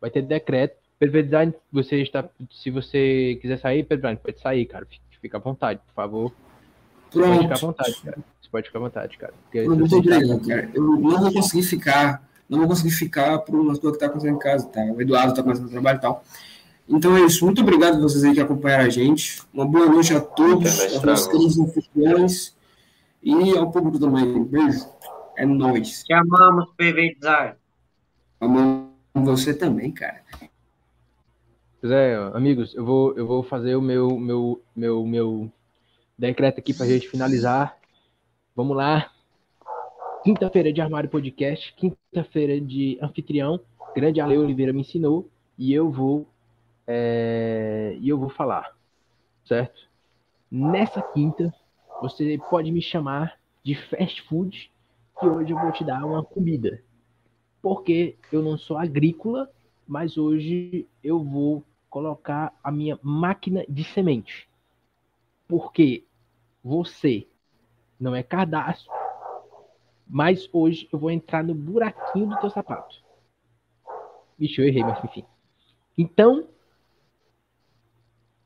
[0.00, 0.76] Vai ter decreto.
[1.00, 4.86] Design, você está, se você quiser sair, Pedro Design, pode sair, cara.
[5.20, 6.32] Fica, à vontade, por favor.
[7.12, 7.60] Pode ficar à Pronto.
[7.60, 8.18] vontade, cara.
[8.54, 9.34] Pode ficar à vontade, cara.
[9.50, 10.70] Se Muito obrigado, cara.
[10.72, 14.36] Eu não vou conseguir ficar, não vou conseguir ficar por umas coisas que tá acontecendo
[14.36, 14.80] em casa, tá?
[14.80, 16.24] O Eduardo tá começando a trabalho e tal.
[16.88, 17.44] Então é isso.
[17.44, 19.42] Muito obrigado a vocês aí que acompanharam a gente.
[19.52, 21.30] Uma boa noite a todos, aos travou.
[21.32, 22.54] queridos anfitriões
[23.20, 24.44] e ao público também.
[24.44, 24.86] Beijo.
[25.36, 26.04] É nóis.
[26.04, 27.54] Te amamos, PV Design.
[28.40, 30.22] Amamos você também, cara.
[31.80, 35.52] Pois é, amigos, eu vou, eu vou fazer o meu, meu, meu, meu
[36.16, 37.76] decreto aqui pra gente finalizar.
[38.56, 39.10] Vamos lá.
[40.22, 43.58] Quinta-feira de Armário Podcast, quinta-feira de anfitrião.
[43.96, 45.28] Grande Ale Oliveira me ensinou
[45.58, 46.28] e eu vou
[46.86, 48.72] é, e eu vou falar,
[49.44, 49.90] certo?
[50.48, 51.52] Nessa quinta,
[52.00, 54.70] você pode me chamar de fast food,
[55.18, 56.80] que hoje eu vou te dar uma comida.
[57.60, 59.50] Porque eu não sou agrícola,
[59.84, 64.48] mas hoje eu vou colocar a minha máquina de semente.
[65.48, 66.04] Porque
[66.62, 67.26] você
[68.04, 68.92] não é cadastro,
[70.06, 73.02] mas hoje eu vou entrar no buraquinho do teu sapato.
[74.38, 75.24] Vixe, eu errei, mas enfim.
[75.96, 76.46] Então,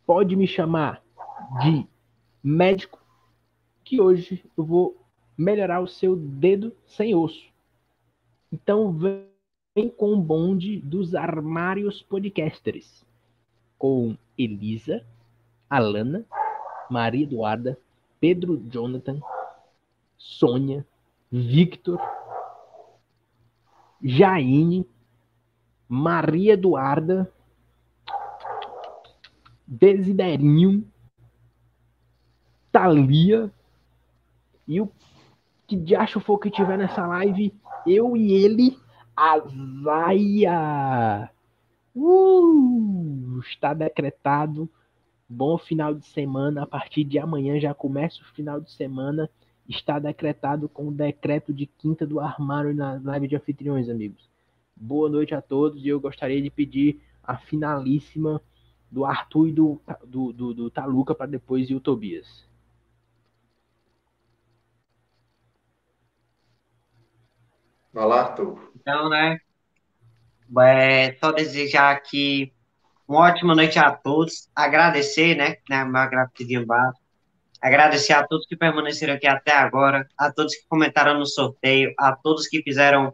[0.07, 1.03] pode me chamar
[1.61, 1.85] de
[2.41, 3.05] médico,
[3.83, 4.97] que hoje eu vou
[5.37, 7.53] melhorar o seu dedo sem osso.
[8.53, 13.05] Então, vem com o bonde dos armários podcasters.
[13.77, 15.05] Com Elisa,
[15.69, 16.25] Alana,
[16.89, 17.77] Maria Eduarda,
[18.21, 19.21] Pedro Jonathan,
[20.19, 20.87] Sônia,
[21.31, 21.99] Victor,
[24.03, 24.87] Jaine,
[25.89, 27.33] Maria Eduarda,
[29.67, 30.87] Desiderinho,
[32.71, 33.53] Thalia
[34.67, 34.91] e o
[35.67, 37.55] que de acho for que tiver nessa live,
[37.87, 38.79] eu e ele,
[39.15, 39.39] a
[39.85, 41.31] Zaia.
[41.95, 44.69] Uh, está decretado.
[45.29, 46.63] Bom final de semana.
[46.63, 49.29] A partir de amanhã já começa o final de semana.
[49.69, 54.29] Está decretado com o decreto de quinta do armário na live de anfitriões, amigos.
[54.75, 58.41] Boa noite a todos e eu gostaria de pedir a finalíssima
[58.91, 62.49] do Arthur e do, do, do, do Taluca para depois e o Tobias.
[67.93, 68.73] Vai lá, Arthur.
[68.77, 69.39] Então, né?
[70.61, 72.53] É, só desejar aqui
[73.07, 74.49] uma ótima noite a todos.
[74.55, 75.57] Agradecer, né?
[75.69, 77.08] né meu agradecimento básico.
[77.61, 82.15] Agradecer a todos que permaneceram aqui até agora, a todos que comentaram no sorteio, a
[82.15, 83.13] todos que fizeram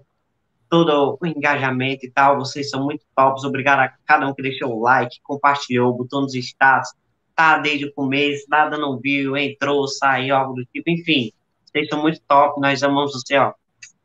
[0.69, 2.37] todo o engajamento e tal.
[2.37, 3.45] Vocês são muito tops.
[3.45, 6.93] Obrigado a cada um que deixou o like, compartilhou, botou nos status,
[7.35, 10.91] tá desde o começo, nada não viu, entrou, saiu, algo do tipo.
[10.91, 11.33] Enfim,
[11.65, 12.61] vocês são muito top.
[12.61, 13.55] Nós amamos você, ó.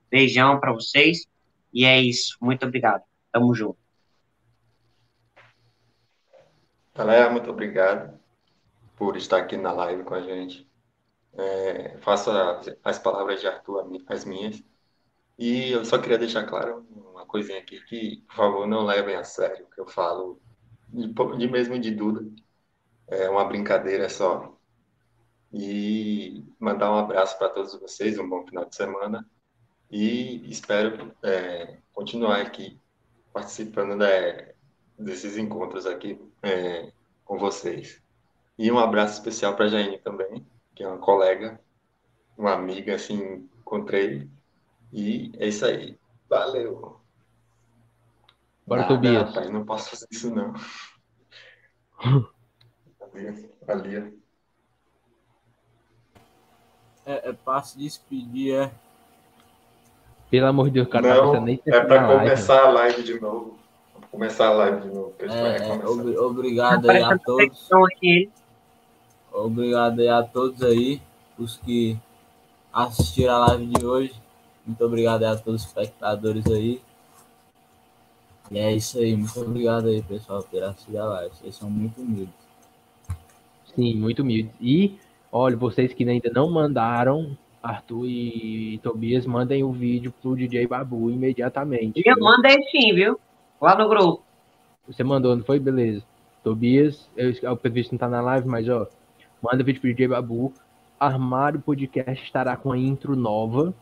[0.09, 1.27] Beijão para vocês.
[1.73, 2.37] E é isso.
[2.41, 3.03] Muito obrigado.
[3.31, 3.77] Tamo junto.
[6.95, 8.19] Galera, muito obrigado
[8.99, 10.69] por estar aqui na live com a gente.
[11.33, 14.63] É, faça as palavras de Arthur as minhas.
[15.37, 19.23] E eu só queria deixar claro uma coisinha aqui, que, por favor, não levem a
[19.23, 20.41] sério o que eu falo,
[20.89, 21.07] de,
[21.37, 22.29] de mesmo de Duda.
[23.07, 24.55] É uma brincadeira só.
[25.51, 29.27] E mandar um abraço para todos vocês, um bom final de semana
[29.89, 32.79] e espero é, continuar aqui
[33.33, 34.05] participando da,
[34.97, 36.91] desses encontros aqui é,
[37.25, 38.01] com vocês.
[38.59, 40.45] E um abraço especial para a Jaine também,
[40.75, 41.57] que é uma colega,
[42.37, 44.29] uma amiga, assim, encontrei.
[44.91, 45.97] E é isso aí.
[46.29, 46.99] Valeu!
[48.67, 49.29] Bora, Nada, Tobias.
[49.29, 50.53] Rapaz, não posso fazer isso, não.
[53.65, 54.19] Valeu.
[57.05, 58.71] É, é passo de despedir, é.
[60.29, 62.67] Pelo amor de Deus, cara, não, tá nem É pra começar live.
[62.67, 63.57] a live de novo.
[64.11, 65.15] Começar a live de novo.
[65.19, 67.69] É, ob obrigado aí a todos.
[69.31, 71.01] Obrigado aí a todos aí,
[71.37, 71.97] os que
[72.73, 74.13] assistiram a live de hoje.
[74.65, 76.81] Muito obrigado aí a todos os espectadores aí.
[78.51, 79.15] E é isso aí.
[79.15, 81.35] Muito obrigado aí, pessoal, por assistir a live.
[81.35, 82.33] Vocês são muito humildes.
[83.75, 84.51] Sim, muito humildes.
[84.59, 84.97] E,
[85.31, 91.11] olha, vocês que ainda não mandaram Arthur e Tobias mandem o vídeo pro DJ Babu
[91.11, 92.01] imediatamente.
[92.05, 93.19] Eu mandei sim, viu?
[93.61, 94.23] Lá no grupo.
[94.87, 95.59] Você mandou, não foi?
[95.59, 96.03] Beleza.
[96.43, 98.87] Tobias, eu, o Pedro não tá na live, mas ó,
[99.41, 100.53] manda vídeo pro DJ Babu.
[100.99, 103.73] Armário Podcast estará com a intro nova,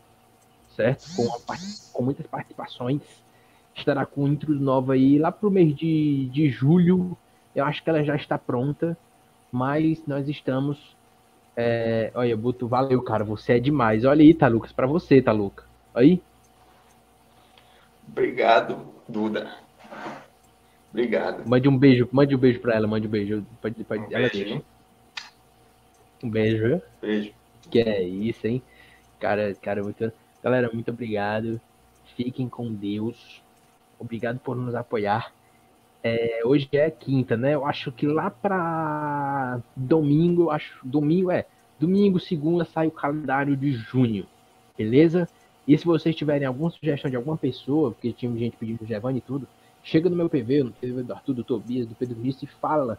[0.76, 1.04] certo?
[1.16, 1.56] Com, a,
[1.92, 3.02] com muitas participações.
[3.74, 7.16] Estará com intro nova aí lá pro mês de, de julho.
[7.54, 8.96] Eu acho que ela já está pronta,
[9.52, 10.96] mas nós estamos
[11.60, 13.24] é, olha, Buto, valeu, cara.
[13.24, 14.04] Você é demais.
[14.04, 15.64] Olha aí, tá, Lucas, pra você, tá, Luca.
[15.92, 16.22] Aí.
[18.08, 18.78] Obrigado,
[19.08, 19.50] Duda.
[20.92, 21.48] Obrigado.
[21.48, 23.44] Mande um beijo, mande um beijo pra ela, mande um beijo.
[23.60, 24.62] Pode, pode, um ela beijo.
[26.22, 26.82] Um beijo.
[27.00, 27.32] Beijo.
[27.70, 28.62] Que é isso, hein?
[29.20, 30.12] Cara, cara, muito.
[30.42, 31.60] Galera, muito obrigado.
[32.16, 33.42] Fiquem com Deus.
[33.98, 35.32] Obrigado por nos apoiar.
[36.02, 37.54] É, hoje é quinta, né?
[37.54, 40.78] Eu acho que lá para domingo, eu acho.
[40.84, 41.46] Domingo é.
[41.78, 44.26] Domingo, segunda, sai o calendário de junho.
[44.76, 45.28] Beleza?
[45.66, 49.20] E se vocês tiverem alguma sugestão de alguma pessoa, porque tinha gente pedindo Giovanni e
[49.20, 49.46] tudo,
[49.82, 52.98] chega no meu PV, no PV do Arthur, do Tobias, do Pedro Visto e fala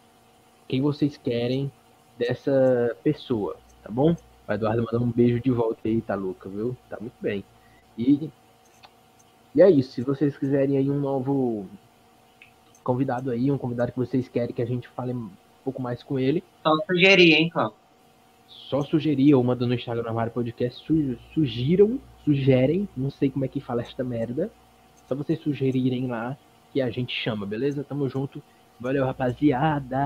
[0.68, 1.72] quem vocês querem
[2.20, 4.14] dessa pessoa, tá bom?
[4.48, 6.76] O Eduardo mandou um beijo de volta aí, tá louca, viu?
[6.90, 7.46] Tá muito bem.
[7.98, 8.30] E,
[9.56, 9.94] e é isso.
[9.94, 11.66] Se vocês quiserem aí um novo
[12.84, 15.30] convidado aí, um convidado que vocês querem que a gente fale um
[15.64, 16.44] pouco mais com ele.
[16.64, 17.78] Só sugerir, hein, Cláudio?
[18.48, 23.46] Só sugerir, ou manda no Instagram na Mário Podcast, su sugiram, sugerem, não sei como
[23.46, 24.52] é que fala esta merda.
[25.08, 26.36] Só vocês sugerirem lá
[26.74, 27.84] que a gente chama, beleza?
[27.84, 28.42] Tamo junto.
[28.80, 30.00] Valeu, rapaziada!